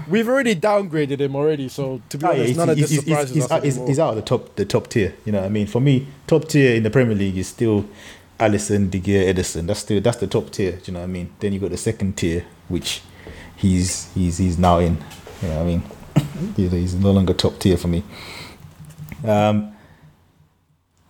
We've 0.09 0.27
already 0.29 0.55
downgraded 0.55 1.19
him 1.19 1.35
already, 1.35 1.67
so 1.67 2.01
to 2.09 2.17
be 2.17 2.25
Oh, 2.25 2.29
honest, 2.29 2.39
yeah, 2.41 2.47
he's, 2.47 2.57
none 2.57 2.69
of 2.69 2.77
this 2.77 2.89
he's, 2.89 2.99
he's, 3.01 3.07
surprises 3.09 3.35
he's, 3.35 3.43
us 3.45 3.51
out, 3.51 3.63
he's, 3.63 3.75
he's 3.75 3.99
out 3.99 4.09
of 4.11 4.15
the 4.15 4.21
top 4.21 4.55
the 4.55 4.63
top 4.65 4.87
tier. 4.87 5.13
You 5.25 5.33
know 5.33 5.39
what 5.41 5.47
I 5.47 5.49
mean? 5.49 5.67
For 5.67 5.81
me, 5.81 6.07
top 6.27 6.47
tier 6.47 6.75
in 6.75 6.83
the 6.83 6.89
Premier 6.89 7.13
League 7.15 7.37
is 7.37 7.47
still 7.49 7.85
Alisson, 8.39 8.89
De 8.89 9.01
Gea, 9.01 9.33
Ederson. 9.33 9.67
That's 9.67 9.81
still 9.81 9.99
that's 9.99 10.17
the 10.17 10.27
top 10.27 10.49
tier. 10.51 10.73
Do 10.73 10.79
you 10.85 10.93
know 10.93 10.99
what 10.99 11.05
I 11.05 11.07
mean? 11.07 11.33
Then 11.39 11.51
you 11.51 11.59
got 11.59 11.71
the 11.71 11.77
second 11.77 12.15
tier, 12.15 12.45
which 12.69 13.01
he's 13.57 14.11
he's 14.13 14.37
he's 14.37 14.57
now 14.57 14.79
in. 14.79 14.97
You 15.41 15.49
know 15.49 15.55
what 15.55 15.61
I 15.61 15.65
mean? 15.65 15.83
He's 16.55 16.95
no 16.95 17.11
longer 17.11 17.33
top 17.33 17.59
tier 17.59 17.77
for 17.77 17.87
me. 17.87 18.03
Um, 19.23 19.75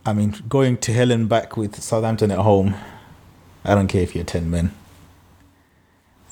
I 0.06 0.14
mean, 0.14 0.36
going 0.50 0.78
to 0.78 0.94
hell 0.94 1.12
and 1.12 1.30
back 1.30 1.56
with 1.56 1.82
Southampton 1.82 2.32
at 2.32 2.40
home. 2.40 2.76
I 3.64 3.76
don't 3.76 3.88
care 3.88 4.02
if 4.02 4.16
you're 4.16 4.24
ten 4.24 4.50
men. 4.50 4.74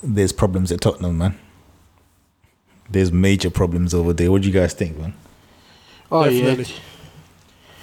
There's 0.03 0.31
problems 0.31 0.71
at 0.71 0.81
Tottenham, 0.81 1.17
man. 1.17 1.39
There's 2.89 3.11
major 3.11 3.49
problems 3.49 3.93
over 3.93 4.13
there. 4.13 4.31
What 4.31 4.41
do 4.41 4.47
you 4.47 4.53
guys 4.53 4.73
think, 4.73 4.97
man? 4.97 5.13
Oh 6.11 6.23
Definitely. 6.25 6.75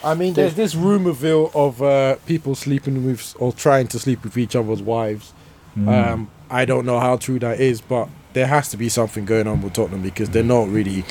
I 0.04 0.14
mean, 0.14 0.34
there's 0.34 0.54
this 0.54 0.74
rumorville 0.74 1.54
of 1.54 1.80
uh, 1.80 2.16
people 2.26 2.54
sleeping 2.54 3.06
with 3.06 3.36
or 3.38 3.52
trying 3.52 3.86
to 3.88 3.98
sleep 3.98 4.24
with 4.24 4.36
each 4.36 4.56
other's 4.56 4.82
wives. 4.82 5.32
Hmm. 5.74 5.88
Um, 5.88 6.30
I 6.50 6.64
don't 6.64 6.84
know 6.84 6.98
how 6.98 7.16
true 7.16 7.38
that 7.38 7.60
is, 7.60 7.80
but 7.80 8.08
there 8.32 8.46
has 8.46 8.68
to 8.70 8.76
be 8.76 8.88
something 8.88 9.24
going 9.24 9.46
on 9.46 9.62
with 9.62 9.74
Tottenham 9.74 10.02
because 10.02 10.30
they're 10.30 10.42
not 10.42 10.68
really. 10.68 11.04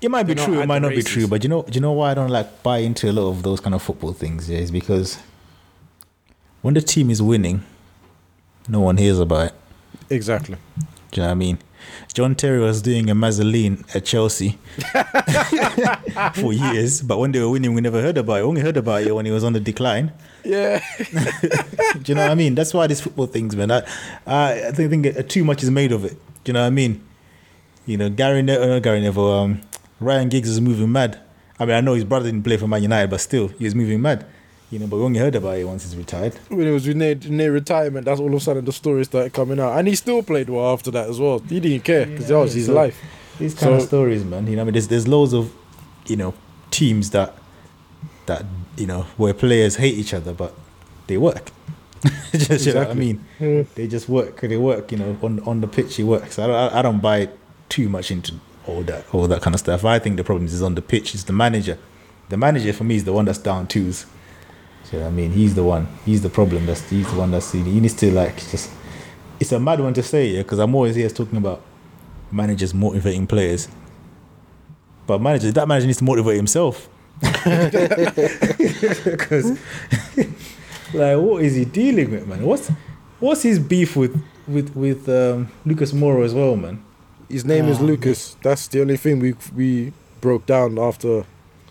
It 0.00 0.10
might 0.10 0.24
be 0.24 0.34
true. 0.34 0.60
It 0.60 0.66
might 0.66 0.82
not 0.82 0.90
be 0.90 1.02
true. 1.02 1.26
But 1.26 1.42
you 1.42 1.48
know, 1.48 1.62
do 1.62 1.72
you 1.72 1.80
know 1.80 1.92
why 1.92 2.12
I 2.12 2.14
don't 2.14 2.30
like 2.30 2.62
buy 2.62 2.78
into 2.78 3.10
a 3.10 3.12
lot 3.12 3.28
of 3.30 3.42
those 3.42 3.60
kind 3.60 3.74
of 3.74 3.82
football 3.82 4.12
things? 4.12 4.48
Yeah, 4.48 4.58
is 4.58 4.70
because 4.70 5.18
when 6.62 6.74
the 6.74 6.80
team 6.80 7.10
is 7.10 7.20
winning, 7.20 7.62
no 8.68 8.80
one 8.80 8.96
hears 8.96 9.18
about 9.18 9.48
it. 9.48 9.54
Exactly. 10.10 10.56
Do 10.76 11.20
you 11.20 11.22
know 11.22 11.28
what 11.28 11.32
I 11.32 11.34
mean? 11.34 11.58
John 12.12 12.34
Terry 12.34 12.60
was 12.60 12.80
doing 12.82 13.10
a 13.10 13.14
Mazzoline 13.14 13.84
at 13.94 14.04
Chelsea 14.04 14.58
for 16.40 16.52
years, 16.52 17.02
but 17.02 17.18
when 17.18 17.32
they 17.32 17.40
were 17.40 17.50
winning, 17.50 17.74
we 17.74 17.80
never 17.80 18.00
heard 18.00 18.16
about 18.16 18.34
it. 18.36 18.42
We 18.42 18.48
only 18.48 18.60
heard 18.62 18.76
about 18.76 19.02
it 19.02 19.14
when 19.14 19.26
he 19.26 19.32
was 19.32 19.44
on 19.44 19.52
the 19.52 19.60
decline. 19.60 20.12
Yeah. 20.44 20.82
Do 20.98 22.02
you 22.06 22.14
know 22.14 22.22
what 22.22 22.30
I 22.30 22.34
mean? 22.34 22.54
That's 22.54 22.72
why 22.72 22.86
these 22.86 23.00
football 23.00 23.26
things, 23.26 23.54
man. 23.56 23.70
I, 23.70 23.82
I, 24.26 24.68
I 24.68 24.72
think, 24.72 25.28
too 25.28 25.44
much 25.44 25.62
is 25.62 25.70
made 25.70 25.92
of 25.92 26.04
it. 26.04 26.16
Do 26.44 26.50
you 26.50 26.54
know 26.54 26.60
what 26.60 26.66
I 26.66 26.70
mean? 26.70 27.02
You 27.86 27.96
know, 27.96 28.08
Gary, 28.10 28.42
ne- 28.42 28.56
uh, 28.56 28.66
not 28.66 28.82
Gary 28.82 29.00
Neville, 29.00 29.32
um, 29.32 29.60
Ryan 30.00 30.28
Giggs 30.28 30.48
is 30.48 30.60
moving 30.60 30.90
mad. 30.92 31.18
I 31.58 31.64
mean, 31.66 31.76
I 31.76 31.80
know 31.80 31.94
his 31.94 32.04
brother 32.04 32.26
didn't 32.30 32.44
play 32.44 32.56
for 32.56 32.66
Man 32.68 32.82
United, 32.82 33.10
but 33.10 33.20
still, 33.20 33.48
he 33.48 33.64
was 33.64 33.74
moving 33.74 34.00
mad. 34.02 34.26
You 34.70 34.78
know, 34.80 34.86
but 34.86 34.96
we 34.96 35.02
only 35.04 35.20
heard 35.20 35.34
about 35.34 35.56
it 35.58 35.64
once 35.64 35.84
he's 35.84 35.96
retired. 35.96 36.34
when 36.48 36.66
it 36.66 36.72
was 36.72 36.86
near, 36.88 37.14
near 37.14 37.52
retirement, 37.52 38.04
that's 38.06 38.18
all 38.20 38.28
of 38.28 38.34
a 38.34 38.40
sudden 38.40 38.64
the 38.64 38.72
story 38.72 39.04
started 39.04 39.32
coming 39.32 39.60
out, 39.60 39.78
and 39.78 39.86
he 39.86 39.94
still 39.94 40.22
played 40.22 40.48
well 40.50 40.72
after 40.72 40.90
that 40.90 41.08
as 41.08 41.20
well. 41.20 41.38
He 41.40 41.60
didn't 41.60 41.84
care 41.84 42.06
because 42.06 42.28
that 42.28 42.38
was 42.38 42.54
his 42.54 42.66
so- 42.66 42.74
life. 42.74 43.00
These 43.38 43.54
kind 43.54 43.74
of 43.74 43.82
stories, 43.82 44.24
man. 44.24 44.46
You 44.46 44.56
know, 44.56 44.62
I 44.62 44.64
mean, 44.64 44.74
there's 44.74 44.86
there's 44.88 45.08
loads 45.08 45.32
of, 45.32 45.52
you 46.06 46.16
know, 46.16 46.34
teams 46.70 47.10
that 47.10 47.34
that 48.26 48.44
you 48.76 48.86
know 48.86 49.02
where 49.16 49.34
players 49.34 49.76
hate 49.76 49.94
each 49.94 50.14
other, 50.14 50.32
but 50.32 50.54
they 51.08 51.18
work. 51.18 51.50
just, 52.32 52.66
you 52.66 52.72
know 52.74 52.80
what 52.80 52.88
I 52.88 52.92
Exactly. 52.92 52.94
mean, 52.94 53.24
mm. 53.40 53.74
they 53.74 53.86
just 53.86 54.08
work. 54.08 54.40
They 54.40 54.56
work. 54.56 54.92
You 54.92 54.98
know, 54.98 55.16
on 55.22 55.40
on 55.40 55.60
the 55.60 55.68
pitch, 55.68 55.98
it 55.98 56.04
works. 56.04 56.38
I 56.38 56.46
don't 56.46 56.56
I, 56.56 56.78
I 56.78 56.82
don't 56.82 57.00
buy 57.00 57.28
too 57.68 57.88
much 57.88 58.10
into 58.10 58.34
all 58.66 58.82
that 58.82 59.04
all 59.14 59.26
that 59.28 59.42
kind 59.42 59.54
of 59.54 59.60
stuff. 59.60 59.84
I 59.84 59.98
think 59.98 60.16
the 60.16 60.24
problem 60.24 60.46
is 60.46 60.62
on 60.62 60.74
the 60.74 60.82
pitch. 60.82 61.14
It's 61.14 61.24
the 61.24 61.32
manager. 61.32 61.78
The 62.28 62.36
manager 62.36 62.72
for 62.72 62.84
me 62.84 62.96
is 62.96 63.04
the 63.04 63.12
one 63.12 63.24
that's 63.24 63.38
down 63.38 63.66
twos. 63.66 64.06
So 64.84 65.04
I 65.06 65.10
mean, 65.10 65.32
he's 65.32 65.54
the 65.54 65.64
one. 65.64 65.88
He's 66.04 66.22
the 66.22 66.30
problem. 66.30 66.66
That's 66.66 66.88
he's 66.90 67.10
the 67.10 67.18
one 67.18 67.30
that's 67.30 67.52
he 67.52 67.62
needs 67.62 67.94
to 67.94 68.10
like 68.12 68.36
just. 68.50 68.70
It's 69.40 69.50
a 69.52 69.58
mad 69.58 69.80
one 69.80 69.92
to 69.94 70.02
say, 70.02 70.28
yeah, 70.28 70.42
because 70.42 70.58
I'm 70.60 70.74
always 70.74 70.94
here 70.94 71.08
talking 71.10 71.36
about 71.38 71.60
managers 72.30 72.72
motivating 72.72 73.26
players. 73.26 73.68
But 75.06 75.20
manager, 75.20 75.50
that 75.52 75.66
manager 75.68 75.86
needs 75.86 75.98
to 75.98 76.04
motivate 76.04 76.36
himself. 76.36 76.88
Because, 79.04 79.58
hmm? 79.58 80.22
Like, 80.94 81.18
what 81.18 81.42
is 81.42 81.54
he 81.54 81.64
dealing 81.64 82.10
with, 82.10 82.26
man? 82.26 82.42
What's 82.44 82.70
what's 83.20 83.42
his 83.42 83.58
beef 83.58 83.96
with 83.96 84.22
with 84.46 84.74
with 84.76 85.08
um, 85.08 85.48
Lucas 85.64 85.92
Moura 85.92 86.24
as 86.24 86.34
well, 86.34 86.56
man? 86.56 86.82
His 87.28 87.44
name 87.44 87.66
is 87.66 87.80
Lucas. 87.80 88.36
That's 88.42 88.68
the 88.68 88.80
only 88.80 88.96
thing 88.96 89.18
we 89.20 89.34
we 89.54 89.92
broke 90.20 90.46
down 90.46 90.78
after. 90.78 91.24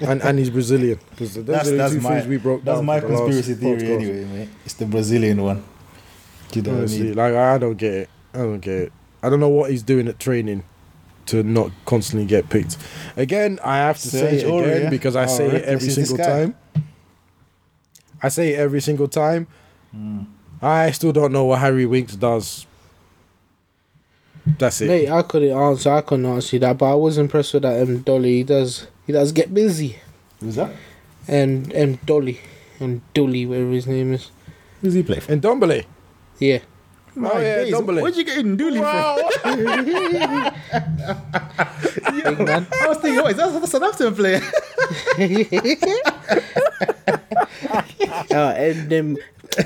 and 0.00 0.22
and 0.22 0.38
he's 0.38 0.50
Brazilian 0.50 0.98
because 1.10 1.34
those 1.34 1.44
That's 1.44 1.68
are 1.68 1.72
the 1.72 1.76
that's 1.76 1.92
two 1.94 2.00
my 2.00 2.10
things 2.16 2.26
we 2.26 2.36
broke 2.38 2.64
that's 2.64 2.78
down. 2.78 2.86
my 2.86 3.00
for 3.00 3.08
the 3.08 3.16
conspiracy 3.16 3.54
theory 3.54 3.80
podcast. 3.82 3.94
anyway, 4.00 4.24
mate. 4.24 4.48
It's 4.64 4.74
the 4.74 4.86
Brazilian 4.86 5.42
one. 5.42 5.62
You 6.54 6.62
know 6.62 6.70
what 6.70 6.76
I 6.76 6.80
Honestly, 6.80 7.02
mean? 7.02 7.14
like 7.14 7.34
I 7.34 7.58
don't 7.58 7.76
get 7.76 7.92
it. 7.94 8.08
I 8.34 8.38
don't 8.38 8.60
get 8.60 8.74
it. 8.74 8.92
I 9.22 9.28
don't 9.28 9.40
know 9.40 9.48
what 9.50 9.70
he's 9.70 9.82
doing 9.82 10.08
at 10.08 10.18
training 10.18 10.64
to 11.26 11.42
not 11.42 11.70
constantly 11.84 12.26
get 12.26 12.48
picked. 12.48 12.78
Again, 13.16 13.60
I 13.62 13.76
have 13.76 13.98
to 13.98 14.08
say 14.08 14.38
it 14.38 14.44
again 14.44 14.86
Aurier. 14.86 14.90
because 14.90 15.14
I 15.14 15.22
How 15.22 15.26
say 15.28 15.46
it 15.48 15.64
every 15.64 15.86
is 15.88 15.96
this 15.96 16.08
single 16.08 16.24
guy? 16.24 16.46
time. 16.46 16.56
I 18.22 18.28
say 18.28 18.54
it 18.54 18.58
every 18.58 18.80
single 18.80 19.08
time. 19.08 19.46
Hmm. 19.92 20.22
I 20.62 20.90
still 20.90 21.12
don't 21.12 21.32
know 21.32 21.44
what 21.46 21.60
Harry 21.60 21.86
Winks 21.86 22.16
does. 22.16 22.66
That's 24.46 24.80
it. 24.80 24.88
Mate, 24.88 25.10
I 25.10 25.22
couldn't 25.22 25.56
answer. 25.56 25.90
I 25.90 26.00
couldn't 26.02 26.26
answer 26.26 26.56
you 26.56 26.60
that, 26.60 26.78
but 26.78 26.92
I 26.92 26.94
was 26.94 27.18
impressed 27.18 27.52
with 27.54 27.62
that. 27.62 27.82
Um, 27.82 27.98
Dolly, 28.00 28.38
he 28.38 28.42
does. 28.44 28.86
He 29.06 29.12
does 29.12 29.32
get 29.32 29.52
busy. 29.52 29.96
Who's 30.40 30.56
that? 30.56 30.70
And 31.28 31.74
um, 31.76 31.96
Dolly, 32.04 32.40
and 32.78 33.00
Dolly, 33.14 33.46
whatever 33.46 33.70
his 33.70 33.86
name 33.86 34.12
is. 34.14 34.30
Who's 34.80 34.94
he 34.94 35.02
play 35.02 35.20
for? 35.20 35.32
And 35.32 35.42
Dombele. 35.42 35.84
Yeah. 36.38 36.60
Oh 37.16 37.38
yeah, 37.38 37.64
Dombele. 37.64 38.02
Where'd 38.02 38.16
you 38.16 38.24
get 38.24 38.38
in 38.38 38.56
Dooley 38.56 38.80
Wow. 38.80 39.18
from? 39.42 39.64
Big 39.64 39.86
man. 42.40 42.66
I 42.80 42.86
was 42.88 42.98
thinking, 42.98 43.20
what 43.22 43.32
is 43.32 43.36
that? 43.36 43.52
That's 43.52 43.64
a 43.64 43.66
Southampton 43.66 44.14
player. 44.14 44.40
Uh, 48.30 48.34
and 48.56 48.88
then 48.90 49.16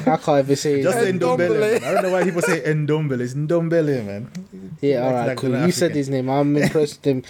I 0.07 0.17
can't 0.17 0.45
even 0.45 0.57
say 0.57 0.83
Just 0.83 0.97
his 0.99 1.07
say. 1.07 1.13
Ndombele. 1.13 1.49
Ndombele. 1.81 1.83
I 1.85 1.93
don't 1.95 2.03
know 2.05 2.11
why 2.13 2.25
people 2.25 2.43
say 2.43 2.61
Ndombele. 2.63 3.21
It's 3.21 3.35
Ndombele, 3.35 4.05
man. 4.07 4.31
Yeah, 4.81 5.01
all 5.01 5.07
Like- 5.07 5.15
right, 5.15 5.27
like 5.29 5.39
cool. 5.39 5.55
an 5.55 5.67
You 5.67 5.73
said 5.73 5.95
his 5.95 6.09
name. 6.09 6.29
I'm 6.29 6.57
impressed 6.57 6.99
with 7.05 7.07
him. 7.07 7.23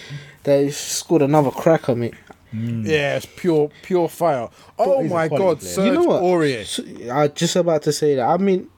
That 0.44 0.62
he 0.64 0.70
scored 0.70 1.22
another 1.22 1.50
crack 1.50 1.82
cracker, 1.82 1.96
mate. 1.96 2.14
Yeah, 2.52 3.16
it's 3.16 3.26
pure 3.26 3.70
pure 3.82 4.08
fire. 4.08 4.48
Oh 4.78 5.02
my 5.04 5.26
god, 5.28 5.58
player. 5.58 5.72
Serge 5.72 5.86
you 5.86 5.92
know 5.94 6.04
what? 6.04 6.22
Aurier. 6.22 6.64
So, 6.64 6.84
I 7.12 7.26
just 7.28 7.56
about 7.56 7.82
to 7.82 7.92
say 7.92 8.14
that. 8.14 8.28
I 8.28 8.36
mean, 8.36 8.68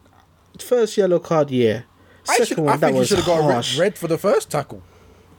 first 0.58 0.96
yellow 0.96 1.18
card, 1.18 1.50
yeah. 1.50 1.82
I, 2.28 2.38
Second 2.38 2.46
should, 2.46 2.58
one, 2.58 2.68
I 2.74 2.76
that 2.78 2.86
think 2.86 2.98
he 3.00 3.04
should 3.04 3.18
have 3.18 3.26
got 3.26 3.46
red, 3.48 3.74
red 3.78 3.98
for 3.98 4.08
the 4.08 4.16
first 4.18 4.50
tackle. 4.50 4.82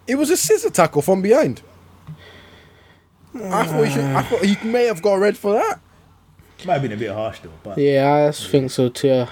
It 0.05 0.15
was 0.15 0.29
a 0.29 0.37
scissor 0.37 0.69
tackle 0.69 1.01
from 1.01 1.21
behind. 1.23 1.61
I 3.35 3.65
thought 3.65 3.83
he 3.87 3.91
should. 3.93 4.03
I 4.03 4.21
thought 4.23 4.43
he 4.45 4.67
may 4.67 4.85
have 4.85 5.01
got 5.01 5.15
red 5.15 5.37
for 5.37 5.53
that. 5.53 5.79
Might 6.65 6.73
have 6.73 6.81
been 6.81 6.91
a 6.93 6.97
bit 6.97 7.11
harsh 7.11 7.39
though, 7.41 7.49
but 7.63 7.77
Yeah, 7.77 8.27
I 8.27 8.31
think 8.31 8.71
so 8.71 8.89
too. 8.89 9.25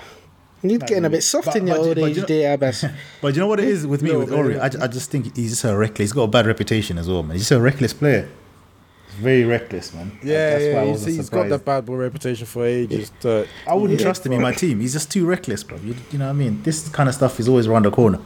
You're 0.64 0.80
getting 0.80 1.06
a 1.06 1.10
bit 1.10 1.22
soft 1.24 1.46
But- 1.48 1.56
in 1.58 1.68
your 1.68 1.78
but- 1.78 1.86
old 1.88 1.96
but 1.98 2.04
age 2.10 2.16
you 2.16 2.22
know- 2.22 2.28
there, 2.28 2.58
Abass. 2.58 2.92
but 3.22 3.34
you 3.36 3.40
know 3.40 3.48
what 3.48 3.60
it 3.60 3.68
is 3.68 3.86
with 3.86 4.02
me 4.02 4.12
No, 4.12 4.20
with 4.20 4.30
but- 4.30 4.40
Aurier? 4.40 4.60
I, 4.82 4.86
I 4.86 4.88
just 4.88 5.12
think 5.12 5.36
he's 5.36 5.52
just 5.52 5.64
a 5.64 5.76
reckless. 5.78 5.98
He's 6.10 6.14
got 6.14 6.24
a 6.24 6.28
bad 6.28 6.46
reputation 6.48 6.98
as 6.98 7.08
well, 7.08 7.22
man. 7.24 7.34
He's 7.34 7.42
just 7.42 7.52
a 7.52 7.60
reckless 7.62 7.94
player. 7.94 8.28
He's 9.08 9.16
very 9.16 9.44
reckless, 9.46 9.94
man. 9.94 10.12
Yeah, 10.24 10.50
That's 10.52 10.64
why 10.64 10.70
yeah. 10.72 10.82
I 10.82 10.86
He's, 10.88 11.06
he's 11.06 11.18
got 11.18 11.26
surprised. 11.26 11.54
that 11.54 11.66
bad 11.66 11.86
boy 11.86 11.96
reputation 11.96 12.46
for 12.48 12.66
ages. 12.66 13.12
uh, 13.24 13.46
I 13.68 13.76
wouldn't 13.76 14.00
trust 14.00 14.26
him 14.26 14.32
in 14.34 14.42
my 14.42 14.52
team. 14.54 14.80
He's 14.80 14.94
just 14.94 15.12
too 15.12 15.26
reckless, 15.26 15.64
bro. 15.64 15.78
You, 15.78 15.96
you 16.12 16.18
know 16.20 16.26
what 16.26 16.32
I 16.32 16.34
mean? 16.34 16.64
This 16.64 16.90
kind 16.90 17.10
of 17.10 17.16
stuff 17.16 17.40
is 17.40 17.48
always 17.48 17.68
around 17.68 17.86
the 17.86 17.92
corner. 17.92 18.20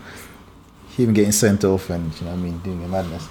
Him 0.95 1.13
getting 1.13 1.31
sent 1.33 1.63
off 1.65 1.89
and 1.89 2.13
you 2.19 2.25
know 2.25 2.31
what 2.31 2.39
I 2.39 2.41
mean, 2.41 2.57
doing 2.59 2.83
a 2.83 2.87
madness. 2.87 3.27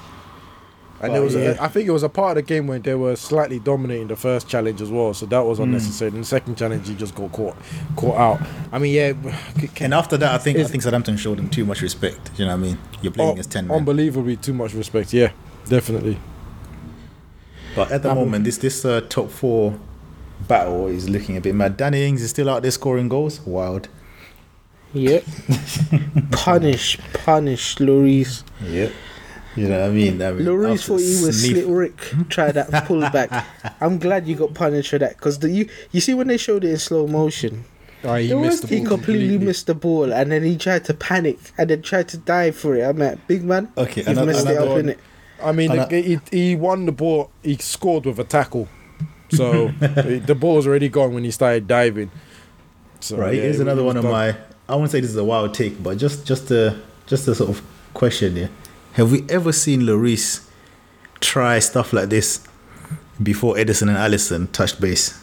And 1.01 1.11
But, 1.11 1.13
there 1.13 1.23
was, 1.23 1.35
yeah. 1.37 1.41
a, 1.59 1.63
I 1.63 1.69
think 1.69 1.87
it 1.87 1.93
was 1.93 2.03
a 2.03 2.09
part 2.09 2.37
of 2.37 2.45
the 2.45 2.49
game 2.55 2.67
when 2.67 2.83
they 2.83 2.95
were 2.97 3.15
slightly 3.15 3.61
dominating 3.61 4.09
the 4.09 4.17
first 4.17 4.49
challenge 4.49 4.83
as 4.83 4.91
well, 4.91 5.15
so 5.15 5.27
that 5.27 5.41
Hmm. 5.43 5.49
was 5.49 5.61
unnecessary. 5.61 6.11
And 6.11 6.21
the 6.21 6.25
second 6.27 6.57
challenge, 6.57 6.89
he 6.89 6.95
just 6.97 7.15
got 7.15 7.31
caught, 7.31 7.55
caught 7.95 8.17
out. 8.17 8.41
I 8.73 8.79
mean, 8.81 8.93
yeah, 8.95 9.13
c- 9.61 9.69
c- 9.69 9.85
And 9.85 9.95
after 9.95 10.17
that, 10.17 10.35
I 10.35 10.39
think 10.39 10.59
I 10.59 10.65
think 10.65 10.83
Southampton 10.83 11.17
showed 11.17 11.39
him 11.39 11.49
too 11.51 11.65
much 11.65 11.83
respect. 11.83 12.33
You 12.37 12.47
know 12.47 12.51
what 12.57 12.59
I 12.65 12.67
mean? 12.69 12.79
You're 13.01 13.13
playing 13.13 13.33
un- 13.33 13.39
as 13.39 13.47
ten 13.47 13.69
men. 13.69 13.77
unbelievably 13.79 14.37
too 14.39 14.53
much 14.55 14.75
respect. 14.75 15.13
Yeah, 15.13 15.31
definitely. 15.69 16.19
But 17.77 17.93
at 17.93 18.03
the 18.03 18.13
moment, 18.13 18.45
this 18.45 18.59
this 18.59 18.85
uh, 18.85 19.03
top 19.09 19.31
four 19.31 19.79
battle 20.49 20.89
is 20.89 21.09
looking 21.09 21.37
a 21.37 21.41
bit 21.41 21.55
mad. 21.55 21.77
Danny 21.77 22.05
Ings 22.07 22.23
is 22.23 22.31
still 22.31 22.51
out 22.51 22.63
there 22.63 22.73
scoring 22.73 23.09
goals. 23.09 23.41
Wild. 23.43 23.89
Yep. 24.95 25.23
punish, 26.33 26.99
punish, 27.13 27.77
Lloris. 27.77 28.43
Yep. 28.65 28.91
You 29.59 29.69
know 29.69 29.81
what 29.81 29.91
I 29.91 29.93
mean? 29.93 30.23
I 30.23 30.33
mean 30.33 30.47
Lloris 30.47 30.73
after 30.75 30.83
thought 30.87 30.99
he 31.01 31.27
was 31.27 31.43
sniff- 31.45 31.53
Slit 31.65 31.67
Rick. 31.67 31.97
Try 32.29 32.53
that 32.53 32.69
pullback. 32.87 33.45
I'm 33.81 33.99
glad 33.99 34.27
you 34.27 34.35
got 34.37 34.55
punished 34.55 34.91
for 34.91 34.99
that 34.99 35.17
because 35.17 35.43
you 35.45 35.69
you 35.93 36.01
see 36.01 36.15
when 36.15 36.29
they 36.29 36.37
showed 36.37 36.65
it 36.65 36.71
in 36.71 36.79
slow 36.79 37.07
motion, 37.07 37.65
oh, 38.05 38.15
he 38.15 38.35
missed 38.35 38.63
the 38.63 38.69
he 38.69 38.79
ball 38.81 38.89
completely, 38.89 39.39
missed 39.39 39.67
the 39.67 39.75
ball 39.75 40.13
and 40.13 40.31
then 40.33 40.43
he 40.45 40.57
tried 40.57 40.85
to 40.87 40.95
panic 40.95 41.39
and 41.59 41.71
then 41.71 41.83
tried 41.83 42.09
to 42.09 42.17
dive 42.19 42.57
for 42.57 42.77
it. 42.77 42.83
I'm 42.83 42.99
like, 42.99 43.27
big 43.27 43.45
man, 43.45 43.73
Okay, 43.77 44.01
you've 44.03 44.09
another- 44.09 44.27
messed 44.33 44.47
it 44.47 44.59
up 44.59 44.69
one. 44.69 44.81
in 44.81 44.89
it. 44.91 44.99
I 45.43 45.53
mean, 45.53 45.71
the, 45.71 45.87
he, 46.03 46.21
he 46.37 46.57
won 46.57 46.85
the 46.87 46.93
ball. 46.93 47.31
He 47.45 47.57
scored 47.59 48.07
with 48.07 48.19
a 48.19 48.25
tackle, 48.25 48.67
so 49.31 49.69
the 49.79 50.37
ball 50.39 50.57
was 50.57 50.67
already 50.67 50.89
gone 50.89 51.15
when 51.15 51.23
he 51.25 51.31
started 51.31 51.69
diving. 51.69 52.11
So, 53.01 53.17
Right. 53.17 53.35
yeah, 53.37 53.43
here's 53.43 53.61
another 53.61 53.85
was 53.85 53.95
one 53.95 54.05
of 54.05 54.11
my. 54.11 54.37
I 54.69 54.75
won't 54.75 54.91
say 54.91 55.01
this 55.01 55.11
is 55.11 55.17
a 55.17 55.23
wild 55.25 55.55
take, 55.55 55.81
but 55.83 55.97
just 55.97 56.27
just 56.27 56.51
a 56.51 56.77
just 57.07 57.29
a 57.29 57.35
sort 57.37 57.51
of 57.51 57.63
question 57.95 58.35
here. 58.35 58.51
Have 58.95 59.13
we 59.13 59.25
ever 59.29 59.53
seen 59.53 59.83
Lloris 59.83 60.49
try 61.21 61.59
stuff 61.59 61.93
like 61.93 62.09
this 62.09 62.47
before 63.23 63.55
Ederson 63.55 63.89
and 63.89 63.97
Alisson 63.97 64.51
touched 64.53 64.81
base? 64.81 65.21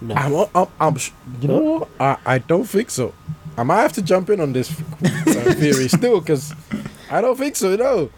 No. 0.00 0.14
I'm, 0.14 0.48
I'm, 0.54 0.66
I'm, 0.80 0.96
you 1.40 1.48
know? 1.48 1.88
I, 1.98 2.16
I 2.24 2.38
don't 2.38 2.64
think 2.64 2.90
so. 2.90 3.12
I 3.58 3.62
might 3.62 3.82
have 3.82 3.92
to 3.94 4.02
jump 4.02 4.30
in 4.30 4.40
on 4.40 4.52
this 4.52 4.70
theory 5.60 5.88
still 5.88 6.20
because 6.20 6.54
I 7.10 7.20
don't 7.20 7.36
think 7.36 7.56
so. 7.56 7.76
No. 7.76 8.10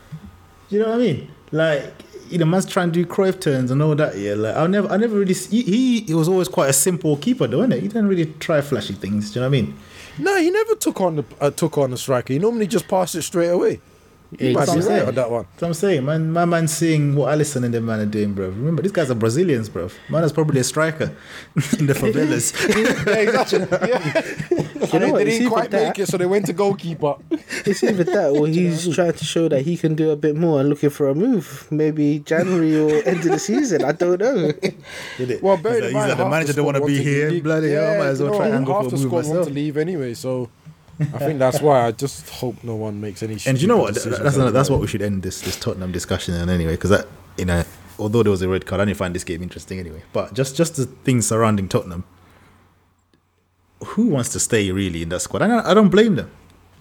You 0.68 0.80
know 0.80 0.90
what 0.90 0.94
I 0.94 0.98
mean? 0.98 1.30
Like, 1.50 1.92
you 2.32 2.38
know, 2.38 2.46
man's 2.46 2.66
trying 2.66 2.90
to 2.90 3.04
do 3.04 3.06
Cruyff 3.06 3.40
turns 3.40 3.70
and 3.70 3.82
all 3.82 3.94
that. 3.94 4.16
Yeah, 4.16 4.34
like 4.34 4.56
I 4.56 4.66
never, 4.66 4.88
I 4.88 4.96
never 4.96 5.18
really. 5.18 5.34
He, 5.34 5.62
he, 5.62 6.00
he 6.00 6.14
was 6.14 6.28
always 6.28 6.48
quite 6.48 6.70
a 6.70 6.72
simple 6.72 7.16
keeper, 7.16 7.46
though, 7.46 7.60
isn't 7.60 7.72
it? 7.72 7.82
He 7.82 7.88
didn't 7.88 8.08
really 8.08 8.26
try 8.40 8.60
flashy 8.60 8.94
things. 8.94 9.30
Do 9.30 9.40
you 9.40 9.44
know 9.44 9.50
what 9.50 9.58
I 9.58 9.62
mean? 9.62 9.78
No, 10.18 10.36
he 10.38 10.50
never 10.50 10.74
took 10.74 11.00
on 11.00 11.16
the 11.16 11.24
uh, 11.40 11.50
took 11.50 11.78
on 11.78 11.90
the 11.90 11.98
striker. 11.98 12.32
He 12.32 12.38
normally 12.38 12.66
just 12.66 12.88
passed 12.88 13.14
it 13.14 13.22
straight 13.22 13.48
away. 13.48 13.80
You 14.38 14.54
that's 14.54 14.68
what 14.68 14.70
I'm 14.70 14.76
right 14.76 14.84
saying. 14.84 15.08
on 15.08 15.14
that 15.14 15.30
one. 15.30 15.46
That's 15.50 15.62
what 15.62 15.68
I'm 15.68 15.74
saying, 15.74 16.04
man. 16.06 16.32
My 16.32 16.44
man's 16.46 16.72
seeing 16.72 17.14
what 17.14 17.36
Alisson 17.36 17.64
and 17.64 17.74
them 17.74 17.84
man 17.86 18.00
are 18.00 18.06
doing, 18.06 18.32
bro. 18.32 18.48
Remember, 18.48 18.80
these 18.82 18.90
guys 18.92 19.10
are 19.10 19.14
Brazilians, 19.14 19.68
bro. 19.68 19.90
Man 20.08 20.24
is 20.24 20.32
probably 20.32 20.60
a 20.60 20.64
striker 20.64 21.04
in 21.78 21.86
the 21.86 21.92
favelas. 21.92 22.52
yeah, 23.06 23.14
exactly. 23.14 23.66
Yeah. 23.88 24.68
You 24.92 24.98
know 24.98 25.16
they 25.16 25.24
didn't 25.24 25.48
quite 25.48 25.70
that- 25.70 25.88
make 25.88 25.98
it, 26.00 26.08
so 26.08 26.18
they 26.18 26.26
went 26.26 26.44
to 26.46 26.52
goalkeeper. 26.52 27.14
It's 27.64 27.82
either 27.84 28.02
that 28.04 28.30
or 28.30 28.46
he's 28.48 28.92
trying 28.94 29.12
to 29.14 29.24
show 29.24 29.48
that 29.48 29.62
he 29.62 29.76
can 29.76 29.94
do 29.94 30.10
a 30.10 30.16
bit 30.16 30.34
more 30.36 30.60
and 30.60 30.68
looking 30.68 30.90
for 30.90 31.08
a 31.08 31.14
move. 31.14 31.66
Maybe 31.70 32.18
January 32.18 32.76
or 32.78 33.02
end 33.08 33.18
of 33.18 33.30
the 33.30 33.38
season. 33.38 33.84
I 33.84 33.92
don't 33.92 34.18
know. 34.20 34.50
Did 34.52 35.30
it? 35.30 35.42
Well, 35.42 35.56
he's 35.56 35.64
like, 35.64 35.82
he's 35.84 35.92
like, 35.94 36.16
the 36.18 36.28
manager 36.28 36.52
don't 36.52 36.64
want 36.66 36.76
to 36.78 36.84
be 36.84 37.00
here. 37.02 37.30
leave. 37.30 37.44
Bloody 37.44 37.70
hell, 37.70 37.94
I 37.94 37.98
might 37.98 38.06
as 38.06 38.20
well 38.22 38.36
try 38.36 38.48
and 38.48 38.66
go 38.66 38.72
half 38.74 38.84
for 38.84 38.90
the 38.90 38.96
a 38.96 38.98
move 38.98 39.06
squad 39.06 39.16
want 39.18 39.28
myself. 39.28 39.46
to 39.48 39.54
leave 39.54 39.76
anyway, 39.78 40.14
so 40.14 40.50
I 41.00 41.18
think 41.18 41.38
that's 41.38 41.60
why. 41.60 41.86
I 41.86 41.92
just 41.92 42.28
hope 42.28 42.62
no 42.62 42.76
one 42.76 43.00
makes 43.00 43.22
any. 43.22 43.38
And 43.46 43.60
you 43.60 43.68
know 43.68 43.78
what? 43.78 43.94
That's 43.94 44.04
decisions 44.04 44.36
that's, 44.36 44.52
that's 44.52 44.70
what 44.70 44.80
we 44.80 44.86
should 44.86 45.02
end 45.02 45.22
this 45.22 45.40
this 45.40 45.58
Tottenham 45.58 45.92
discussion 45.92 46.34
on 46.34 46.48
anyway, 46.48 46.72
because 46.72 46.90
that 46.90 47.06
you 47.38 47.44
know, 47.44 47.64
although 47.98 48.22
there 48.22 48.30
was 48.30 48.42
a 48.42 48.48
red 48.48 48.66
card, 48.66 48.80
I 48.80 48.84
didn't 48.84 48.98
find 48.98 49.14
this 49.14 49.24
game 49.24 49.42
interesting 49.42 49.78
anyway. 49.78 50.02
But 50.12 50.34
just 50.34 50.56
just 50.56 50.76
the 50.76 50.86
things 50.86 51.26
surrounding 51.26 51.68
Tottenham, 51.68 52.04
who 53.84 54.08
wants 54.08 54.30
to 54.30 54.40
stay 54.40 54.70
really 54.70 55.02
in 55.02 55.08
that 55.10 55.20
squad? 55.20 55.42
I 55.42 55.48
don't, 55.48 55.66
I 55.66 55.74
don't 55.74 55.88
blame 55.88 56.16
them. 56.16 56.30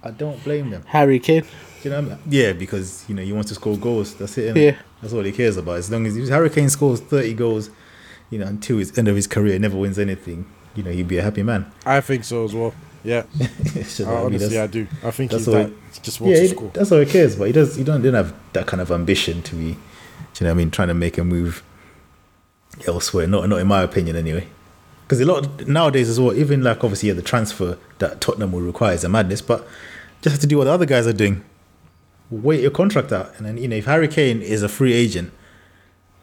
I 0.04 0.12
don't 0.12 0.44
blame 0.44 0.72
them. 0.72 0.84
Harry 0.88 1.20
Kane. 1.20 1.46
You 1.84 1.92
know, 1.92 2.02
what 2.02 2.12
I 2.12 2.16
mean? 2.16 2.20
yeah, 2.30 2.54
because 2.54 3.06
you 3.08 3.16
know 3.16 3.24
he 3.24 3.34
wants 3.34 3.50
to 3.50 3.56
score 3.56 3.78
goals. 3.78 4.16
That's 4.16 4.38
it. 4.38 4.56
Yeah. 4.56 4.78
that's 5.02 5.14
all 5.14 5.24
he 5.24 5.32
cares 5.32 5.58
about. 5.58 5.78
As 5.78 5.90
long 5.90 6.06
as 6.06 6.18
if 6.18 6.30
Harry 6.30 6.50
Kane 6.50 6.70
scores 6.70 7.00
thirty 7.00 7.34
goals, 7.34 7.70
you 8.30 8.40
know, 8.40 8.48
until 8.48 8.78
his 8.78 8.98
end 8.98 9.08
of 9.08 9.16
his 9.16 9.28
career, 9.28 9.58
never 9.58 9.78
wins 9.78 9.98
anything. 9.98 10.46
You 10.76 10.84
know, 10.84 10.92
he'd 10.92 11.08
be 11.08 11.18
a 11.18 11.24
happy 11.24 11.44
man. 11.44 11.72
I 11.86 12.02
think 12.02 12.24
so 12.24 12.46
as 12.46 12.54
well. 12.54 12.74
Yeah, 13.04 13.24
So, 13.86 14.06
I 14.06 14.10
I 14.10 14.16
mean, 14.18 14.26
honestly, 14.26 14.60
I 14.60 14.68
do. 14.68 14.88
I 15.04 15.12
think 15.12 15.32
that's 15.32 15.46
he's 15.46 15.54
that. 15.54 15.70
He 15.94 16.00
just 16.02 16.22
wants 16.22 16.32
yeah, 16.32 16.36
to 16.36 16.42
he- 16.42 16.48
score. 16.56 16.70
that's 16.74 16.92
all 16.92 17.00
he 17.00 17.06
cares. 17.06 17.36
But 17.36 17.46
he 17.46 17.54
does. 17.54 17.76
He 17.76 17.84
don't. 17.84 18.02
Didn't 18.02 18.16
have 18.16 18.34
that 18.54 18.68
kind 18.68 18.80
of 18.82 18.92
ambition 18.92 19.42
to 19.44 19.56
be. 19.56 19.64
You 19.66 19.74
know, 19.74 19.76
what 20.48 20.52
I 20.52 20.54
mean, 20.54 20.72
trying 20.72 20.88
to 20.88 20.94
make 20.94 21.18
a 21.18 21.24
move 21.24 21.64
elsewhere. 22.88 23.28
Not, 23.28 23.48
not 23.50 23.60
in 23.60 23.68
my 23.68 23.82
opinion, 23.84 24.16
anyway. 24.16 24.48
Because 25.04 25.20
a 25.20 25.26
lot 25.26 25.46
of- 25.46 25.68
nowadays 25.68 26.10
as 26.10 26.20
well, 26.20 26.34
even 26.36 26.64
like 26.64 26.84
obviously 26.84 27.10
yeah, 27.10 27.16
the 27.16 27.22
transfer 27.22 27.78
that 28.00 28.22
Tottenham 28.22 28.52
will 28.52 28.62
require 28.62 28.94
is 28.94 29.04
a 29.04 29.10
madness. 29.10 29.42
But 29.42 29.68
just 30.22 30.34
have 30.34 30.42
to 30.42 30.48
do 30.48 30.58
what 30.58 30.66
the 30.66 30.72
other 30.72 30.86
guys 30.86 31.08
are 31.08 31.14
doing. 31.14 31.44
Wait 32.30 32.62
your 32.62 32.72
contract 32.72 33.12
out, 33.12 33.34
and 33.38 33.46
then 33.46 33.58
you 33.58 33.68
know 33.68 33.76
if 33.76 33.86
Harry 33.86 34.08
Kane 34.08 34.42
is 34.42 34.64
a 34.64 34.70
free 34.70 34.94
agent, 34.94 35.34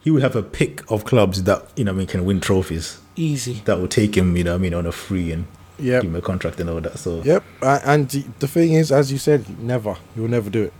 he 0.01 0.09
would 0.09 0.23
have 0.23 0.35
a 0.35 0.41
pick 0.41 0.89
of 0.89 1.05
clubs 1.05 1.43
that 1.43 1.67
you 1.75 1.83
know 1.83 1.91
what 1.91 1.97
I 1.97 1.99
mean 1.99 2.07
can 2.07 2.25
win 2.25 2.39
trophies 2.41 2.99
Easy. 3.15 3.61
that 3.65 3.79
will 3.79 3.87
take 3.87 4.17
him. 4.17 4.35
You 4.35 4.43
know, 4.45 4.51
what 4.53 4.55
I 4.55 4.61
mean, 4.61 4.73
on 4.73 4.85
a 4.87 4.91
free 4.91 5.31
and 5.31 5.45
Yep. 5.79 6.01
give 6.03 6.11
him 6.11 6.15
a 6.15 6.21
contract 6.21 6.59
and 6.59 6.69
all 6.69 6.81
that. 6.81 6.97
So 6.99 7.21
Yep, 7.23 7.43
and 7.61 8.09
the- 8.39 8.47
thing 8.47 8.73
is, 8.73 8.91
as 8.91 9.11
you 9.11 9.17
said, 9.17 9.45
never. 9.59 9.95
you'll 10.15 10.27
never 10.29 10.49
do 10.49 10.63
it. 10.63 10.73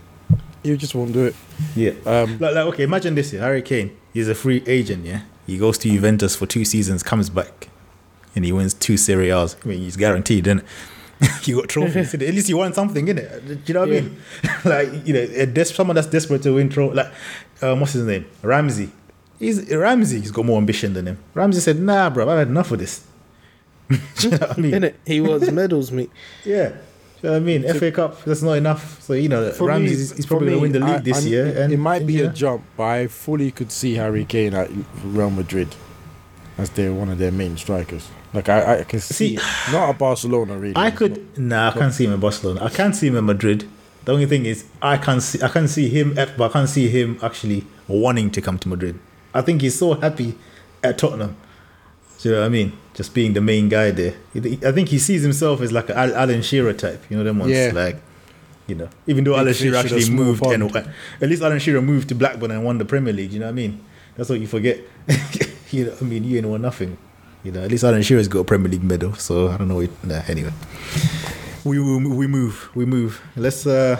You 0.62 0.76
just 0.76 0.94
won't 0.94 1.12
do 1.12 1.24
it. 1.26 1.34
Yeah. 1.74 1.92
Um, 2.04 2.32
like, 2.38 2.54
like, 2.54 2.66
okay, 2.74 2.82
imagine 2.84 3.14
this 3.14 3.30
here. 3.30 3.40
Harry 3.40 3.62
Kane, 3.62 3.96
he's 4.12 4.28
a 4.28 4.34
free 4.34 4.62
agent, 4.66 5.06
yeah? 5.06 5.22
He 5.46 5.56
goes 5.58 5.78
to 5.78 5.88
Juventus 5.88 6.36
for 6.36 6.46
two 6.46 6.64
seasons, 6.64 7.02
comes 7.02 7.30
back, 7.30 7.68
and 8.36 8.44
he 8.44 8.52
wins 8.52 8.74
two 8.74 8.96
Serie 8.96 9.30
A's. 9.30 9.56
I 9.64 9.68
mean, 9.68 9.78
he's 9.80 9.96
guaranteed, 9.96 10.46
isn't 10.46 10.58
it? 11.20 11.46
you 11.48 11.56
got 11.56 11.68
trophies. 11.68 12.14
At 12.14 12.20
least 12.20 12.48
you 12.48 12.56
won 12.58 12.72
something, 12.72 13.06
innit? 13.06 13.46
Do 13.46 13.58
you 13.66 13.74
know 13.74 13.80
what 13.80 13.88
I 13.88 13.92
mean? 13.92 14.16
like, 14.64 15.06
you 15.06 15.12
know, 15.14 15.20
a 15.20 15.46
des- 15.46 15.64
someone 15.66 15.94
that's 15.94 16.06
desperate 16.08 16.42
to 16.42 16.54
win 16.54 16.68
trophy, 16.68 16.94
like, 16.94 17.12
um, 17.62 17.80
what's 17.80 17.92
his 17.94 18.04
name? 18.04 18.26
Ramsey. 18.42 18.90
He's 19.38 19.70
Ramsey. 19.74 20.20
He's 20.20 20.30
got 20.30 20.44
more 20.44 20.58
ambition 20.58 20.92
than 20.92 21.06
him. 21.08 21.18
Ramsey 21.34 21.60
said, 21.60 21.78
"Nah, 21.80 22.10
bro, 22.10 22.28
I've 22.28 22.38
had 22.38 22.48
enough 22.48 22.70
of 22.70 22.78
this." 22.78 23.04
You 24.20 24.30
know 24.30 24.36
what 24.38 24.58
I 24.58 24.60
mean? 24.60 24.72
Innit? 24.72 24.94
He 25.06 25.20
was 25.20 25.50
medals, 25.50 25.90
mate. 25.90 26.10
Yeah. 26.44 26.68
You 27.22 27.28
know 27.28 27.30
what 27.32 27.36
I 27.36 27.40
mean? 27.40 27.74
FA 27.74 27.90
Cup, 27.92 28.22
that's 28.24 28.40
not 28.42 28.52
enough. 28.52 29.02
So, 29.02 29.12
you 29.12 29.28
know, 29.28 29.52
Ramsey, 29.60 29.96
he's 30.14 30.24
probably 30.26 30.48
going 30.48 30.58
to 30.58 30.62
win 30.62 30.72
the 30.72 30.80
league 30.80 30.88
I- 30.96 30.98
this 31.00 31.26
I- 31.26 31.28
year. 31.28 31.46
It, 31.46 31.56
and, 31.58 31.72
it 31.72 31.76
might 31.78 32.06
be 32.06 32.14
you 32.14 32.28
a 32.28 32.32
jump, 32.32 32.62
but 32.76 32.84
I 32.84 33.06
fully 33.08 33.50
could 33.50 33.70
see 33.72 33.94
Harry 33.94 34.24
Kane 34.24 34.54
at 34.54 34.70
Real 35.04 35.30
Madrid 35.30 35.74
as 36.56 36.70
their 36.70 36.92
one 36.92 37.08
of 37.10 37.18
their 37.18 37.32
main 37.32 37.56
strikers. 37.56 38.08
Like 38.32 38.48
I, 38.48 38.80
I 38.80 38.84
can 38.84 39.00
see, 39.00 39.36
See, 39.36 39.42
not 39.72 39.90
at 39.90 39.98
Barcelona 39.98 40.56
really. 40.56 40.76
I 40.76 40.90
could 40.92 41.36
nah, 41.38 41.70
I 41.70 41.72
can't 41.72 41.92
see 41.92 42.04
him 42.06 42.12
in 42.12 42.20
Barcelona. 42.20 42.64
I 42.64 42.68
can't 42.70 42.94
see 42.94 43.08
him 43.08 43.16
in 43.16 43.24
Madrid. 43.26 43.68
The 44.04 44.12
only 44.12 44.26
thing 44.26 44.46
is, 44.46 44.64
I 44.80 44.96
can't 44.96 45.22
see 45.22 45.42
I 45.42 45.48
can 45.48 45.68
see 45.68 45.88
him, 45.88 46.16
at, 46.18 46.36
but 46.38 46.50
I 46.50 46.52
can't 46.52 46.68
see 46.68 46.88
him 46.88 47.18
actually 47.22 47.66
wanting 47.88 48.30
to 48.30 48.40
come 48.40 48.58
to 48.60 48.68
Madrid. 48.68 48.98
I 49.34 49.42
think 49.42 49.60
he's 49.62 49.78
so 49.78 49.94
happy 49.94 50.36
at 50.82 50.96
Tottenham. 50.98 51.36
Do 52.20 52.28
you 52.28 52.34
know 52.34 52.40
what 52.42 52.46
I 52.46 52.50
mean? 52.50 52.72
Just 52.94 53.14
being 53.14 53.32
the 53.32 53.40
main 53.40 53.68
guy 53.68 53.90
there. 53.90 54.14
I 54.34 54.72
think 54.72 54.88
he 54.88 54.98
sees 54.98 55.22
himself 55.22 55.60
as 55.60 55.72
like 55.72 55.88
an 55.90 55.96
Alan 55.96 56.42
Shearer 56.42 56.72
type. 56.72 57.02
You 57.08 57.16
know 57.16 57.24
them 57.24 57.38
ones, 57.38 57.52
Yeah. 57.52 57.72
like 57.74 57.96
you 58.66 58.74
know. 58.74 58.88
Even 59.06 59.24
though 59.24 59.32
Big 59.32 59.40
Alan 59.40 59.54
Shearer 59.54 59.76
actually 59.76 60.10
moved, 60.10 60.44
and 60.46 60.76
at 60.76 61.28
least 61.28 61.42
Alan 61.42 61.58
Shearer 61.58 61.80
moved 61.80 62.08
to 62.10 62.14
Blackburn 62.14 62.50
and 62.50 62.64
won 62.64 62.78
the 62.78 62.84
Premier 62.84 63.12
League. 63.12 63.32
You 63.32 63.40
know 63.40 63.46
what 63.46 63.52
I 63.52 63.54
mean? 63.54 63.84
That's 64.16 64.28
what 64.28 64.40
you 64.40 64.46
forget. 64.46 64.80
you 65.70 65.86
know, 65.86 65.94
I 66.00 66.04
mean, 66.04 66.24
you 66.24 66.36
ain't 66.38 66.46
won 66.46 66.62
nothing. 66.62 66.98
You 67.42 67.52
know, 67.52 67.62
at 67.62 67.70
least 67.70 67.84
Alan 67.84 68.02
Shearer's 68.02 68.28
got 68.28 68.40
a 68.40 68.44
Premier 68.44 68.70
League 68.70 68.82
medal. 68.84 69.14
So 69.14 69.48
I 69.48 69.56
don't 69.56 69.68
know. 69.68 69.76
What, 69.76 70.04
nah, 70.04 70.20
anyway 70.28 70.52
we 71.64 71.78
we 71.78 72.06
we 72.06 72.26
move 72.26 72.70
we 72.74 72.84
move. 72.84 73.20
Let's 73.36 73.66
uh, 73.66 73.98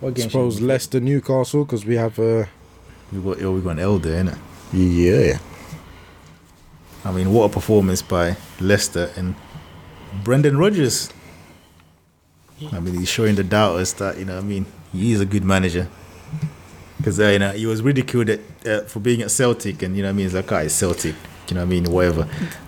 what 0.00 0.10
I 0.10 0.12
game? 0.12 0.28
suppose 0.30 0.60
Leicester 0.60 1.00
Newcastle 1.00 1.64
because 1.64 1.84
we 1.84 1.96
have 1.96 2.18
uh, 2.18 2.44
we 3.12 3.20
got 3.20 3.42
oh, 3.42 3.52
we 3.52 3.60
got 3.60 3.70
an 3.70 3.78
elder, 3.80 4.10
innit? 4.10 4.38
yeah. 4.72 5.38
I 7.04 7.12
mean, 7.12 7.32
what 7.32 7.44
a 7.44 7.48
performance 7.52 8.02
by 8.02 8.36
Leicester 8.60 9.10
and 9.16 9.34
Brendan 10.22 10.56
Rodgers. 10.58 11.10
I 12.72 12.80
mean, 12.80 12.94
he's 12.94 13.08
showing 13.08 13.34
the 13.34 13.44
doubters 13.44 13.92
that 13.94 14.16
you 14.18 14.24
know. 14.24 14.38
I 14.38 14.40
mean, 14.40 14.64
he 14.92 15.12
is 15.12 15.20
a 15.20 15.26
good 15.26 15.44
manager 15.44 15.88
because 16.96 17.20
uh, 17.20 17.28
you 17.28 17.38
know 17.38 17.50
he 17.50 17.66
was 17.66 17.82
ridiculed 17.82 18.30
at, 18.30 18.40
uh, 18.66 18.80
for 18.82 19.00
being 19.00 19.20
at 19.22 19.30
Celtic, 19.30 19.82
and 19.82 19.96
you 19.96 20.02
know 20.02 20.08
what 20.08 20.14
I 20.14 20.16
mean. 20.16 20.26
He's 20.26 20.34
like, 20.34 20.50
ah, 20.52 20.58
it's 20.58 20.74
Celtic. 20.74 21.14
You 21.48 21.56
know 21.56 21.60
what 21.60 21.66
I 21.66 21.68
mean? 21.68 21.84
Whatever. 21.90 22.22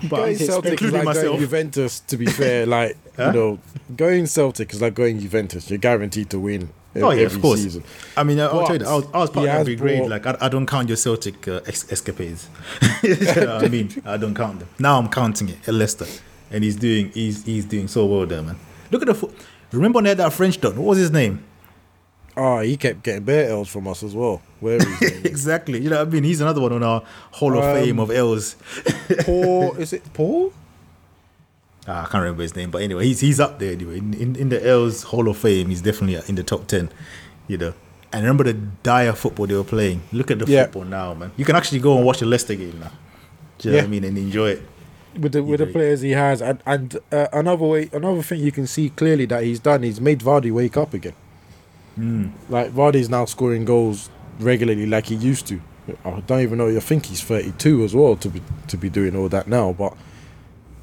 Going 0.07 0.09
But 0.09 0.35
Celtic 0.37 0.65
is 0.65 0.71
including 0.73 0.93
like 0.97 1.05
myself. 1.05 1.25
going 1.25 1.39
Juventus. 1.39 1.99
To 2.01 2.17
be 2.17 2.25
fair, 2.27 2.65
like 2.67 2.97
Huh? 3.17 3.27
you 3.27 3.33
know, 3.33 3.59
going 3.95 4.27
Celtic 4.27 4.71
is 4.73 4.81
like 4.81 4.93
going 4.93 5.19
Juventus. 5.19 5.71
You're 5.71 5.79
guaranteed 5.79 6.29
to 6.29 6.39
win. 6.39 6.69
Oh 6.95 7.11
yeah, 7.11 7.25
of 7.27 7.39
course. 7.41 7.61
season. 7.61 7.83
I 8.15 8.23
mean, 8.23 8.39
I'll 8.39 8.65
tell 8.65 8.73
you, 8.75 8.79
that, 8.79 8.87
I 8.87 8.95
was, 8.95 9.05
I 9.13 9.17
was 9.19 9.29
part 9.29 9.47
of 9.47 9.53
every 9.55 9.75
grade. 9.75 9.99
brought- 9.99 10.09
Like, 10.09 10.25
I, 10.25 10.45
I 10.45 10.49
don't 10.49 10.65
count 10.65 10.87
your 10.89 10.97
Celtic 10.97 11.47
uh, 11.47 11.61
ex- 11.67 11.91
escapades. 11.91 12.47
you 13.03 13.15
know 13.35 13.57
I 13.57 13.67
mean, 13.67 13.91
I 14.05 14.17
don't 14.17 14.33
count 14.33 14.59
them. 14.59 14.69
Now 14.79 14.97
I'm 14.97 15.07
counting 15.09 15.49
it 15.49 15.67
at 15.67 15.73
Leicester, 15.75 16.07
and 16.49 16.63
he's 16.63 16.75
doing 16.75 17.11
he's 17.11 17.45
he's 17.45 17.65
doing 17.65 17.87
so 17.87 18.05
well 18.05 18.25
there, 18.25 18.41
man. 18.41 18.57
Look 18.91 19.01
at 19.03 19.07
the. 19.07 19.13
Fo- 19.15 19.31
Remember 19.73 19.97
when 19.97 20.05
they 20.05 20.11
had 20.11 20.17
that 20.19 20.31
French 20.33 20.59
dog? 20.61 20.75
What 20.77 20.87
was 20.87 20.97
his 20.97 21.11
name? 21.11 21.43
Oh, 22.37 22.59
he 22.61 22.77
kept 22.77 23.03
getting 23.03 23.23
bear 23.23 23.49
L's 23.49 23.67
from 23.67 23.87
us 23.87 24.01
as 24.03 24.15
well. 24.15 24.41
Where 24.59 24.77
is 24.77 24.99
he? 24.99 25.05
exactly. 25.27 25.81
You 25.81 25.89
know 25.89 25.97
what 25.99 26.07
I 26.07 26.11
mean? 26.11 26.23
He's 26.23 26.39
another 26.39 26.61
one 26.61 26.71
on 26.71 26.83
our 26.83 27.03
Hall 27.31 27.57
of 27.57 27.63
Um, 27.63 27.75
Fame 27.75 27.99
of 27.99 28.09
L's. 28.11 28.55
Paul? 29.25 29.75
Is 29.77 29.91
it 29.93 30.03
Paul? 30.13 30.53
Ah, 31.87 32.01
I 32.03 32.09
can't 32.09 32.21
remember 32.21 32.41
his 32.43 32.55
name, 32.55 32.69
but 32.69 32.81
anyway, 32.81 33.05
he's 33.05 33.21
he's 33.21 33.39
up 33.39 33.59
there 33.59 33.71
anyway. 33.71 33.97
In, 33.99 34.13
in 34.13 34.35
in 34.35 34.49
the 34.49 34.65
L's 34.67 35.03
Hall 35.03 35.27
of 35.29 35.37
Fame, 35.37 35.69
he's 35.69 35.81
definitely 35.81 36.19
in 36.27 36.35
the 36.35 36.43
top 36.43 36.67
ten. 36.67 36.89
You 37.47 37.57
know. 37.57 37.73
And 38.11 38.23
remember 38.23 38.43
the 38.45 38.53
dire 38.83 39.13
football 39.13 39.47
they 39.47 39.55
were 39.55 39.63
playing. 39.65 40.01
Look 40.13 40.31
at 40.31 40.39
the 40.39 40.45
Yeah. 40.51 40.63
football 40.63 40.85
now, 40.85 41.13
man. 41.13 41.31
You 41.37 41.43
can 41.45 41.55
actually 41.57 41.79
go 41.79 41.97
and 41.97 42.05
watch 42.05 42.19
the 42.19 42.25
Leicester 42.25 42.55
game 42.55 42.79
now. 42.79 42.91
Do 43.57 43.67
you 43.69 43.71
know 43.73 43.77
what 43.79 43.85
I 43.85 43.87
mean? 43.89 44.03
And 44.05 44.17
enjoy 44.17 44.49
it. 44.51 44.61
with 45.19 45.31
the 45.31 45.43
with 45.43 45.59
the 45.59 45.65
players 45.67 46.01
he 46.01 46.11
has, 46.11 46.41
and 46.41 46.59
and 46.65 46.97
uh, 47.11 47.27
another 47.33 47.65
way, 47.65 47.89
another 47.93 48.21
thing 48.21 48.39
you 48.39 48.51
can 48.51 48.67
see 48.67 48.89
clearly 48.91 49.25
that 49.25 49.43
he's 49.43 49.59
done, 49.59 49.83
he's 49.83 49.99
made 49.99 50.19
Vardy 50.19 50.51
wake 50.51 50.77
up 50.77 50.93
again. 50.93 51.13
Like 52.49 52.71
Vardy's 52.71 53.09
now 53.09 53.25
scoring 53.25 53.65
goals 53.65 54.09
regularly, 54.39 54.85
like 54.85 55.07
he 55.07 55.15
used 55.15 55.47
to. 55.47 55.59
I 56.05 56.19
don't 56.27 56.41
even 56.41 56.57
know. 56.59 56.67
I 56.67 56.79
think 56.79 57.07
he's 57.07 57.21
thirty 57.23 57.51
two 57.53 57.83
as 57.83 57.95
well 57.95 58.15
to 58.17 58.29
be 58.29 58.41
to 58.67 58.77
be 58.77 58.89
doing 58.89 59.15
all 59.15 59.29
that 59.29 59.47
now. 59.47 59.73
But 59.73 59.93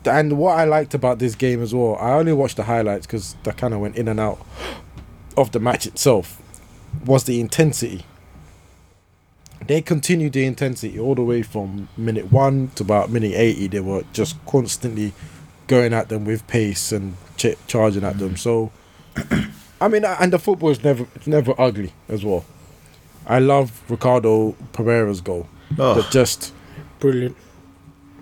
and 0.07 0.39
what 0.39 0.59
I 0.59 0.65
liked 0.65 0.95
about 0.95 1.19
this 1.19 1.35
game 1.35 1.63
as 1.63 1.75
well, 1.75 1.97
I 1.97 2.13
only 2.13 2.33
watched 2.33 2.57
the 2.57 2.65
highlights 2.65 3.07
because 3.07 3.37
that 3.45 3.57
kind 3.57 3.73
of 3.75 3.81
went 3.81 3.97
in 3.97 4.09
and 4.09 4.19
out 4.21 4.45
of 5.37 5.53
the 5.53 5.61
match 5.61 5.87
itself. 5.87 6.41
Was 7.05 7.25
the 7.25 7.41
intensity 7.41 8.05
they 9.67 9.81
continued 9.81 10.33
the 10.35 10.45
intensity 10.45 10.99
all 10.99 11.15
the 11.15 11.23
way 11.23 11.43
from 11.43 11.89
minute 11.97 12.31
one 12.31 12.69
to 12.75 12.83
about 12.83 13.11
minute 13.11 13.33
80 13.35 13.69
they 13.69 13.81
were 13.81 14.05
just 14.13 14.37
constantly 14.47 15.13
going 15.69 15.95
at 15.95 16.09
them 16.11 16.25
with 16.27 16.47
pace 16.47 16.93
and 16.93 17.17
ch- 17.39 17.57
charging 17.67 18.05
at 18.05 18.19
them 18.19 18.37
so 18.37 18.71
i 19.81 19.89
mean 19.89 20.05
and 20.05 20.33
the 20.35 20.39
football 20.39 20.69
is 20.71 20.85
never 20.85 21.07
it's 21.15 21.27
never 21.27 21.55
ugly 21.59 21.93
as 22.09 22.23
well 22.25 22.45
i 23.27 23.39
love 23.39 23.83
ricardo 23.89 24.53
pereira's 24.73 25.21
goal 25.23 25.49
Oh. 25.79 25.95
but 25.95 26.11
just 26.11 26.53
Brilliant. 27.01 27.37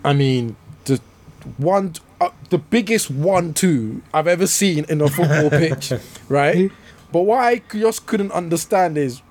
i 0.05 0.13
mean 0.13 0.55
one, 1.59 1.95
uh, 2.21 2.31
the 2.51 2.59
biggest 2.59 3.11
one-two 3.11 4.03
I've 4.13 4.27
ever 4.27 4.47
seen 4.47 4.85
in 4.89 5.01
a 5.01 5.09
football 5.09 5.51
pitch, 5.59 5.93
right? 6.29 6.71
But 7.13 7.23
what 7.23 7.39
I 7.45 7.63
just 7.73 8.07
couldn't 8.07 8.33
understand 8.33 8.97
is 8.97 9.23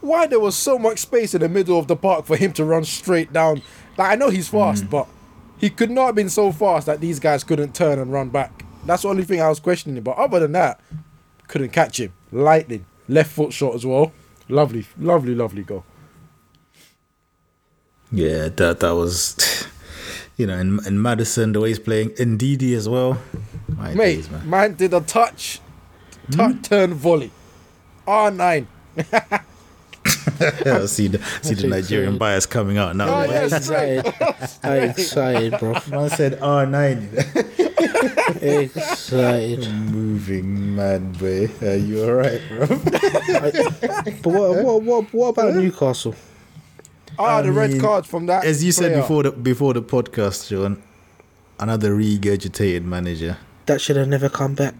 why 0.00 0.26
there 0.26 0.40
was 0.40 0.56
so 0.56 0.78
much 0.78 0.98
space 0.98 1.34
in 1.34 1.40
the 1.40 1.48
middle 1.48 1.78
of 1.78 1.86
the 1.86 1.96
park 1.96 2.26
for 2.26 2.36
him 2.36 2.52
to 2.54 2.64
run 2.64 2.84
straight 2.84 3.32
down. 3.32 3.62
Like 3.96 4.12
I 4.12 4.14
know 4.16 4.30
he's 4.30 4.48
fast, 4.48 4.90
but 4.90 5.06
he 5.58 5.70
could 5.70 5.90
not 5.90 6.06
have 6.06 6.14
been 6.16 6.28
so 6.28 6.50
fast 6.50 6.86
that 6.86 7.00
these 7.00 7.20
guys 7.20 7.44
couldn't 7.44 7.74
turn 7.74 7.98
and 8.00 8.12
run 8.12 8.28
back. 8.30 8.64
That's 8.84 9.02
the 9.02 9.08
only 9.08 9.22
thing 9.22 9.40
I 9.40 9.48
was 9.48 9.60
questioning. 9.60 10.02
But 10.02 10.16
other 10.18 10.40
than 10.40 10.52
that, 10.52 10.80
couldn't 11.46 11.70
catch 11.70 12.00
him. 12.00 12.12
Lightning, 12.32 12.84
left 13.08 13.30
foot 13.30 13.52
shot 13.52 13.74
as 13.74 13.86
well. 13.86 14.12
Lovely, 14.48 14.84
lovely, 14.98 15.34
lovely 15.36 15.62
goal. 15.62 15.84
Yeah, 18.10 18.48
that 18.48 18.80
that 18.80 18.94
was, 18.94 19.36
you 20.36 20.46
know, 20.46 20.56
and, 20.58 20.80
and 20.86 21.02
Maddison 21.02 21.52
the 21.52 21.60
way 21.60 21.68
he's 21.68 21.78
playing, 21.78 22.10
Ndidi 22.10 22.74
as 22.74 22.88
well. 22.88 23.18
My 23.76 23.94
Mate, 23.94 24.16
days, 24.16 24.30
man. 24.30 24.50
man. 24.50 24.74
did 24.74 24.94
a 24.94 25.00
touch, 25.00 25.60
touch 26.30 26.52
hmm? 26.52 26.60
turn 26.62 26.94
volley. 26.94 27.30
R9. 28.06 28.66
I 30.40 30.86
see 30.86 31.06
the 31.06 31.18
see 31.42 31.54
the 31.54 31.68
Nigerian 31.68 32.18
bias 32.18 32.46
coming 32.46 32.76
out 32.76 32.96
now. 32.96 33.08
Oh, 33.08 33.28
man. 33.28 33.30
yeah. 33.30 33.38
I'm 33.38 33.52
excited. 33.52 34.14
I'm 34.64 34.82
excited, 34.90 35.58
bro. 35.58 35.74
Man 35.88 36.10
said 36.10 36.40
R 36.40 36.66
nine. 36.66 37.08
Excited. 38.42 39.68
Moving 39.92 40.74
mad 40.74 41.16
boy. 41.18 41.48
Are 41.62 41.76
you 41.76 42.04
alright, 42.04 42.40
bro? 42.48 42.66
But 44.22 44.26
what, 44.26 44.64
what, 44.64 44.82
what, 44.82 45.14
what 45.14 45.28
about 45.28 45.54
Newcastle? 45.54 46.14
Ah, 47.18 47.38
I 47.38 47.42
the 47.42 47.52
red 47.52 47.72
mean, 47.72 47.80
card 47.80 48.06
from 48.06 48.26
that. 48.26 48.44
As 48.44 48.62
you 48.64 48.72
said 48.72 48.94
before 48.94 49.22
the 49.22 49.32
before 49.32 49.74
the 49.74 49.82
podcast, 49.82 50.48
Shawn, 50.48 50.82
another 51.58 51.94
regurgitated 51.94 52.84
manager. 52.84 53.38
That 53.66 53.80
should 53.80 53.96
have 53.96 54.08
never 54.08 54.28
come 54.28 54.54
back. 54.54 54.74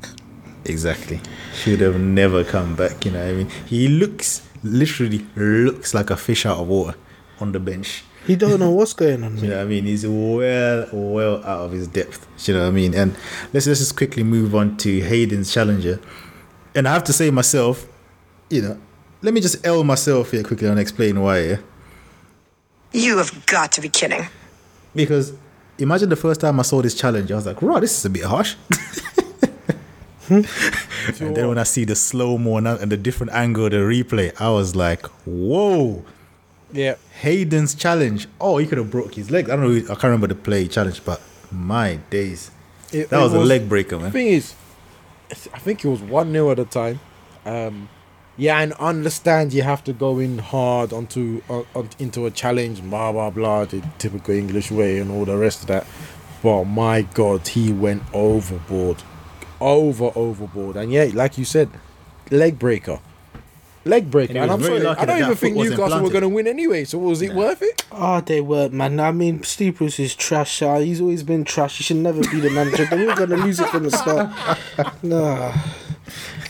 Exactly. 0.65 1.21
Should 1.55 1.81
have 1.81 1.99
never 1.99 2.45
come 2.45 2.77
back, 2.77 3.05
you 3.05 3.11
know 3.11 3.21
what 3.21 3.29
I 3.29 3.33
mean? 3.33 3.51
He 3.67 3.89
looks 3.89 4.43
literally 4.63 5.27
looks 5.37 5.95
like 5.95 6.11
a 6.11 6.17
fish 6.17 6.47
out 6.47 6.59
of 6.59 6.69
water 6.69 6.97
on 7.41 7.53
the 7.53 7.61
bench. 7.61 8.05
He 8.27 8.37
don't 8.37 8.61
know 8.61 8.71
what's 8.71 8.93
going 8.93 9.25
on. 9.25 9.37
You 9.43 9.49
know 9.49 9.57
what 9.57 9.63
I 9.63 9.69
mean? 9.69 9.85
He's 9.85 10.07
well, 10.07 10.89
well 10.93 11.37
out 11.45 11.67
of 11.67 11.73
his 11.73 11.89
depth. 11.89 12.27
You 12.47 12.55
know 12.55 12.61
what 12.63 12.69
I 12.69 12.71
mean? 12.71 12.95
And 12.95 13.17
let's 13.53 13.67
let's 13.67 13.81
just 13.81 13.97
quickly 13.97 14.23
move 14.23 14.55
on 14.55 14.77
to 14.79 15.01
Hayden's 15.01 15.53
challenger. 15.53 16.01
And 16.75 16.87
I 16.89 16.93
have 16.93 17.05
to 17.05 17.13
say 17.13 17.31
myself, 17.31 17.87
you 18.49 18.63
know, 18.63 18.81
let 19.21 19.35
me 19.35 19.41
just 19.41 19.67
L 19.67 19.83
myself 19.85 20.31
here 20.31 20.43
quickly 20.43 20.69
and 20.69 20.79
explain 20.79 21.21
why. 21.21 21.39
Yeah? 21.41 21.57
You 22.93 23.19
have 23.19 23.47
got 23.47 23.73
to 23.73 23.81
be 23.81 23.89
kidding. 23.89 24.27
Because 24.95 25.33
imagine 25.79 26.09
the 26.11 26.17
first 26.17 26.41
time 26.41 26.61
I 26.61 26.63
saw 26.63 26.83
this 26.83 26.95
challenge, 26.95 27.31
I 27.33 27.37
was 27.37 27.47
like, 27.47 27.61
"Right, 27.63 27.81
this 27.81 27.97
is 27.99 28.05
a 28.05 28.11
bit 28.11 28.25
harsh." 28.25 28.55
and 30.29 30.45
then 31.37 31.49
when 31.49 31.59
I 31.59 31.63
see 31.65 31.85
the 31.85 31.95
slow 31.97 32.39
mo 32.39 32.57
and 32.59 32.67
and 32.67 32.91
the 32.93 32.97
different 32.97 33.33
angle 33.33 33.69
the 33.71 33.77
replay, 33.77 34.33
I 34.41 34.51
was 34.51 34.75
like, 34.77 35.05
"Whoa!" 35.27 36.05
Yeah. 36.73 36.95
Hayden's 37.21 37.75
challenge. 37.75 38.27
Oh, 38.41 38.57
he 38.59 38.67
could 38.67 38.79
have 38.79 38.91
broke 38.91 39.15
his 39.15 39.31
leg. 39.31 39.51
I 39.51 39.57
don't 39.57 39.69
know. 39.69 39.77
I 39.85 39.95
can't 39.95 40.05
remember 40.05 40.27
the 40.29 40.35
play 40.35 40.67
challenge, 40.69 41.05
but 41.05 41.21
my 41.51 41.97
days, 42.09 42.51
It- 42.93 43.11
that 43.11 43.21
it 43.21 43.23
was, 43.23 43.35
a 43.35 43.39
leg 43.41 43.69
breaker, 43.69 43.97
The 43.97 44.03
man. 44.05 44.13
thing 44.13 44.29
is, 44.29 44.55
I 45.53 45.59
think 45.59 45.85
it 45.85 45.89
was 45.89 46.01
1 46.01 46.33
0 46.33 46.51
at 46.51 46.57
the 46.57 46.65
time. 46.65 47.01
Um, 47.45 47.89
yeah, 48.37 48.61
and 48.61 48.73
understand 48.75 49.53
you 49.53 49.63
have 49.63 49.85
to 49.85 49.93
go 49.93 50.19
in 50.19 50.39
hard 50.39 50.93
onto 50.93 51.43
on, 51.49 51.67
on, 51.75 51.91
into 51.99 52.27
a 52.27 52.31
challenge, 52.31 52.83
blah 52.83 53.13
blah 53.13 53.31
blah, 53.31 53.65
the 53.65 53.83
typical 53.99 54.35
English 54.35 54.71
way, 54.71 54.99
and 54.99 55.11
all 55.11 55.25
the 55.25 55.37
rest 55.37 55.63
of 55.63 55.67
that. 55.69 55.87
But 56.43 56.65
my 56.65 57.03
God, 57.03 57.47
he 57.47 57.73
went 57.73 58.03
overboard, 58.13 59.03
over 59.61 60.11
overboard, 60.15 60.77
and 60.77 60.91
yeah, 60.91 61.11
like 61.13 61.39
you 61.39 61.45
said, 61.45 61.71
leg 62.31 62.59
breaker, 62.59 63.01
leg 63.85 64.11
breaker. 64.11 64.33
And 64.33 64.39
And, 64.45 64.51
I'm 64.51 64.63
sorry, 64.63 64.79
I 64.79 64.95
don't 64.95 65.07
that 65.07 65.19
even 65.19 65.29
that 65.29 65.37
think 65.37 65.55
foot 65.55 65.59
wasn't 65.59 65.79
Newcastle 65.79 66.03
were 66.03 66.11
going 66.11 66.23
to 66.23 66.29
win 66.29 66.47
anyway. 66.47 66.85
So 66.85 66.99
was 66.99 67.23
it 67.23 67.35
worth 67.35 67.63
it? 67.63 67.85
Oh, 67.93 68.21
they 68.21 68.41
weren't, 68.41 68.73
man. 68.73 68.99
I 68.99 69.13
mean, 69.13 69.43
Steve 69.43 69.77
Bruce 69.79 69.99
is 70.01 70.15
trash. 70.15 70.63
Uh, 70.63 70.79
he's 70.79 71.01
always 71.01 71.23
been 71.23 71.45
trash. 71.45 71.79
He 71.79 71.85
should 71.85 71.97
never 71.99 72.21
be 72.23 72.41
the 72.41 72.51
manager. 72.51 72.87
They 72.87 73.05
were 73.05 73.15
going 73.15 73.31
to 73.31 73.37
lose 73.37 73.61
it 73.61 73.69
from 73.69 73.85
the 73.85 73.91
start. 73.91 74.31
Nah. 75.03 75.53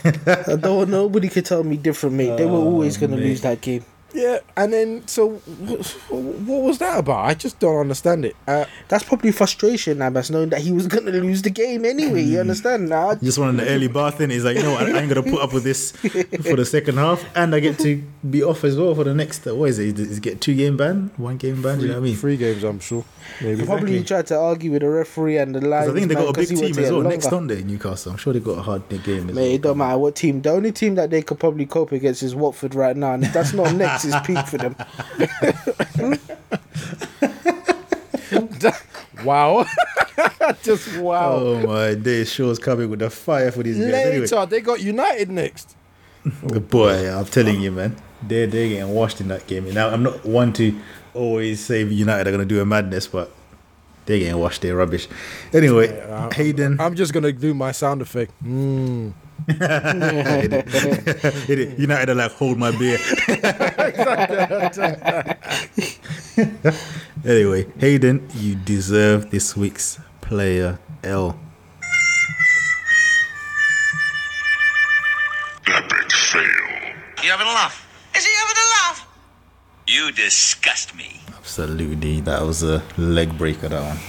Don't. 0.59 0.89
Nobody 0.89 1.29
could 1.29 1.45
tell 1.45 1.63
me 1.63 1.77
different, 1.77 2.15
mate. 2.15 2.37
They 2.37 2.45
were 2.45 2.57
always 2.57 2.97
going 2.97 3.11
to 3.11 3.17
lose 3.17 3.41
that 3.41 3.61
game. 3.61 3.85
Yeah, 4.13 4.39
and 4.55 4.71
then 4.71 5.07
so 5.07 5.29
wh- 5.31 6.11
what 6.47 6.61
was 6.63 6.77
that 6.79 6.99
about? 6.99 7.25
I 7.25 7.33
just 7.33 7.59
don't 7.59 7.77
understand 7.79 8.25
it. 8.25 8.35
Uh, 8.47 8.65
That's 8.87 9.03
probably 9.03 9.31
frustration, 9.31 9.97
Abass, 9.99 10.29
knowing 10.29 10.49
that 10.49 10.61
he 10.61 10.71
was 10.71 10.87
going 10.87 11.05
to 11.05 11.11
lose 11.11 11.41
the 11.41 11.49
game 11.49 11.83
anyway. 11.83 12.21
You 12.21 12.39
understand? 12.39 12.89
Now, 12.89 13.15
Just 13.15 13.37
wanted 13.39 13.57
the 13.65 13.69
early 13.69 13.87
bath 13.87 14.21
in. 14.21 14.29
He's 14.29 14.45
like, 14.45 14.57
you 14.57 14.63
know, 14.63 14.75
I 14.75 14.85
ain't 14.99 15.09
gonna 15.09 15.23
put 15.23 15.41
up 15.41 15.51
with 15.53 15.63
this 15.63 15.91
for 15.91 16.55
the 16.55 16.65
second 16.65 16.97
half, 16.97 17.23
and 17.35 17.55
I 17.55 17.59
get 17.59 17.79
to 17.79 18.03
be 18.29 18.43
off 18.43 18.63
as 18.63 18.77
well 18.77 18.93
for 18.95 19.03
the 19.03 19.13
next. 19.15 19.47
uh, 19.47 19.55
What 19.55 19.69
is 19.69 19.79
it? 19.79 19.97
Is 19.99 20.17
it 20.19 20.21
get 20.21 20.41
two 20.41 20.55
game 20.55 20.77
ban, 20.77 21.09
one 21.17 21.37
game 21.37 21.61
ban? 21.61 21.77
Do 21.79 21.83
you 21.85 21.87
know 21.89 21.95
what 21.95 22.03
I 22.05 22.09
mean? 22.09 22.15
Three 22.15 22.37
games, 22.37 22.63
I'm 22.63 22.79
sure. 22.79 23.03
Maybe. 23.41 23.65
probably 23.65 23.95
Exactly. 23.95 24.03
tried 24.05 24.27
to 24.27 24.37
argue 24.37 24.71
with 24.71 24.81
the 24.81 24.89
referee 24.89 25.37
and 25.37 25.55
the 25.55 25.61
line. 25.61 25.89
I 25.89 25.93
think 25.93 26.07
they 26.09 26.15
got 26.15 26.29
a 26.29 26.33
big 26.33 26.47
team 26.49 26.77
as 26.77 26.91
well 26.91 27.01
next 27.01 27.29
Sunday, 27.29 27.63
Newcastle. 27.63 28.11
I'm 28.11 28.17
sure 28.17 28.33
they 28.33 28.39
got 28.39 28.57
a 28.59 28.61
hard 28.61 28.87
game 28.89 29.29
as 29.29 29.35
Mate, 29.35 29.35
well. 29.35 29.45
it 29.55 29.61
don't 29.61 29.77
matter 29.77 29.97
what 29.97 30.15
team. 30.15 30.41
The 30.41 30.51
only 30.51 30.71
team 30.71 30.95
that 30.95 31.09
they 31.09 31.21
could 31.23 31.39
probably 31.39 31.65
cope 31.65 31.91
against 31.93 32.21
is 32.21 32.35
Watford 32.35 32.75
right 32.75 32.95
now, 32.95 33.13
and 33.13 33.23
if 33.23 33.33
that's 33.33 33.53
not 33.53 33.73
next, 33.75 34.02
it's 34.05 34.27
peak 34.27 34.47
for 34.47 34.57
them. 34.57 34.75
Wow. 39.23 39.65
just 40.63 40.97
wow. 40.97 41.33
Oh 41.33 41.67
my 41.67 41.95
days, 41.95 42.31
Shaw's 42.31 42.59
coming 42.59 42.89
with 42.89 42.99
the 42.99 43.09
fire 43.09 43.51
for 43.51 43.63
these 43.63 43.77
guys. 43.77 43.93
Anyway, 43.93 44.27
Later, 44.27 44.45
they 44.45 44.61
got 44.61 44.81
United 44.81 45.29
next. 45.29 45.75
boy, 46.69 47.09
I'm 47.09 47.25
telling 47.25 47.61
you, 47.61 47.71
man, 47.71 47.95
they're 48.21 48.47
they're 48.47 48.69
getting 48.69 48.93
washed 48.93 49.21
in 49.21 49.27
that 49.29 49.47
game. 49.47 49.71
Now, 49.73 49.89
I'm 49.89 50.03
not 50.03 50.25
one 50.25 50.53
to 50.53 50.77
always 51.13 51.63
say 51.63 51.83
United 51.83 52.27
are 52.27 52.31
gonna 52.31 52.45
do 52.45 52.61
a 52.61 52.65
madness, 52.65 53.07
but 53.07 53.31
they're 54.05 54.19
getting 54.19 54.37
washed. 54.39 54.61
They're 54.61 54.75
rubbish. 54.75 55.07
Anyway, 55.53 55.87
Hayden, 56.33 56.79
I'm 56.79 56.95
just 56.95 57.13
gonna 57.13 57.31
do 57.31 57.53
my 57.53 57.71
sound 57.71 58.01
effect. 58.01 58.31
Mm. 58.43 59.13
It- 61.49 61.77
United 61.79 62.09
are 62.11 62.15
like 62.15 62.31
hold 62.31 62.57
my 62.57 62.71
beer. 62.71 62.97
anyway, 67.25 67.65
Hayden, 67.79 68.27
you 68.35 68.55
deserve 68.55 69.31
this 69.31 69.55
week's 69.57 69.99
player 70.21 70.79
L. 71.03 71.37
Epic 75.67 76.11
fail. 76.11 76.43
You 77.23 77.29
having 77.31 77.47
a 77.47 77.51
laugh? 77.51 77.87
Is 78.15 78.25
he 78.25 78.31
having 78.35 78.57
a 78.57 78.67
laugh? 78.77 79.07
You 79.87 80.11
disgust 80.11 80.95
me. 80.95 81.19
Absolutely, 81.55 82.19
that 82.21 82.41
was 82.41 82.63
a 82.63 82.81
leg 82.97 83.37
breaker. 83.37 83.67
That 83.67 83.83
one, 83.83 83.99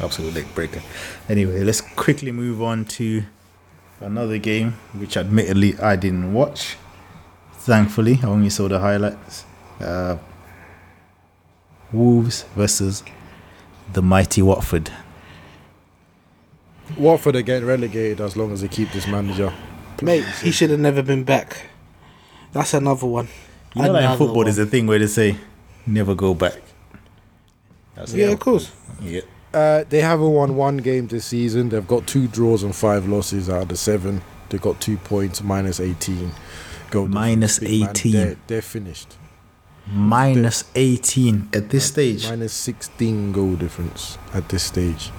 absolute 0.00 0.32
leg 0.32 0.46
breaker. 0.54 0.80
Anyway, 1.28 1.62
let's 1.62 1.82
quickly 1.82 2.32
move 2.32 2.62
on 2.62 2.86
to 2.96 3.24
another 4.00 4.38
game, 4.38 4.72
which 4.94 5.18
admittedly 5.18 5.78
I 5.78 5.96
didn't 5.96 6.32
watch. 6.32 6.78
Thankfully, 7.52 8.20
I 8.22 8.26
only 8.26 8.48
saw 8.48 8.68
the 8.68 8.78
highlights. 8.78 9.44
Uh, 9.78 10.16
Wolves 11.92 12.46
versus 12.56 13.04
the 13.92 14.00
mighty 14.00 14.40
Watford. 14.40 14.90
Watford 16.96 17.36
are 17.36 17.42
getting 17.42 17.68
relegated 17.68 18.22
as 18.22 18.34
long 18.34 18.50
as 18.50 18.62
they 18.62 18.68
keep 18.68 18.90
this 18.92 19.06
manager. 19.06 19.52
Mate, 20.00 20.24
he 20.42 20.50
should 20.50 20.70
have 20.70 20.80
never 20.80 21.02
been 21.02 21.24
back. 21.24 21.66
That's 22.52 22.72
another 22.72 23.06
one. 23.06 23.28
You 23.74 23.82
know, 23.82 23.92
like 23.92 24.10
in 24.10 24.16
football, 24.16 24.36
one. 24.36 24.44
there's 24.46 24.56
a 24.56 24.64
thing 24.64 24.86
where 24.86 24.98
they 24.98 25.06
say, 25.06 25.36
"Never 25.86 26.14
go 26.14 26.32
back." 26.32 26.54
That's 27.94 28.14
Yeah, 28.14 28.28
of 28.28 28.40
course. 28.40 28.70
Yeah. 29.00 29.20
Uh, 29.52 29.84
they 29.88 30.00
haven't 30.00 30.32
won 30.32 30.56
one 30.56 30.78
game 30.78 31.06
this 31.06 31.26
season. 31.26 31.68
They've 31.68 31.86
got 31.86 32.06
two 32.06 32.26
draws 32.26 32.64
and 32.64 32.74
five 32.74 33.06
losses 33.06 33.48
out 33.48 33.62
of 33.62 33.68
the 33.68 33.76
seven. 33.76 34.22
They've 34.48 34.60
got 34.60 34.80
two 34.80 34.96
points, 34.96 35.42
minus 35.42 35.80
18. 35.80 36.32
Go 36.90 37.06
Minus 37.06 37.58
Big 37.58 37.80
man, 37.80 37.90
18. 37.90 38.12
They're, 38.12 38.36
they're 38.46 38.62
finished. 38.62 39.16
Minus 39.86 40.64
18 40.74 41.50
at 41.52 41.70
this 41.70 41.86
stage. 41.86 42.26
Minus 42.28 42.52
16 42.52 43.32
goal 43.32 43.54
difference 43.54 44.18
at 44.32 44.48
this 44.48 44.62
stage. 44.62 45.10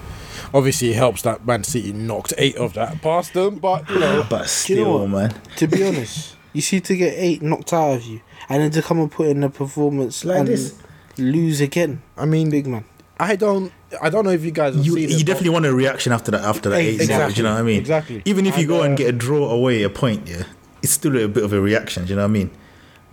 Obviously, 0.53 0.91
it 0.91 0.95
helps 0.95 1.21
that 1.21 1.45
Man 1.45 1.63
City 1.63 1.93
knocked 1.93 2.33
eight 2.37 2.55
of 2.55 2.73
that 2.73 3.01
past 3.01 3.33
them, 3.33 3.55
but 3.57 3.89
you 3.89 3.99
know, 3.99 4.25
But 4.29 4.47
still, 4.47 4.77
you 4.77 4.83
know 4.85 5.07
man. 5.07 5.33
To 5.57 5.67
be 5.67 5.85
honest, 5.85 6.35
you 6.53 6.61
see, 6.61 6.79
to 6.81 6.95
get 6.95 7.13
eight 7.15 7.41
knocked 7.41 7.73
out 7.73 7.95
of 7.95 8.03
you, 8.03 8.21
and 8.49 8.61
then 8.61 8.71
to 8.71 8.81
come 8.81 8.99
and 8.99 9.11
put 9.11 9.27
in 9.27 9.43
a 9.43 9.49
performance 9.49 10.25
Like 10.25 10.45
this. 10.47 10.77
Lose 11.17 11.61
again. 11.61 12.01
I 12.17 12.25
mean, 12.25 12.49
Big 12.49 12.67
man. 12.67 12.85
I 13.17 13.37
don't, 13.37 13.71
I 14.01 14.09
don't 14.09 14.25
know 14.25 14.31
if 14.31 14.43
you 14.43 14.51
guys 14.51 14.75
have 14.75 14.85
You, 14.85 14.95
seen 14.95 15.09
you 15.09 15.17
it, 15.19 15.25
definitely 15.25 15.51
want 15.51 15.65
a 15.65 15.73
reaction 15.73 16.11
after 16.11 16.31
that 16.31 16.41
after 16.43 16.69
that 16.69 16.79
eight 16.81 16.95
Exactly. 16.99 17.33
Do 17.33 17.37
you 17.37 17.43
know 17.43 17.53
what 17.53 17.59
I 17.59 17.63
mean? 17.63 17.79
Exactly. 17.79 18.21
Even 18.25 18.45
if 18.45 18.55
you 18.57 18.61
And, 18.63 18.67
go 18.67 18.81
and 18.83 18.93
uh, 18.93 18.97
get 18.97 19.07
a 19.07 19.11
draw 19.13 19.49
away 19.49 19.83
a 19.83 19.89
point, 19.89 20.27
yeah, 20.27 20.43
it's 20.83 20.91
still 20.91 21.15
a 21.17 21.27
bit 21.29 21.43
of 21.43 21.53
a 21.53 21.61
reaction. 21.61 22.03
Do 22.03 22.09
you 22.09 22.15
know 22.17 22.23
what 22.23 22.29
I 22.29 22.31
mean? 22.33 22.51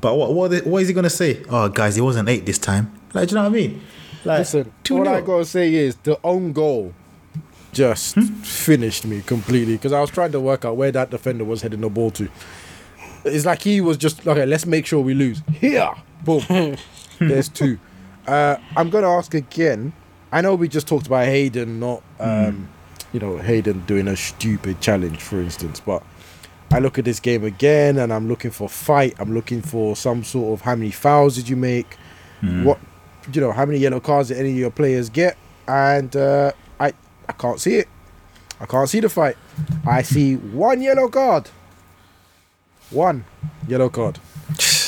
But 0.00 0.16
what 0.16 0.34
what, 0.34 0.66
what 0.66 0.82
is 0.82 0.88
he 0.88 0.94
gonna 0.94 1.08
say? 1.08 1.44
Oh, 1.48 1.68
guys, 1.68 1.96
it 1.96 2.00
wasn't 2.00 2.28
eight 2.28 2.46
this 2.46 2.58
time. 2.58 2.92
Like, 3.14 3.28
do 3.28 3.34
you 3.34 3.36
know 3.36 3.48
what 3.48 3.56
I 3.56 3.60
mean? 3.60 3.80
Like, 4.24 4.38
Listen, 4.40 4.72
2-0. 4.84 4.98
all 4.98 5.08
I 5.08 5.20
gotta 5.20 5.44
say 5.44 5.72
is 5.72 5.94
the 6.02 6.18
own 6.24 6.52
goal 6.52 6.94
just 7.72 8.16
finished 8.16 9.04
me 9.04 9.22
completely 9.22 9.74
because 9.76 9.92
I 9.92 10.00
was 10.00 10.10
trying 10.10 10.32
to 10.32 10.40
work 10.40 10.64
out 10.64 10.76
where 10.76 10.90
that 10.92 11.10
defender 11.10 11.44
was 11.44 11.62
heading 11.62 11.80
the 11.80 11.88
ball 11.90 12.10
to. 12.12 12.28
It's 13.24 13.46
like 13.46 13.62
he 13.62 13.80
was 13.80 13.96
just 13.96 14.26
okay. 14.26 14.46
Let's 14.46 14.66
make 14.66 14.84
sure 14.86 15.00
we 15.00 15.14
lose 15.14 15.42
here. 15.52 15.90
Boom. 16.24 16.42
There's 17.20 17.48
two. 17.48 17.78
Uh, 18.26 18.56
I'm 18.76 18.90
gonna 18.90 19.10
ask 19.10 19.34
again. 19.34 19.92
I 20.30 20.40
know 20.40 20.54
we 20.54 20.68
just 20.68 20.88
talked 20.88 21.06
about 21.06 21.26
Hayden, 21.26 21.80
not 21.80 22.02
um, 22.18 22.68
you 23.12 23.20
know 23.20 23.36
Hayden 23.38 23.84
doing 23.86 24.08
a 24.08 24.16
stupid 24.16 24.80
challenge, 24.80 25.20
for 25.20 25.40
instance, 25.40 25.80
but. 25.80 26.02
I 26.70 26.78
look 26.78 26.98
at 26.98 27.04
this 27.04 27.20
game 27.20 27.44
again 27.44 27.98
and 27.98 28.10
I'm 28.10 28.28
looking 28.28 28.50
for 28.50 28.66
fight. 28.66 29.14
I'm 29.18 29.34
looking 29.34 29.60
for 29.60 29.94
some 29.94 30.24
sort 30.24 30.58
of 30.58 30.64
how 30.64 30.74
many 30.74 30.90
fouls 30.90 31.36
did 31.36 31.46
you 31.46 31.54
make? 31.54 31.98
What 32.64 32.78
you 33.30 33.42
know, 33.42 33.52
how 33.52 33.66
many 33.66 33.78
yellow 33.78 34.00
cards 34.00 34.28
did 34.28 34.38
any 34.38 34.52
of 34.52 34.56
your 34.56 34.70
players 34.70 35.10
get? 35.10 35.36
And 35.68 36.16
uh, 36.16 36.52
I 36.80 36.94
I 37.28 37.32
can't 37.32 37.60
see 37.60 37.76
it. 37.76 37.88
I 38.58 38.64
can't 38.64 38.88
see 38.88 39.00
the 39.00 39.10
fight. 39.10 39.36
I 39.86 40.00
see 40.00 40.36
one 40.36 40.80
yellow 40.80 41.08
card. 41.08 41.50
One 42.90 43.26
yellow 43.68 43.90
card. 43.90 44.18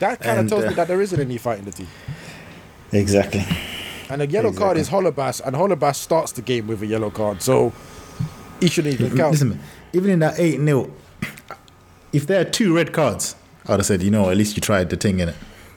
That 0.00 0.20
kind 0.20 0.40
of 0.40 0.48
tells 0.48 0.64
uh, 0.64 0.68
me 0.68 0.74
that 0.74 0.88
there 0.88 1.00
isn't 1.00 1.20
any 1.20 1.38
fight 1.38 1.58
in 1.58 1.64
the 1.64 1.72
team. 1.72 1.88
Exactly. 2.92 3.44
And 4.08 4.22
a 4.22 4.26
yellow 4.26 4.52
card 4.52 4.76
is 4.76 4.88
Holebas, 4.90 5.40
and 5.44 5.56
Holebas 5.56 5.96
starts 5.96 6.32
the 6.32 6.42
game 6.42 6.66
with 6.68 6.82
a 6.82 6.86
yellow 6.86 7.10
card, 7.10 7.42
so 7.42 7.72
he 8.60 8.68
shouldn't 8.68 8.94
even 8.94 9.16
count. 9.16 9.32
Listen, 9.32 9.60
even 9.92 10.10
in 10.10 10.18
that 10.20 10.38
8 10.38 10.60
0, 10.60 10.90
if 12.12 12.26
there 12.26 12.40
are 12.40 12.44
two 12.44 12.74
red 12.74 12.92
cards, 12.92 13.34
I'd 13.66 13.80
have 13.80 13.86
said, 13.86 14.02
you 14.02 14.10
know, 14.10 14.30
at 14.30 14.36
least 14.36 14.56
you 14.56 14.60
tried 14.60 14.90
the 14.90 14.96
thing 14.96 15.18
in 15.20 15.30
it. 15.30 15.36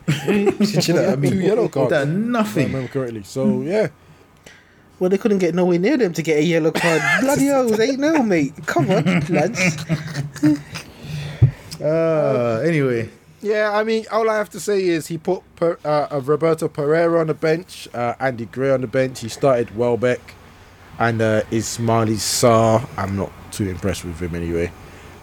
you 0.28 0.46
know 0.46 1.02
what 1.02 1.10
I 1.10 1.16
mean? 1.16 1.32
Two 1.34 1.40
yellow 1.40 1.68
cards. 1.70 1.92
That 1.92 2.08
If 2.08 2.10
I 2.10 2.12
nothing. 2.18 2.68
remember 2.68 2.88
correctly. 2.92 3.22
So 3.24 3.62
yeah, 3.62 3.90
Well, 5.00 5.10
they 5.10 5.20
couldn't 5.20 5.38
get 5.38 5.54
nowhere 5.54 5.78
near 5.78 5.98
them 5.98 6.14
to 6.14 6.22
get 6.24 6.38
a 6.40 6.44
yellow 6.44 6.72
card. 6.72 7.02
Bloody 7.22 7.46
hell, 7.46 7.68
it 7.68 7.72
was 7.72 7.80
8 7.80 8.00
0, 8.00 8.24
mate. 8.24 8.54
Come 8.66 8.90
on, 8.90 9.04
lads. 9.30 9.78
Uh, 11.82 12.62
anyway, 12.66 13.10
Yeah, 13.42 13.72
I 13.74 13.84
mean, 13.84 14.06
all 14.12 14.30
I 14.30 14.38
have 14.38 14.50
to 14.52 14.60
say 14.60 14.84
is 14.84 15.08
he 15.08 15.18
put 15.18 15.44
per, 15.56 15.78
uh, 15.86 16.08
uh, 16.12 16.22
Roberto 16.24 16.68
Pereyra 16.68 17.22
on 17.22 17.28
the 17.28 17.34
bench, 17.34 17.88
uh, 17.94 18.16
Andy 18.20 18.46
Gray 18.46 18.72
on 18.72 18.82
the 18.82 18.88
bench. 18.88 19.22
He 19.22 19.30
started 19.30 19.76
Welbeck 19.78 20.34
and 20.98 21.22
uh, 21.22 21.42
Ismaila 21.44 22.16
Sarr. 22.16 22.88
I'm 22.98 23.16
not 23.16 23.32
too 23.52 23.70
impressed 23.70 24.04
with 24.04 24.20
him 24.20 24.36
anyway. 24.36 24.72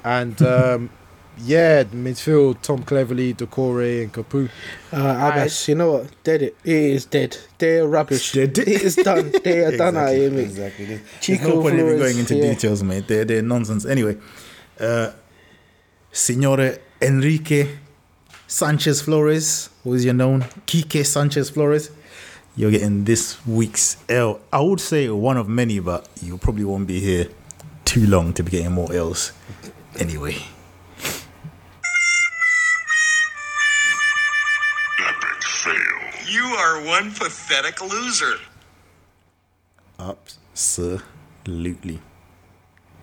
And 0.02 0.40
um, 0.42 0.90
yeah, 1.38 1.84
midfield 1.84 2.62
Tom 2.62 2.82
Cleverley, 2.84 3.34
Doucouré, 3.34 4.04
and 4.04 4.12
Capoue. 4.12 4.48
Uh, 4.90 4.96
Abass, 4.96 5.68
you 5.68 5.74
know 5.74 5.92
what? 5.92 6.24
Dead 6.24 6.40
it. 6.40 6.56
It 6.64 6.72
is 6.72 7.04
dead. 7.04 7.36
They're 7.58 7.86
rubbish. 7.86 8.32
Dead 8.34 8.56
it. 8.56 8.68
It 8.68 8.82
is 8.82 8.96
done. 8.96 9.32
They 9.44 9.64
are 9.64 9.76
done 9.76 9.96
out 9.96 10.08
exactly, 10.08 10.20
here, 10.20 10.30
mate. 10.30 10.40
exactly. 10.40 10.84
There's, 10.86 11.00
there's 11.00 11.20
Chico 11.20 11.48
no 11.48 11.62
point 11.62 11.74
Flores, 11.74 12.00
going 12.00 12.18
into 12.18 12.36
yeah. 12.36 12.54
details, 12.54 12.82
mate. 12.82 13.06
They're, 13.06 13.24
they're 13.26 13.42
nonsense. 13.42 13.84
Anyway, 13.84 14.16
uh, 14.80 15.12
Signore 16.10 16.78
Enrique 17.02 17.68
Sanchez 18.56 19.02
Flores, 19.02 19.68
who 19.84 19.92
is 19.92 20.02
your 20.02 20.14
known 20.14 20.40
Kike 20.66 21.04
Sanchez 21.04 21.50
Flores. 21.50 21.90
You're 22.56 22.70
getting 22.70 23.04
this 23.04 23.46
week's 23.46 23.98
L. 24.08 24.40
I 24.50 24.62
would 24.62 24.80
say 24.80 25.10
one 25.10 25.36
of 25.36 25.46
many, 25.46 25.78
but 25.78 26.08
you 26.22 26.38
probably 26.38 26.64
won't 26.64 26.86
be 26.86 26.98
here 26.98 27.28
too 27.84 28.06
long 28.06 28.32
to 28.32 28.42
be 28.42 28.52
getting 28.52 28.72
more 28.72 28.90
L's. 28.90 29.32
Anyway, 29.98 30.36
Epic 35.00 35.42
fail. 35.42 35.74
You 36.26 36.44
are 36.44 36.82
one 36.82 37.10
pathetic 37.10 37.82
loser. 37.82 38.36
absolutely. 40.00 42.00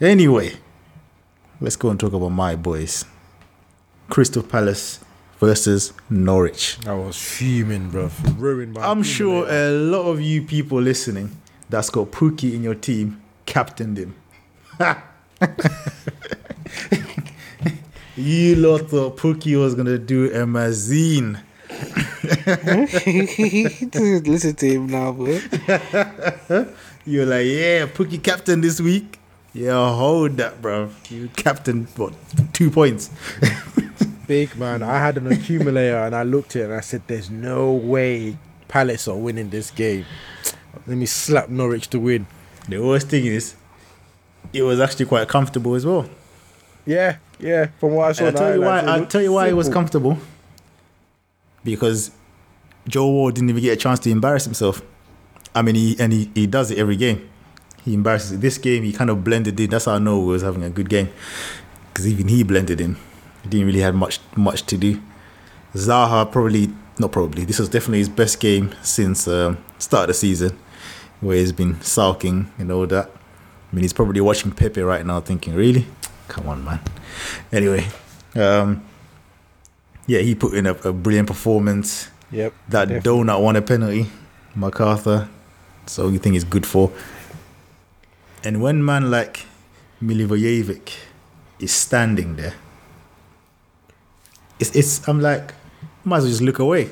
Anyway, 0.01 0.53
let's 1.61 1.75
go 1.75 1.91
and 1.91 1.99
talk 1.99 2.13
about 2.13 2.29
my 2.29 2.55
boys. 2.55 3.05
Crystal 4.09 4.41
Palace 4.41 5.02
versus 5.39 5.93
Norwich. 6.09 6.77
I 6.87 6.93
was 6.93 7.17
fuming, 7.17 7.89
bro. 7.89 8.09
Ruined 8.37 8.73
my. 8.73 8.85
I'm 8.89 9.03
sure 9.03 9.45
today. 9.45 9.67
a 9.67 9.71
lot 9.71 10.03
of 10.03 10.21
you 10.21 10.43
people 10.43 10.79
listening 10.81 11.31
that's 11.69 11.89
got 11.89 12.11
Pukki 12.11 12.53
in 12.53 12.63
your 12.63 12.75
team 12.75 13.21
captained 13.45 13.97
him. 13.97 14.15
you 18.15 18.55
lot 18.55 18.89
thought 18.89 19.17
Pukki 19.17 19.59
was 19.59 19.75
gonna 19.75 19.97
do 19.97 20.25
a 20.25 20.45
mazine. 20.45 21.41
Listen 24.27 24.55
to 24.55 24.65
him 24.67 24.87
now, 24.87 25.11
bro. 25.11 25.25
You're 27.05 27.25
like, 27.25 27.45
yeah, 27.47 27.85
Pukki 27.87 28.23
captain 28.23 28.61
this 28.61 28.79
week. 28.79 29.19
Yeah, 29.53 29.93
hold 29.93 30.37
that, 30.37 30.61
bro. 30.61 30.89
You 31.09 31.29
captain 31.35 31.85
what? 31.95 32.13
Two 32.53 32.71
points. 32.71 33.09
Big 34.27 34.55
man. 34.55 34.81
I 34.83 34.99
had 34.99 35.17
an 35.17 35.27
accumulator 35.27 35.97
and 35.97 36.15
I 36.15 36.23
looked 36.23 36.55
at 36.55 36.61
it 36.61 36.65
and 36.65 36.73
I 36.73 36.81
said, 36.81 37.01
"There's 37.07 37.29
no 37.29 37.73
way 37.73 38.37
Palace 38.67 39.07
are 39.07 39.15
winning 39.15 39.49
this 39.49 39.69
game." 39.71 40.05
Let 40.87 40.97
me 40.97 41.05
slap 41.05 41.49
Norwich 41.49 41.89
to 41.89 41.99
win. 41.99 42.25
The 42.67 42.79
worst 42.79 43.09
thing 43.09 43.25
is, 43.25 43.55
it 44.53 44.63
was 44.63 44.79
actually 44.79 45.05
quite 45.05 45.27
comfortable 45.27 45.75
as 45.75 45.85
well. 45.85 46.09
Yeah, 46.85 47.17
yeah. 47.39 47.67
From 47.79 47.93
what 47.93 48.09
I 48.09 48.11
saw, 48.13 48.25
I'll 48.25 48.33
tell 48.33 48.55
you 48.55 48.61
why. 48.61 48.79
I'll 48.79 49.05
tell 49.05 49.21
you 49.21 49.33
why 49.33 49.47
it 49.47 49.53
was 49.53 49.69
comfortable. 49.69 50.17
Because 51.63 52.11
Joel 52.87 53.11
Ward 53.11 53.35
didn't 53.35 53.49
even 53.49 53.61
get 53.61 53.73
a 53.73 53.77
chance 53.77 53.99
to 53.99 54.09
embarrass 54.09 54.45
himself. 54.45 54.81
I 55.55 55.61
mean, 55.61 55.75
he 55.75 55.95
and 55.99 56.11
he, 56.11 56.31
he 56.33 56.47
does 56.47 56.71
it 56.71 56.77
every 56.77 56.95
game. 56.95 57.29
He 57.83 57.93
embarrasses. 57.93 58.39
This 58.39 58.57
game, 58.57 58.83
he 58.83 58.93
kind 58.93 59.09
of 59.09 59.23
blended 59.23 59.59
in. 59.59 59.69
That's 59.69 59.85
how 59.85 59.93
I 59.93 59.99
know 59.99 60.19
he 60.21 60.27
was 60.27 60.41
having 60.41 60.63
a 60.63 60.69
good 60.69 60.89
game. 60.89 61.09
Because 61.89 62.07
even 62.07 62.27
he 62.27 62.43
blended 62.43 62.81
in. 62.81 62.95
He 63.43 63.49
didn't 63.49 63.67
really 63.67 63.81
have 63.81 63.95
much 63.95 64.19
much 64.35 64.63
to 64.67 64.77
do. 64.77 65.01
Zaha 65.75 66.31
probably 66.31 66.69
not 66.99 67.11
probably. 67.11 67.45
This 67.45 67.59
was 67.59 67.69
definitely 67.69 67.99
his 67.99 68.09
best 68.09 68.39
game 68.39 68.73
since 68.81 69.27
um, 69.27 69.57
start 69.79 70.03
of 70.03 70.07
the 70.09 70.13
season, 70.13 70.57
where 71.21 71.37
he's 71.37 71.51
been 71.51 71.81
sulking 71.81 72.51
and 72.57 72.71
all 72.71 72.87
that. 72.87 73.09
I 73.09 73.75
mean, 73.75 73.83
he's 73.83 73.93
probably 73.93 74.21
watching 74.21 74.51
Pepe 74.51 74.81
right 74.81 75.05
now, 75.05 75.19
thinking, 75.19 75.55
"Really? 75.55 75.85
Come 76.27 76.47
on, 76.47 76.63
man." 76.63 76.79
Anyway, 77.51 77.87
um, 78.35 78.83
yeah, 80.07 80.19
he 80.19 80.35
put 80.35 80.53
in 80.53 80.65
a, 80.65 80.73
a 80.73 80.93
brilliant 80.93 81.27
performance. 81.27 82.09
Yep. 82.31 82.53
That 82.69 82.87
definitely. 82.89 83.23
donut 83.23 83.41
won 83.41 83.55
a 83.55 83.61
penalty, 83.61 84.07
McArthur. 84.55 85.27
So 85.85 86.07
you 86.09 86.19
think 86.19 86.33
he's 86.33 86.43
good 86.43 86.65
for. 86.65 86.91
And 88.43 88.61
when 88.61 88.83
man 88.83 89.09
like 89.11 89.45
Milivojevic 90.01 90.93
is 91.59 91.71
standing 91.71 92.35
there, 92.35 92.53
it's 94.67 94.75
it's 94.75 95.07
I'm 95.07 95.19
like, 95.19 95.53
might 96.03 96.17
as 96.17 96.23
well 96.23 96.31
just 96.31 96.41
look 96.41 96.59
away. 96.59 96.89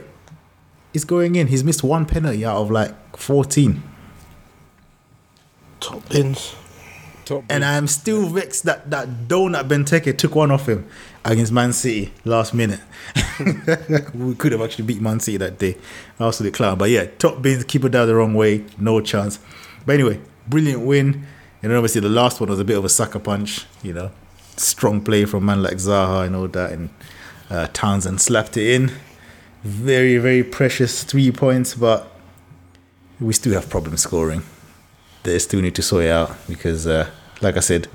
He's 0.93 1.05
going 1.05 1.36
in. 1.36 1.47
He's 1.47 1.63
missed 1.63 1.84
one 1.84 2.05
penalty 2.05 2.43
out 2.45 2.57
of 2.57 2.72
like 2.72 3.17
14. 3.17 3.82
Top 5.80 6.07
pins. 6.09 6.55
Top 7.24 7.43
And 7.49 7.63
I'm 7.63 7.88
still 7.88 8.28
vexed 8.28 8.65
that 8.65 8.89
that 8.89 9.07
donut 9.28 9.67
Benteke 9.67 10.17
took 10.17 10.36
one 10.36 10.51
off 10.51 10.67
him 10.67 10.88
against 11.24 11.51
Man 11.51 11.72
City 11.72 12.11
last 12.26 12.53
minute. 12.53 12.82
we 14.13 14.36
could 14.36 14.51
have 14.51 14.61
actually 14.61 14.86
beat 14.86 15.01
Man 15.01 15.19
City 15.19 15.38
that 15.38 15.57
day. 15.57 15.78
Absolute 16.19 16.53
clown. 16.53 16.78
But 16.78 16.89
yeah, 16.89 17.05
top 17.05 17.41
bins, 17.41 17.63
keep 17.63 17.86
it 17.86 17.89
down 17.89 18.07
the 18.07 18.15
wrong 18.15 18.34
way, 18.34 18.65
no 18.78 18.99
chance. 18.99 19.39
But 19.86 19.93
anyway, 19.93 20.19
brilliant 20.47 20.82
win. 20.82 21.26
And 21.63 21.72
then 21.72 21.78
obviously 21.78 22.01
the 22.01 22.09
last 22.09 22.41
one 22.41 22.49
was 22.49 22.59
a 22.59 22.65
bit 22.65 22.78
of 22.78 22.84
a 22.84 22.89
sucker 22.89 23.19
punch, 23.19 23.65
you 23.82 23.93
know. 23.93 24.11
Strong 24.57 25.01
play 25.01 25.26
from 25.26 25.45
man 25.45 25.63
like 25.63 25.78
Zaha 25.78 26.26
and 26.26 26.36
all 26.36 26.47
that. 26.49 26.74
And 26.74 26.89
uh, 27.52 27.68
Townsend 27.74 28.20
slapped 28.20 28.58
it 28.58 28.68
in. 28.68 28.91
Very, 29.64 30.18
very 30.18 30.43
precious 30.43 31.04
three 31.04 31.32
points, 31.32 31.76
but 31.76 32.12
we 33.20 33.34
still 33.34 33.54
have 33.54 33.70
problems 33.70 34.02
scoring 34.02 34.41
they 35.24 35.39
still 35.39 35.62
need 35.62 35.76
to 35.76 35.82
sort 35.82 36.06
it 36.06 36.12
out 36.12 36.36
because, 36.47 36.88
uh, 36.88 37.10
like 37.41 37.58
I 37.58 37.60
said, 37.60 37.88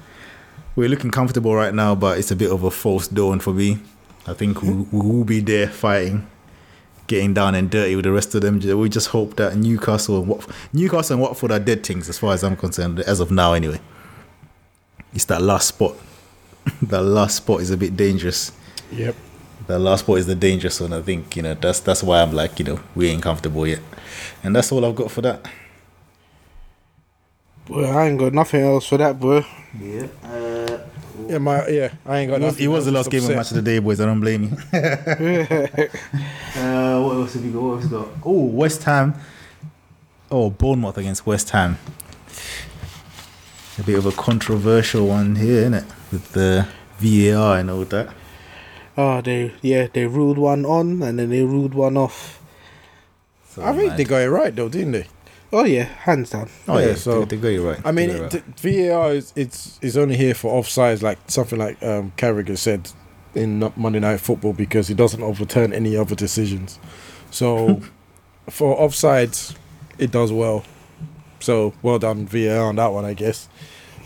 we're 0.75 0.89
looking 0.89 1.11
comfortable 1.11 1.55
right 1.55 1.75
now, 1.75 1.95
but 1.95 2.19
it's 2.19 2.31
a 2.31 2.37
bit 2.37 2.51
of 2.51 2.63
a 2.63 2.71
false 2.71 3.09
dawn 3.09 3.41
for 3.41 3.53
me. 3.53 3.79
I 4.27 4.35
think 4.35 4.63
we, 4.63 4.71
will 4.93 5.25
be 5.25 5.41
there 5.41 5.69
fighting, 5.69 6.27
getting 7.07 7.33
down 7.33 7.55
and 7.55 7.71
dirty 7.71 7.97
with 7.97 8.05
the 8.05 8.13
rest 8.13 8.35
of 8.35 8.43
them. 8.43 8.59
We 8.59 8.89
just 8.89 9.09
hope 9.09 9.37
that 9.37 9.57
Newcastle 9.57 10.19
and 10.19 10.29
Wat- 10.29 10.51
Newcastle 10.73 11.15
and 11.15 11.23
Watford 11.23 11.53
are 11.53 11.59
dead 11.59 11.85
things 11.85 12.09
as 12.09 12.19
far 12.19 12.35
as 12.35 12.43
I'm 12.45 12.57
concerned, 12.57 13.01
as 13.01 13.21
of 13.21 13.31
now, 13.31 13.53
anyway. 13.53 13.81
It's 15.15 15.25
that 15.27 15.41
last 15.41 15.69
spot. 15.69 15.95
that 16.83 17.03
last 17.03 17.37
spot 17.37 17.61
is 17.61 17.71
a 17.71 17.77
bit 17.77 17.97
dangerous. 17.97 18.53
Yep. 18.93 19.15
That 19.67 19.79
last 19.81 20.01
spot 20.01 20.19
is 20.19 20.27
the 20.27 20.35
dangerous 20.35 20.81
one. 20.81 20.93
I 20.93 21.03
think 21.03 21.37
you 21.37 21.43
know 21.43 21.55
that's 21.55 21.81
that's 21.81 22.03
why 22.03 22.23
I'm 22.23 22.33
like 22.33 22.59
you 22.59 22.65
know 22.65 22.81
we 22.95 23.09
ain't 23.09 23.23
comfortable 23.23 23.67
yet, 23.67 23.81
and 24.45 24.55
that's 24.55 24.71
all 24.71 24.85
I've 24.85 24.95
got 24.95 25.11
for 25.11 25.23
that. 25.23 25.45
Boy, 27.67 27.85
I 27.85 28.07
ain't 28.07 28.19
got 28.19 28.33
nothing 28.33 28.63
else 28.63 28.87
for 28.87 28.99
that, 28.99 29.19
boy. 29.19 29.45
Yeah. 29.81 30.07
Yeah, 31.29 31.39
my 31.39 31.67
yeah. 31.67 31.93
I 32.05 32.19
ain't 32.19 32.31
got. 32.31 32.41
It 32.41 32.45
was, 32.45 32.53
nothing 32.53 32.65
it 32.65 32.69
was 32.69 32.85
the 32.85 32.93
last 32.93 33.11
game 33.11 33.25
of 33.25 33.31
match 33.31 33.51
of 33.51 33.57
the 33.57 33.63
day, 33.63 33.79
boys. 33.79 34.01
I 34.01 34.07
don't 34.07 34.21
blame 34.21 34.45
you. 34.45 34.51
uh, 36.61 37.01
what 37.01 37.17
What 37.17 37.17
else 37.17 37.35
have 37.35 37.45
you 37.45 37.53
got? 37.53 37.63
What 37.63 37.73
else 37.75 37.83
have 37.85 37.93
you 37.93 37.99
got? 37.99 38.09
Oh, 38.25 38.45
West 38.45 38.85
Ham. 38.85 39.15
Oh, 40.31 40.51
Bournemouth 40.51 40.99
against 40.99 41.27
West 41.27 41.51
Ham. 41.51 41.79
A 43.79 43.83
bit 43.83 43.99
of 43.99 44.07
a 44.07 44.13
controversial 44.13 45.09
one 45.09 45.37
here, 45.37 45.61
isn't 45.61 45.75
it? 45.75 45.85
With 46.13 46.33
the 46.33 46.69
VAR 46.99 47.59
and 47.59 47.71
all 47.71 47.85
that. 47.85 48.15
Oh, 48.97 49.21
they 49.21 49.53
yeah 49.63 49.89
they 49.93 50.07
ruled 50.07 50.39
one 50.39 50.65
on 50.65 51.03
and 51.03 51.19
then 51.19 51.29
they 51.31 51.43
ruled 51.43 51.75
one 51.75 51.97
off. 51.97 52.41
So 53.51 53.63
I 53.65 53.73
think 53.75 53.91
mad. 53.91 53.99
they 53.99 54.05
got 54.05 54.23
it 54.23 54.31
right 54.31 54.55
though, 54.55 54.69
didn't 54.69 54.93
they? 54.93 55.07
Oh 55.53 55.65
yeah, 55.65 55.85
hands 55.85 56.31
down. 56.31 56.49
Oh 56.67 56.79
yeah, 56.79 56.89
Yeah, 56.89 56.95
so- 56.95 57.21
so 57.21 57.25
they, 57.25 57.37
they 57.37 57.57
got 57.57 57.63
it 57.65 57.67
right. 57.69 57.81
I 57.87 57.93
mean, 57.93 58.09
They 58.09 58.19
got 58.19 58.33
VAR 58.61 59.13
is 59.13 59.33
it's 59.37 59.79
is 59.83 59.97
only 59.97 60.17
here 60.17 60.35
for 60.35 60.61
offsides, 60.61 61.03
like 61.03 61.19
something 61.29 61.59
like 61.59 61.83
um, 61.83 62.13
Carragher 62.17 62.57
said 62.59 62.91
in 63.35 63.71
Monday 63.77 64.01
Night 64.01 64.21
Football, 64.21 64.55
because 64.55 64.89
he 64.89 64.95
doesn't 64.95 65.23
overturn 65.23 65.73
any 65.73 65.97
other 65.97 66.15
decisions. 66.15 66.79
So 67.31 67.83
for 68.51 68.77
offsides, 68.79 69.55
it 69.99 70.11
does 70.11 70.33
well. 70.33 70.65
So 71.41 71.75
well 71.83 71.99
done 71.99 72.27
VAR 72.27 72.63
on 72.65 72.77
that 72.77 72.89
one, 72.93 73.05
I 73.05 73.13
guess. 73.15 73.49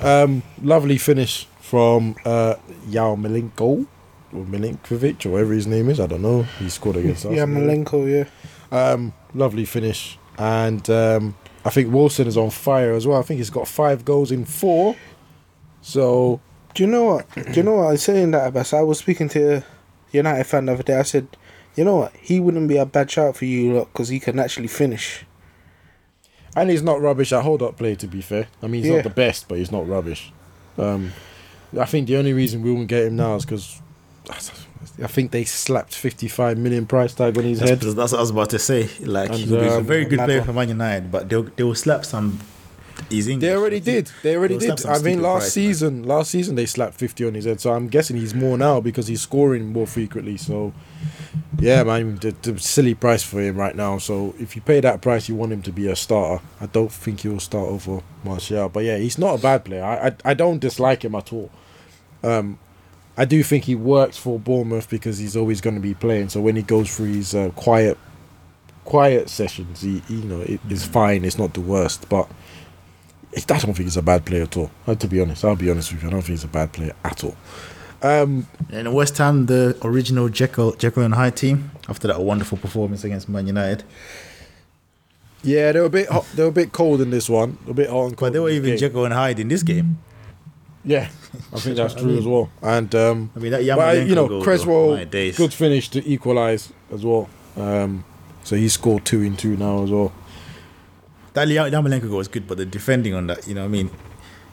Um, 0.01 0.43
lovely 0.63 0.99
finish 0.99 1.47
from 1.61 2.17
uh, 2.25 2.55
Yao 2.89 3.15
Milenko 3.17 3.87
or 4.33 4.45
Milinkovic 4.45 5.25
or 5.27 5.31
whatever 5.31 5.53
his 5.53 5.67
name 5.67 5.89
is. 5.89 5.99
I 6.01 6.07
don't 6.07 6.23
know. 6.23 6.43
He 6.59 6.69
scored 6.69 6.97
against 6.97 7.27
us. 7.27 7.33
Yeah, 7.35 7.45
Malenko. 7.47 8.07
Yeah. 8.09 8.29
Um, 8.77 9.13
lovely 9.35 9.65
finish, 9.65 10.19
and 10.39 10.89
um, 10.91 11.37
I 11.65 11.71
think 11.71 11.93
Wilson 11.93 12.27
is 12.29 12.37
on 12.37 12.51
fire 12.51 12.93
as 12.93 13.07
well. 13.07 13.19
I 13.19 13.23
think 13.23 13.39
he's 13.39 13.51
got 13.51 13.67
five 13.69 14.05
goals 14.05 14.31
in 14.31 14.45
four. 14.45 14.95
So 15.83 16.41
Do 16.75 16.83
you 16.85 16.89
know 16.89 17.05
what? 17.05 17.35
Do 17.35 17.53
you 17.53 17.63
know 17.63 17.77
what? 17.77 17.87
I 17.89 17.91
was 17.93 18.03
saying 18.03 18.31
that, 18.33 18.53
Abass. 18.53 18.73
I 18.77 18.83
was 18.83 18.99
speaking 18.99 19.29
to 19.31 19.57
a 19.59 19.65
United 20.13 20.45
fan 20.45 20.67
the 20.67 20.73
other 20.75 20.83
day. 20.83 20.97
I 20.99 21.03
said, 21.03 21.27
you 21.75 21.85
know 21.85 21.97
what? 21.97 22.13
He 22.21 22.39
wouldn't 22.41 22.69
be 22.69 22.77
a 22.77 22.87
bad 22.87 23.11
shout 23.11 23.37
for 23.37 23.45
you 23.45 23.73
lot 23.73 23.93
because 23.93 24.09
he 24.09 24.21
can 24.21 24.39
actually 24.39 24.69
finish. 24.69 25.25
and 26.57 26.69
he's 26.71 26.83
not 26.83 27.01
rubbish 27.01 27.33
at 27.33 27.43
hold 27.43 27.63
up 27.63 27.77
play. 27.79 27.95
To 27.97 28.07
be 28.07 28.21
fair, 28.21 28.47
I 28.63 28.67
mean 28.67 28.83
he's 28.83 28.91
Yeah. 28.91 28.97
not 28.97 29.05
the 29.05 29.11
best, 29.11 29.49
but 29.49 29.59
he's 29.59 29.73
not 29.73 29.89
rubbish. 29.89 30.33
Um, 30.79 31.13
I 31.79 31.85
think 31.85 32.07
the 32.09 32.17
only 32.17 32.33
reason 32.33 32.63
we 32.63 32.73
won't 32.73 32.89
get 32.89 33.05
him 33.07 33.17
now 33.17 33.35
is 33.37 33.45
because 33.45 33.81
I 35.03 35.07
think 35.07 35.31
they 35.31 35.45
slapped 35.45 35.95
fifty 35.95 36.29
five 36.29 36.59
million 36.59 36.87
price 36.87 37.15
tag 37.15 37.37
on 37.39 37.45
his 37.45 37.61
That's, 37.61 37.71
head. 37.71 37.81
that's 37.81 38.13
what 38.13 38.19
I 38.19 38.21
was 38.21 38.31
about 38.31 38.51
to 38.51 38.59
say. 38.59 38.89
Like 39.01 39.33
he's 39.33 39.51
a 39.51 39.79
um, 39.79 39.85
very 39.85 40.05
good 40.05 40.19
player 40.19 40.43
for 40.43 40.53
Man 40.53 40.69
United, 40.69 41.11
but 41.11 41.29
they'll 41.29 41.45
they 41.45 41.63
will 41.63 41.75
slap 41.75 42.05
some. 42.05 42.39
He's 43.09 43.29
English. 43.29 43.49
They 43.49 43.57
already 43.57 43.81
did. 43.81 44.11
They 44.23 44.37
already 44.37 44.59
did. 44.59 44.85
I 44.85 44.99
mean, 44.99 45.23
last 45.23 45.41
price, 45.41 45.43
man. 45.43 45.51
season, 45.51 46.03
last 46.03 46.31
season 46.31 46.55
they 46.55 46.67
slapped 46.67 46.95
fifty 46.95 47.27
on 47.27 47.33
his 47.33 47.47
head. 47.47 47.61
So 47.61 47.73
I'm 47.73 47.89
guessing 47.89 48.17
he's 48.19 48.35
more 48.35 48.59
now 48.59 48.81
because 48.81 49.07
he's 49.07 49.23
scoring 49.23 49.73
more 49.73 49.87
frequently. 49.87 50.37
So, 50.37 50.75
yeah, 51.59 51.83
man, 51.83 52.17
the, 52.17 52.33
the 52.43 52.59
silly 52.59 52.95
price 52.95 53.23
for 53.23 53.41
him 53.41 53.57
right 53.57 53.75
now. 53.75 53.97
So 53.97 54.35
if 54.39 54.55
you 54.55 54.61
pay 54.61 54.81
that 54.81 55.01
price, 55.01 55.31
you 55.31 55.35
want 55.35 55.53
him 55.53 55.63
to 55.63 55.73
be 55.73 55.87
a 55.89 55.97
starter. 55.97 56.45
I 56.61 56.67
don't 56.67 56.93
think 56.93 57.21
he'll 57.21 57.41
start 57.41 57.69
over 57.69 58.03
Martial. 58.23 58.69
But 58.69 58.85
yeah, 58.85 58.99
he's 58.99 59.17
not 59.17 59.39
a 59.39 59.43
bad 59.43 59.65
player. 59.65 59.83
I 59.83 60.09
I, 60.09 60.17
I 60.33 60.35
don't 60.35 60.59
dislike 60.59 61.03
him 61.03 61.15
at 61.15 61.33
all. 61.33 61.51
Um, 62.23 62.59
I 63.17 63.25
do 63.25 63.43
think 63.43 63.65
he 63.65 63.75
works 63.75 64.17
for 64.17 64.39
Bournemouth 64.39 64.89
because 64.89 65.19
he's 65.19 65.37
always 65.37 65.61
going 65.61 65.75
to 65.75 65.81
be 65.81 65.95
playing. 65.95 66.29
So 66.31 66.41
when 66.41 66.57
he 66.57 66.63
goes 66.63 66.95
through 66.95 67.13
his 67.13 67.35
uh, 67.35 67.51
quiet, 67.51 67.99
quiet 68.85 69.29
sessions, 69.29 69.83
he 69.83 70.03
you 70.09 70.23
know 70.25 70.41
it 70.41 70.61
is 70.71 70.85
fine. 70.87 71.25
It's 71.25 71.39
not 71.39 71.55
the 71.55 71.61
worst, 71.61 72.09
but. 72.09 72.29
I 73.33 73.41
don't 73.47 73.61
think 73.61 73.79
he's 73.85 73.97
a 73.97 74.03
bad 74.03 74.25
player 74.25 74.43
at 74.43 74.57
all. 74.57 74.73
Uh, 74.89 74.97
To 74.97 75.07
be 75.07 75.21
honest, 75.21 75.45
I'll 75.45 75.55
be 75.55 75.71
honest 75.71 75.93
with 75.93 76.03
you. 76.03 76.09
I 76.09 76.11
don't 76.11 76.21
think 76.21 76.31
he's 76.31 76.43
a 76.43 76.49
bad 76.49 76.73
player 76.73 76.93
at 77.05 77.23
all. 77.23 77.37
Um, 78.03 78.49
And 78.73 78.93
West 78.93 79.19
Ham, 79.19 79.47
the 79.47 79.77
original 79.85 80.29
Jekyll, 80.29 80.73
Jekyll 80.73 81.05
and 81.05 81.15
Hyde 81.15 81.37
team, 81.37 81.71
after 81.89 82.09
that 82.09 82.21
wonderful 82.21 82.59
performance 82.59 83.05
against 83.05 83.29
Man 83.29 83.47
United. 83.47 83.85
yeah, 85.45 85.71
they 85.71 85.79
were 85.79 85.87
a 85.87 85.91
bit 85.91 86.09
hot, 86.09 86.27
they 86.35 86.43
were 86.43 86.49
a 86.49 86.53
bit 86.53 86.73
cold 86.73 87.01
in 87.01 87.11
this 87.11 87.31
one, 87.31 87.57
a 87.69 87.73
bit 87.73 87.89
hot 87.89 88.07
and 88.07 88.17
cold. 88.17 88.19
But 88.19 88.33
they 88.33 88.41
were 88.41 88.51
even 88.51 88.71
game. 88.71 88.79
Jekyll 88.79 89.05
and 89.05 89.15
Hyde 89.15 89.39
in 89.39 89.47
this 89.47 89.63
game. 89.63 89.99
Yeah, 90.85 91.11
I 91.53 91.59
think 91.61 91.77
that's 91.77 91.95
I 91.95 91.99
true 92.01 92.09
mean- 92.09 92.19
as 92.19 92.27
well. 92.27 92.51
And 92.63 92.95
um, 92.95 93.31
I 93.37 93.39
mean, 93.39 93.51
that 93.53 93.59
but, 93.59 93.79
Yarmolenko 93.79 94.09
you 94.09 94.15
know, 94.15 94.29
goal, 94.29 94.39
though, 94.39 94.45
Cresswell, 94.45 95.05
good 95.07 95.53
finish 95.55 95.89
to 95.91 96.07
equalise 96.09 96.73
as 96.93 97.05
well. 97.05 97.29
Um, 97.57 98.05
so 98.45 98.57
he 98.57 98.69
scored 98.69 99.05
two 99.05 99.21
in 99.23 99.37
two 99.37 99.57
now 99.57 99.83
as 99.83 99.91
well. 99.91 100.13
That 101.35 101.49
Yam- 101.49 101.71
Yarmolenko 101.71 102.09
goal 102.09 102.17
was 102.19 102.29
good, 102.29 102.47
but 102.49 102.57
the 102.57 102.65
defending 102.67 103.15
on 103.15 103.27
that, 103.27 103.47
you 103.47 103.55
know 103.55 103.61
what 103.63 103.67
I 103.67 103.71
mean? 103.71 103.91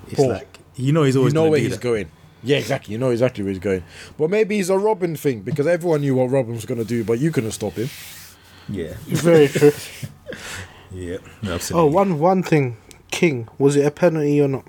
It's 0.07 0.15
Poor. 0.15 0.33
like, 0.33 0.59
you 0.75 0.91
know 0.91 1.03
he's 1.03 1.15
always 1.15 1.33
you 1.33 1.39
know 1.39 1.49
where 1.49 1.59
he's 1.59 1.71
that. 1.71 1.81
going. 1.81 2.11
Yeah, 2.43 2.57
exactly. 2.57 2.91
You 2.93 2.99
know 2.99 3.09
exactly 3.09 3.43
where 3.43 3.49
he's 3.51 3.59
going. 3.59 3.83
But 4.17 4.29
maybe 4.29 4.57
he's 4.57 4.69
a 4.69 4.73
Robben 4.73 5.17
thing 5.17 5.41
because 5.41 5.65
everyone 5.65 6.01
knew 6.01 6.15
what 6.15 6.29
Robben 6.29 6.53
was 6.53 6.65
going 6.65 6.77
to 6.79 6.85
do, 6.85 7.03
but 7.03 7.19
you 7.19 7.31
couldn't 7.31 7.51
stop 7.51 7.73
him. 7.73 7.89
Yeah, 8.69 8.93
Very 9.05 9.47
true. 9.47 9.71
yeah, 10.91 11.17
oh, 11.45 11.51
absolutely. 11.53 11.91
one 11.91 12.19
one 12.19 12.43
thing, 12.43 12.77
King. 13.11 13.47
Was 13.57 13.75
it 13.75 13.85
a 13.85 13.91
penalty 13.91 14.39
or 14.41 14.47
not? 14.49 14.65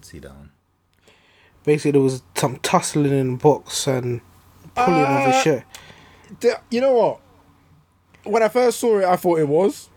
See 0.00 0.18
that 0.18 0.34
one. 0.34 0.43
Basically, 1.64 1.92
there 1.92 2.00
was 2.00 2.22
some 2.34 2.56
tussling 2.58 3.12
in 3.12 3.32
the 3.32 3.36
box 3.38 3.86
and 3.86 4.20
pulling 4.74 5.00
of 5.02 5.26
his 5.26 5.34
Uh, 5.36 5.42
shirt. 5.42 5.62
The- 6.40 6.60
You 6.70 6.80
know 6.80 6.92
what? 6.92 7.20
When 8.24 8.42
I 8.42 8.48
first 8.48 8.80
saw 8.80 8.98
it, 8.98 9.04
I 9.04 9.16
thought 9.16 9.38
it 9.38 9.48
was. 9.48 9.88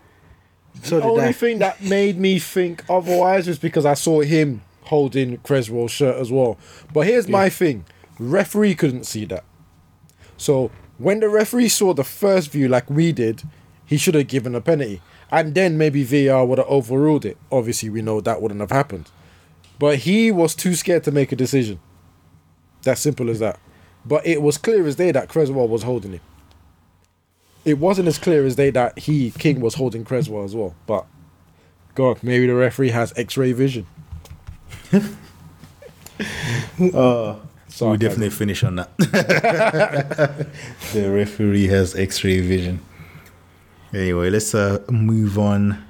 So 0.82 0.98
the 1.00 1.06
only 1.06 1.24
I. 1.24 1.32
thing 1.32 1.58
that 1.58 1.82
made 1.96 2.18
me 2.18 2.38
think 2.38 2.84
otherwise 2.88 3.46
was 3.48 3.58
because 3.58 3.84
I 3.86 3.94
saw 3.94 4.20
him 4.20 4.62
holding 4.82 5.38
Cresswell's 5.38 5.90
shirt 5.90 6.16
as 6.16 6.30
well. 6.30 6.56
But 6.92 7.06
here's 7.06 7.28
my 7.28 7.48
thing: 7.48 7.84
referee 8.18 8.74
couldn't 8.74 9.04
see 9.04 9.24
that. 9.26 9.44
So 10.36 10.70
when 10.98 11.20
the 11.20 11.28
referee 11.28 11.68
saw 11.70 11.92
the 11.94 12.04
first 12.04 12.50
view, 12.50 12.68
like 12.68 12.88
we 12.88 13.12
did, 13.12 13.42
he 13.84 13.96
should 13.96 14.14
have 14.14 14.28
given 14.28 14.54
a 14.54 14.60
penalty, 14.60 15.00
and 15.30 15.54
then 15.54 15.76
maybe 15.78 16.04
VAR 16.04 16.44
would 16.46 16.58
have 16.58 16.68
overruled 16.68 17.24
it. 17.24 17.36
Obviously, 17.50 17.90
we 17.90 18.02
know 18.02 18.20
that 18.20 18.40
wouldn't 18.40 18.60
have 18.60 18.70
happened. 18.70 19.10
But 19.78 19.98
he 20.00 20.30
was 20.30 20.54
too 20.54 20.74
scared 20.74 21.04
to 21.04 21.12
make 21.12 21.32
a 21.32 21.36
decision. 21.36 21.80
That 22.82 22.98
simple 22.98 23.30
as 23.30 23.38
that. 23.38 23.58
But 24.04 24.26
it 24.26 24.42
was 24.42 24.58
clear 24.58 24.86
as 24.86 24.96
day 24.96 25.12
that 25.12 25.28
Cresswell 25.28 25.68
was 25.68 25.82
holding 25.82 26.12
him. 26.12 26.20
It 27.64 27.78
wasn't 27.78 28.08
as 28.08 28.18
clear 28.18 28.44
as 28.46 28.56
day 28.56 28.70
that 28.70 28.98
he 28.98 29.30
King 29.32 29.60
was 29.60 29.74
holding 29.74 30.04
Cresswell 30.04 30.44
as 30.44 30.54
well. 30.54 30.74
But 30.86 31.06
God, 31.94 32.22
maybe 32.22 32.46
the 32.46 32.54
referee 32.54 32.90
has 32.90 33.12
X-ray 33.16 33.52
vision. 33.52 33.86
Oh, 36.80 37.40
So 37.68 37.90
we 37.90 37.96
definitely 37.96 38.30
finish 38.30 38.64
on 38.64 38.76
that. 38.76 38.96
the 40.92 41.10
referee 41.12 41.68
has 41.68 41.94
X-ray 41.94 42.40
vision. 42.40 42.80
Anyway, 43.94 44.30
let's 44.30 44.52
uh, 44.54 44.82
move 44.90 45.38
on. 45.38 45.84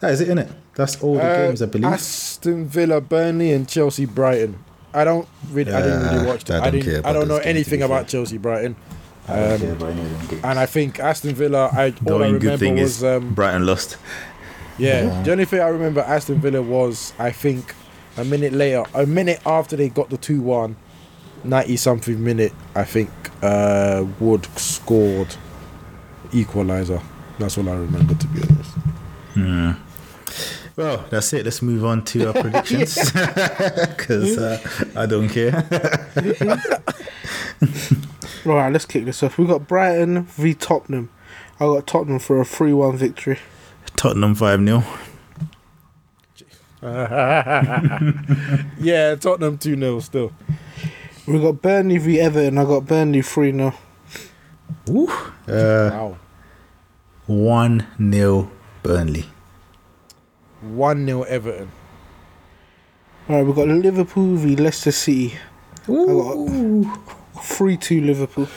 That 0.00 0.12
is 0.12 0.20
it, 0.22 0.24
isn't 0.24 0.38
it? 0.38 0.50
That's 0.78 1.02
all 1.02 1.14
the 1.16 1.22
Uh, 1.22 1.46
games, 1.48 1.60
I 1.60 1.66
believe. 1.66 1.84
Aston 1.92 2.64
Villa, 2.66 3.00
Burnley, 3.00 3.52
and 3.52 3.68
Chelsea, 3.68 4.06
Brighton. 4.06 4.58
I 4.94 5.02
don't 5.04 5.28
really, 5.50 5.72
I 5.72 5.82
didn't 5.82 6.02
really 6.14 6.26
watch. 6.26 6.48
I 6.50 6.54
Them. 6.54 6.62
I, 6.62 6.64
don't 6.70 6.72
didn't. 6.80 6.92
care 7.02 7.06
I 7.06 7.12
don't 7.12 7.28
know 7.28 7.34
those 7.34 7.38
games, 7.38 7.42
to 7.44 7.48
anything 7.50 7.82
about 7.82 8.02
fair. 8.02 8.20
Chelsea, 8.20 8.38
Brighton. 8.38 8.76
I 9.28 9.32
um, 9.54 9.60
care 9.60 9.72
about 9.72 9.90
any 9.90 10.00
of 10.00 10.10
them 10.18 10.26
games. 10.28 10.44
And 10.44 10.58
I 10.58 10.66
think 10.66 11.00
Aston 11.00 11.34
Villa. 11.34 11.68
I 11.72 11.90
the 11.90 12.14
all 12.14 12.22
I 12.22 12.26
remember 12.28 12.56
thing 12.56 12.76
was 12.76 12.96
is 12.98 13.04
um, 13.04 13.34
Brighton 13.34 13.66
lost. 13.66 13.96
Yeah, 14.78 15.02
Yeah. 15.02 15.22
the 15.24 15.32
only 15.32 15.44
thing 15.44 15.60
I 15.60 15.68
remember 15.68 16.00
Aston 16.00 16.40
Villa 16.40 16.62
was 16.62 17.12
I 17.18 17.32
think 17.32 17.74
a 18.16 18.24
minute 18.24 18.52
later, 18.52 18.84
a 18.94 19.04
minute 19.04 19.40
after 19.44 19.76
they 19.76 19.88
got 19.90 20.08
the 20.10 20.16
two 20.16 20.40
one, 20.40 20.76
90 21.44 21.76
something 21.76 22.22
minute, 22.24 22.52
I 22.76 22.84
think 22.84 23.10
uh, 23.42 24.04
Wood 24.20 24.46
scored 24.56 25.34
equalizer. 26.32 27.00
That's 27.38 27.58
all 27.58 27.68
I 27.68 27.72
remember 27.74 28.14
to 28.14 28.26
be 28.28 28.40
honest. 28.42 28.70
Hmm. 29.34 29.70
Well, 30.78 31.04
that's 31.10 31.32
it. 31.32 31.44
Let's 31.44 31.60
move 31.60 31.84
on 31.84 32.04
to 32.04 32.28
our 32.28 32.32
predictions 32.40 32.94
because 33.10 34.38
uh, 34.48 34.58
I 34.94 35.06
don't 35.06 35.28
care. 35.28 35.66
Right, 38.44 38.72
let's 38.72 38.86
kick 38.86 39.04
this 39.04 39.22
off. 39.22 39.36
We 39.36 39.46
got 39.46 39.66
Brighton 39.68 40.22
v 40.24 40.54
Tottenham. 40.54 41.10
I 41.56 41.64
got 41.66 41.86
Tottenham 41.86 42.18
for 42.20 42.40
a 42.40 42.44
three-one 42.46 42.96
victory. 42.96 43.38
Tottenham 43.96 44.34
5 44.34 44.64
0. 44.64 44.84
Yeah, 48.80 49.16
Tottenham 49.16 49.58
2 49.58 49.76
0 49.78 50.00
still. 50.00 50.32
We 51.26 51.40
got 51.40 51.60
Burnley 51.60 51.98
v 51.98 52.20
Everton. 52.20 52.56
I 52.56 52.64
got 52.64 52.86
Burnley 52.86 53.20
three 53.22 53.52
0 53.52 53.74
Uh, 54.88 55.04
Wow. 55.46 56.16
1 57.26 57.86
0 58.10 58.50
Burnley. 58.82 59.24
1 60.76 61.06
0 61.06 61.22
Everton. 61.22 61.70
Alright, 63.28 63.44
we've 63.44 63.54
got 63.54 63.68
Liverpool 63.68 64.36
v 64.36 64.56
Leicester 64.56 64.92
City. 64.92 65.34
I 65.84 65.86
got 65.86 67.44
three 67.44 67.76
two 67.76 68.00
Liverpool. 68.00 68.48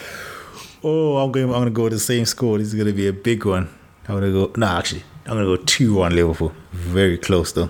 Oh, 0.83 1.17
I'm 1.17 1.31
going. 1.31 1.45
I'm 1.45 1.51
going 1.51 1.65
to 1.65 1.71
go 1.71 1.83
with 1.83 1.93
the 1.93 1.99
same 1.99 2.25
score. 2.25 2.57
This 2.57 2.67
is 2.67 2.73
going 2.73 2.87
to 2.87 2.93
be 2.93 3.07
a 3.07 3.13
big 3.13 3.45
one. 3.45 3.69
I'm 4.07 4.19
going 4.19 4.33
to 4.33 4.47
go. 4.47 4.51
No, 4.55 4.67
actually, 4.67 5.03
I'm 5.25 5.33
going 5.33 5.45
to 5.45 5.57
go 5.57 5.63
two 5.63 5.95
one 5.95 6.15
Liverpool. 6.15 6.53
Very 6.71 7.17
close 7.17 7.51
though. 7.51 7.69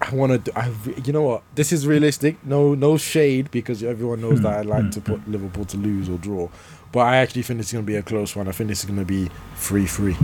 I'm 0.00 0.16
want 0.18 0.44
to. 0.44 0.58
I, 0.58 0.68
re- 0.68 1.02
you 1.04 1.12
know 1.12 1.22
what? 1.22 1.42
This 1.54 1.72
is 1.72 1.86
realistic. 1.86 2.44
No, 2.44 2.74
no 2.74 2.96
shade 2.96 3.50
because 3.50 3.82
everyone 3.82 4.20
knows 4.20 4.42
that 4.42 4.64
hmm. 4.64 4.70
I 4.70 4.76
like 4.76 4.90
to 4.92 5.00
hmm. 5.00 5.12
put 5.12 5.28
Liverpool 5.28 5.64
to 5.66 5.76
lose 5.76 6.08
or 6.08 6.18
draw. 6.18 6.48
But 6.92 7.00
I 7.00 7.16
actually 7.16 7.42
think 7.42 7.58
this 7.58 7.68
is 7.68 7.72
going 7.72 7.84
to 7.84 7.90
be 7.90 7.96
a 7.96 8.02
close 8.02 8.36
one. 8.36 8.46
I 8.46 8.52
think 8.52 8.68
this 8.68 8.80
is 8.80 8.84
going 8.84 8.98
to 8.98 9.04
be 9.04 9.28
three-three. 9.56 10.16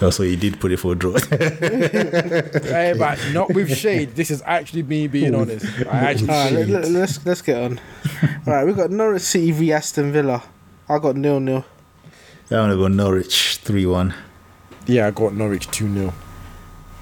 Oh, 0.00 0.06
also, 0.06 0.24
he 0.24 0.36
did 0.36 0.60
put 0.60 0.72
it 0.72 0.78
for 0.78 0.92
a 0.92 0.94
draw. 0.96 1.12
hey, 1.30 2.94
but 2.98 3.18
not 3.32 3.54
with 3.54 3.74
shade. 3.76 4.16
This 4.16 4.30
is 4.30 4.42
actually 4.44 4.82
me 4.82 5.06
being 5.06 5.34
honest. 5.34 5.66
I 5.86 6.10
actually. 6.10 6.30
All 6.30 6.44
right, 6.44 6.66
let, 6.66 6.88
let, 6.90 7.02
us 7.02 7.24
let's 7.24 7.42
get 7.42 7.62
on. 7.62 7.80
All 8.46 8.54
right, 8.54 8.66
we 8.66 8.72
got 8.72 8.90
Norwich 8.90 9.22
City 9.22 9.52
v 9.52 9.72
Aston 9.72 10.12
Villa. 10.12 10.42
I 10.88 10.98
got 10.98 11.16
nil 11.16 11.40
nil. 11.40 11.64
I'm 12.50 12.56
gonna 12.56 12.76
go 12.76 12.88
Norwich 12.88 13.58
three 13.58 13.86
one. 13.86 14.14
Yeah, 14.86 15.06
I 15.06 15.10
got 15.12 15.32
Norwich 15.32 15.70
two 15.70 15.92
0 15.92 16.12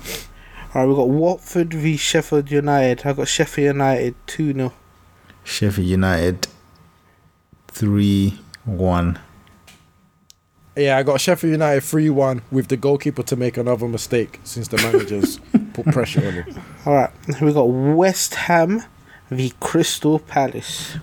All 0.05 0.70
right, 0.74 0.86
we 0.86 0.95
got 0.95 1.09
Watford 1.09 1.74
v 1.74 1.97
Sheffield 1.97 2.49
United. 2.51 3.05
I 3.05 3.12
got 3.12 3.26
Sheffield 3.26 3.74
United 3.74 4.14
two 4.26 4.53
0 4.53 4.72
Sheffield 5.43 5.88
United 5.88 6.47
three 7.66 8.38
one. 8.64 9.18
Yeah, 10.75 10.97
I 10.97 11.03
got 11.03 11.20
Sheffield 11.20 11.53
United 11.53 11.83
3 11.85 12.09
1 12.11 12.43
with 12.51 12.68
the 12.68 12.77
goalkeeper 12.79 13.23
to 13.25 13.37
make 13.37 13.57
another 13.59 13.87
mistake 13.87 14.41
since 14.45 14.68
the 14.68 14.79
managers 14.79 15.39
put 15.75 15.85
pressure 15.87 16.27
on 16.27 16.33
him. 16.33 16.62
All 16.87 16.95
right, 16.95 17.11
we 17.43 17.53
got 17.53 17.64
West 17.64 18.35
Ham 18.35 18.83
v 19.31 19.53
Crystal 19.61 20.18
Palace. 20.18 20.97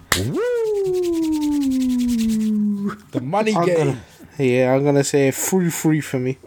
The 3.11 3.21
money 3.21 3.55
I'm 3.55 3.65
game. 3.65 3.77
gonna, 3.77 4.01
yeah, 4.39 4.73
I'm 4.73 4.83
gonna 4.83 5.03
say 5.03 5.29
three 5.31 5.69
three 5.69 6.01
for 6.01 6.19
me. 6.19 6.37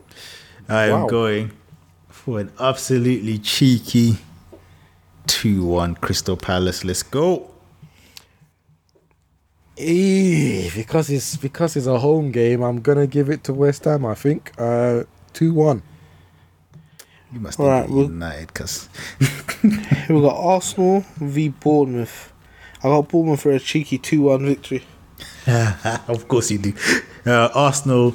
I 0.69 0.85
am 0.87 1.03
Wow. 1.03 1.09
going 1.09 1.53
for 2.09 2.41
an 2.41 2.51
absolutely 2.59 3.39
cheeky 3.39 4.19
two 5.29 5.65
one 5.65 5.95
Crystal 5.95 6.37
Palace. 6.37 6.85
Let's 6.85 7.03
go. 7.05 7.51
Eh, 9.79 10.71
because 10.75 11.09
it's 11.11 11.37
because 11.37 11.77
it's 11.77 11.87
a 11.87 11.99
home 11.99 12.31
game, 12.31 12.63
I'm 12.63 12.81
gonna 12.83 13.07
give 13.07 13.31
it 13.31 13.43
to 13.45 13.55
West 13.55 13.85
Ham. 13.85 14.05
I 14.05 14.15
think 14.15 14.53
uh, 14.59 15.05
two 15.33 15.55
one. 15.55 15.83
You 17.33 17.41
must 17.41 17.59
Alright, 17.59 17.85
think 17.87 17.97
well- 17.97 18.05
United 18.11 18.49
because 18.49 18.89
We 20.11 20.21
got 20.21 20.37
Arsenal 20.37 21.05
v 21.17 21.49
Bournemouth. 21.49 22.33
I 22.85 22.89
got 22.89 23.09
Bournemouth 23.09 23.41
for 23.41 23.53
a 23.53 23.59
cheeky 23.59 23.97
two 23.99 24.23
one 24.23 24.45
victory. 24.45 24.83
of 25.47 26.29
course 26.29 26.51
you 26.51 26.59
do. 26.59 26.75
Uh, 27.25 27.49
Arsenal. 27.55 28.15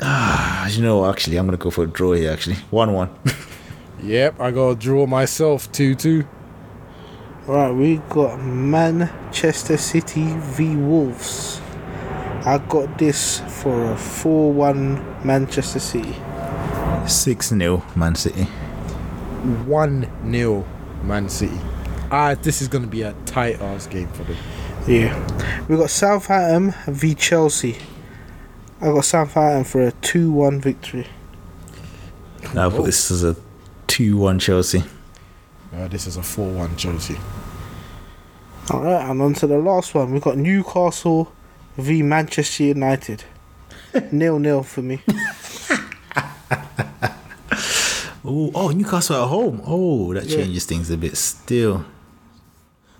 Ah, 0.00 0.68
you 0.68 0.82
know, 0.82 1.06
actually, 1.08 1.36
I'm 1.36 1.46
gonna 1.46 1.56
go 1.56 1.70
for 1.70 1.84
a 1.84 1.86
draw 1.86 2.12
here. 2.12 2.32
Actually, 2.32 2.56
one 2.70 2.92
one. 2.92 3.10
Yep, 4.02 4.40
I 4.40 4.50
got 4.50 4.68
a 4.68 4.74
draw 4.76 5.06
myself 5.06 5.72
two 5.72 5.94
two. 5.94 6.26
Right, 7.46 7.70
we 7.70 7.98
got 8.08 8.40
Manchester 8.40 9.76
City 9.76 10.26
v 10.36 10.76
Wolves. 10.76 11.60
I 12.44 12.58
got 12.68 12.98
this 12.98 13.40
for 13.62 13.92
a 13.92 13.96
4 13.96 14.52
1 14.52 15.24
Manchester 15.24 15.78
City. 15.78 16.14
Six 17.06 17.50
0 17.50 17.84
Man 17.94 18.14
City. 18.16 18.44
One 19.64 20.10
0 20.30 20.64
Man 21.02 21.28
City. 21.28 21.58
Ah, 22.10 22.34
this 22.34 22.60
is 22.60 22.68
gonna 22.68 22.86
be 22.86 23.02
a 23.02 23.12
tight 23.26 23.60
ass 23.60 23.86
game 23.86 24.08
for 24.08 24.24
them. 24.24 24.36
Yeah. 24.88 25.66
We 25.68 25.76
got 25.76 25.90
Southampton 25.90 26.74
v 26.92 27.14
Chelsea. 27.14 27.76
I 28.80 28.86
got 28.86 29.04
Southampton 29.04 29.64
for 29.64 29.82
a 29.82 29.92
2 29.92 30.32
1 30.32 30.60
victory. 30.60 31.06
Now, 32.54 32.70
put 32.70 32.86
this 32.86 33.10
as 33.10 33.22
a 33.22 33.36
two 33.86 34.16
one 34.16 34.38
Chelsea. 34.38 34.82
Uh, 35.76 35.88
this 35.88 36.06
is 36.06 36.16
a 36.16 36.22
four 36.22 36.50
one 36.50 36.74
Chelsea. 36.76 37.18
Alright, 38.70 39.08
and 39.10 39.20
on 39.22 39.34
to 39.34 39.46
the 39.46 39.58
last 39.58 39.94
one. 39.94 40.12
We've 40.12 40.22
got 40.22 40.36
Newcastle 40.38 41.32
v 41.76 42.02
Manchester 42.02 42.64
United. 42.64 43.24
nil 44.12 44.38
nil 44.38 44.62
for 44.62 44.82
me. 44.82 45.00
Oh, 48.28 48.50
oh, 48.56 48.68
Newcastle 48.70 49.22
at 49.22 49.28
home. 49.28 49.62
Oh, 49.64 50.12
that 50.12 50.24
Yeah. 50.26 50.38
changes 50.38 50.64
things 50.64 50.90
a 50.90 50.96
bit. 50.96 51.16
Still, 51.16 51.84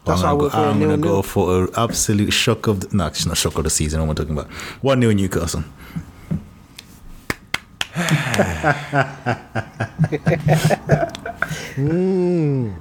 That's 0.04 0.22
I'm 0.22 0.38
gonna, 0.38 0.38
go, 0.38 0.50
for 0.50 0.56
a 0.56 0.60
I'm 0.70 0.78
gonna 0.80 0.96
go 0.98 1.22
for 1.22 1.64
an 1.64 1.68
absolute 1.76 2.32
shock 2.32 2.68
of 2.68 2.78
the. 2.78 2.96
No, 2.96 3.06
it's 3.08 3.26
not 3.26 3.36
shock 3.36 3.58
of 3.58 3.64
the 3.64 3.70
season. 3.70 3.98
What 3.98 4.04
am 4.06 4.10
I 4.12 4.14
talking 4.14 4.38
about? 4.38 4.46
One 4.82 5.00
0 5.00 5.14
Newcastle. 5.14 5.64
Mm. 11.76 12.72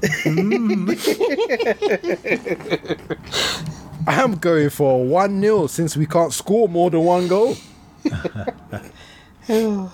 I'm 4.08 4.36
going 4.36 4.70
for 4.70 5.04
one 5.04 5.42
0 5.42 5.68
since 5.68 5.98
we 5.98 6.06
can't 6.06 6.32
score 6.32 6.70
more 6.70 6.90
than 6.90 7.02
one 7.04 7.28
goal. 7.28 7.58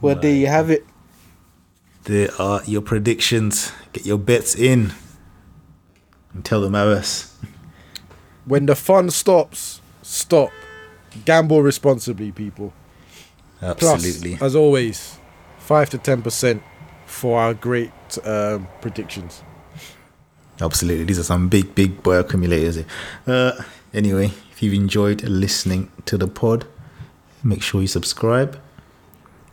Well, 0.00 0.14
there 0.14 0.34
you 0.34 0.46
have 0.46 0.70
it. 0.70 0.86
There 2.04 2.30
are 2.38 2.62
your 2.64 2.82
predictions. 2.82 3.72
Get 3.92 4.06
your 4.06 4.18
bets 4.18 4.54
in. 4.54 4.92
And 6.32 6.44
tell 6.44 6.60
them 6.60 6.76
ours. 6.76 7.34
When 8.44 8.66
the 8.66 8.76
fun 8.76 9.10
stops, 9.10 9.80
stop. 10.02 10.50
Gamble 11.24 11.62
responsibly, 11.62 12.30
people. 12.30 12.72
Absolutely. 13.60 14.36
Plus, 14.36 14.42
as 14.42 14.54
always, 14.54 15.18
five 15.58 15.90
to 15.90 15.98
ten 15.98 16.22
percent 16.22 16.62
for 17.08 17.40
our 17.40 17.54
great 17.54 17.90
um, 18.24 18.68
predictions. 18.80 19.42
Absolutely. 20.60 21.04
These 21.04 21.18
are 21.18 21.24
some 21.24 21.48
big, 21.48 21.74
big 21.74 22.02
boy 22.02 22.16
accumulators. 22.16 22.84
Uh, 23.26 23.62
anyway, 23.94 24.32
if 24.52 24.62
you've 24.62 24.74
enjoyed 24.74 25.22
listening 25.22 25.90
to 26.04 26.18
the 26.18 26.28
pod, 26.28 26.66
make 27.42 27.62
sure 27.62 27.80
you 27.80 27.86
subscribe 27.86 28.60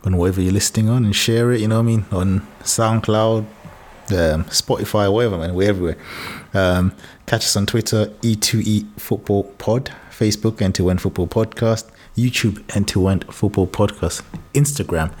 on 0.04 0.16
whatever 0.16 0.40
you're 0.40 0.52
listening 0.52 0.88
on 0.88 1.04
and 1.04 1.16
share 1.16 1.52
it, 1.52 1.60
you 1.60 1.68
know 1.68 1.76
what 1.76 1.82
I 1.82 1.96
mean? 1.96 2.04
On 2.12 2.46
SoundCloud, 2.62 3.46
um, 4.10 4.44
Spotify, 4.44 5.12
whatever, 5.12 5.38
man. 5.38 5.54
We're 5.54 5.68
everywhere. 5.68 5.96
Um, 6.54 6.92
catch 7.26 7.44
us 7.44 7.56
on 7.56 7.66
Twitter, 7.66 8.06
E2E 8.22 9.00
Football 9.00 9.44
Pod, 9.44 9.92
Facebook, 10.10 10.60
End 10.60 10.74
to 10.76 10.90
End 10.90 11.00
Football 11.00 11.28
Podcast, 11.28 11.90
YouTube, 12.16 12.62
End 12.74 12.88
to 12.88 13.08
End 13.08 13.24
Football 13.32 13.66
Podcast, 13.66 14.22
Instagram, 14.54 15.12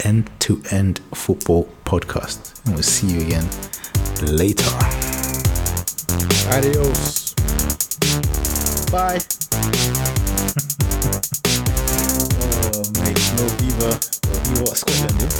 End 0.00 0.30
to 0.40 0.62
End 0.70 1.00
Football 1.14 1.68
Podcast. 1.84 2.64
And 2.64 2.74
we'll 2.74 2.82
see 2.82 3.06
you 3.06 3.20
again 3.20 3.48
later. 4.22 4.70
Adios. 6.50 7.34
Bye. 8.90 9.20
Oh, 12.74 12.82
mate, 13.00 13.20
no 13.36 13.46
Viva. 13.58 13.90
You 14.50 14.66
Scotland, 14.74 15.20
yeah? 15.20 15.30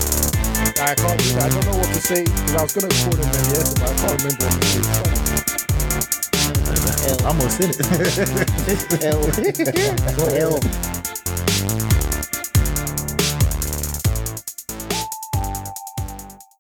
I 0.80 0.94
can't 0.94 1.18
do. 1.20 1.38
I 1.38 1.48
don't 1.48 1.64
know 1.66 1.76
what 1.76 1.88
to 1.88 2.00
say 2.00 2.24
because 2.24 2.54
I 2.54 2.62
was 2.62 2.72
gonna 2.72 2.88
call 2.88 3.12
them 3.12 3.30
then 3.32 3.44
yes, 3.52 3.74
but 3.74 3.90
I 3.90 3.94
can't 3.94 4.22
remember 4.22 4.46
what 4.46 4.60
to 4.60 4.66
say. 4.66 5.04
I'm 7.24 7.36
almost 7.36 7.60
in 7.60 7.70
it. 7.70 7.78
L. 9.04 9.20
L. 10.54 11.93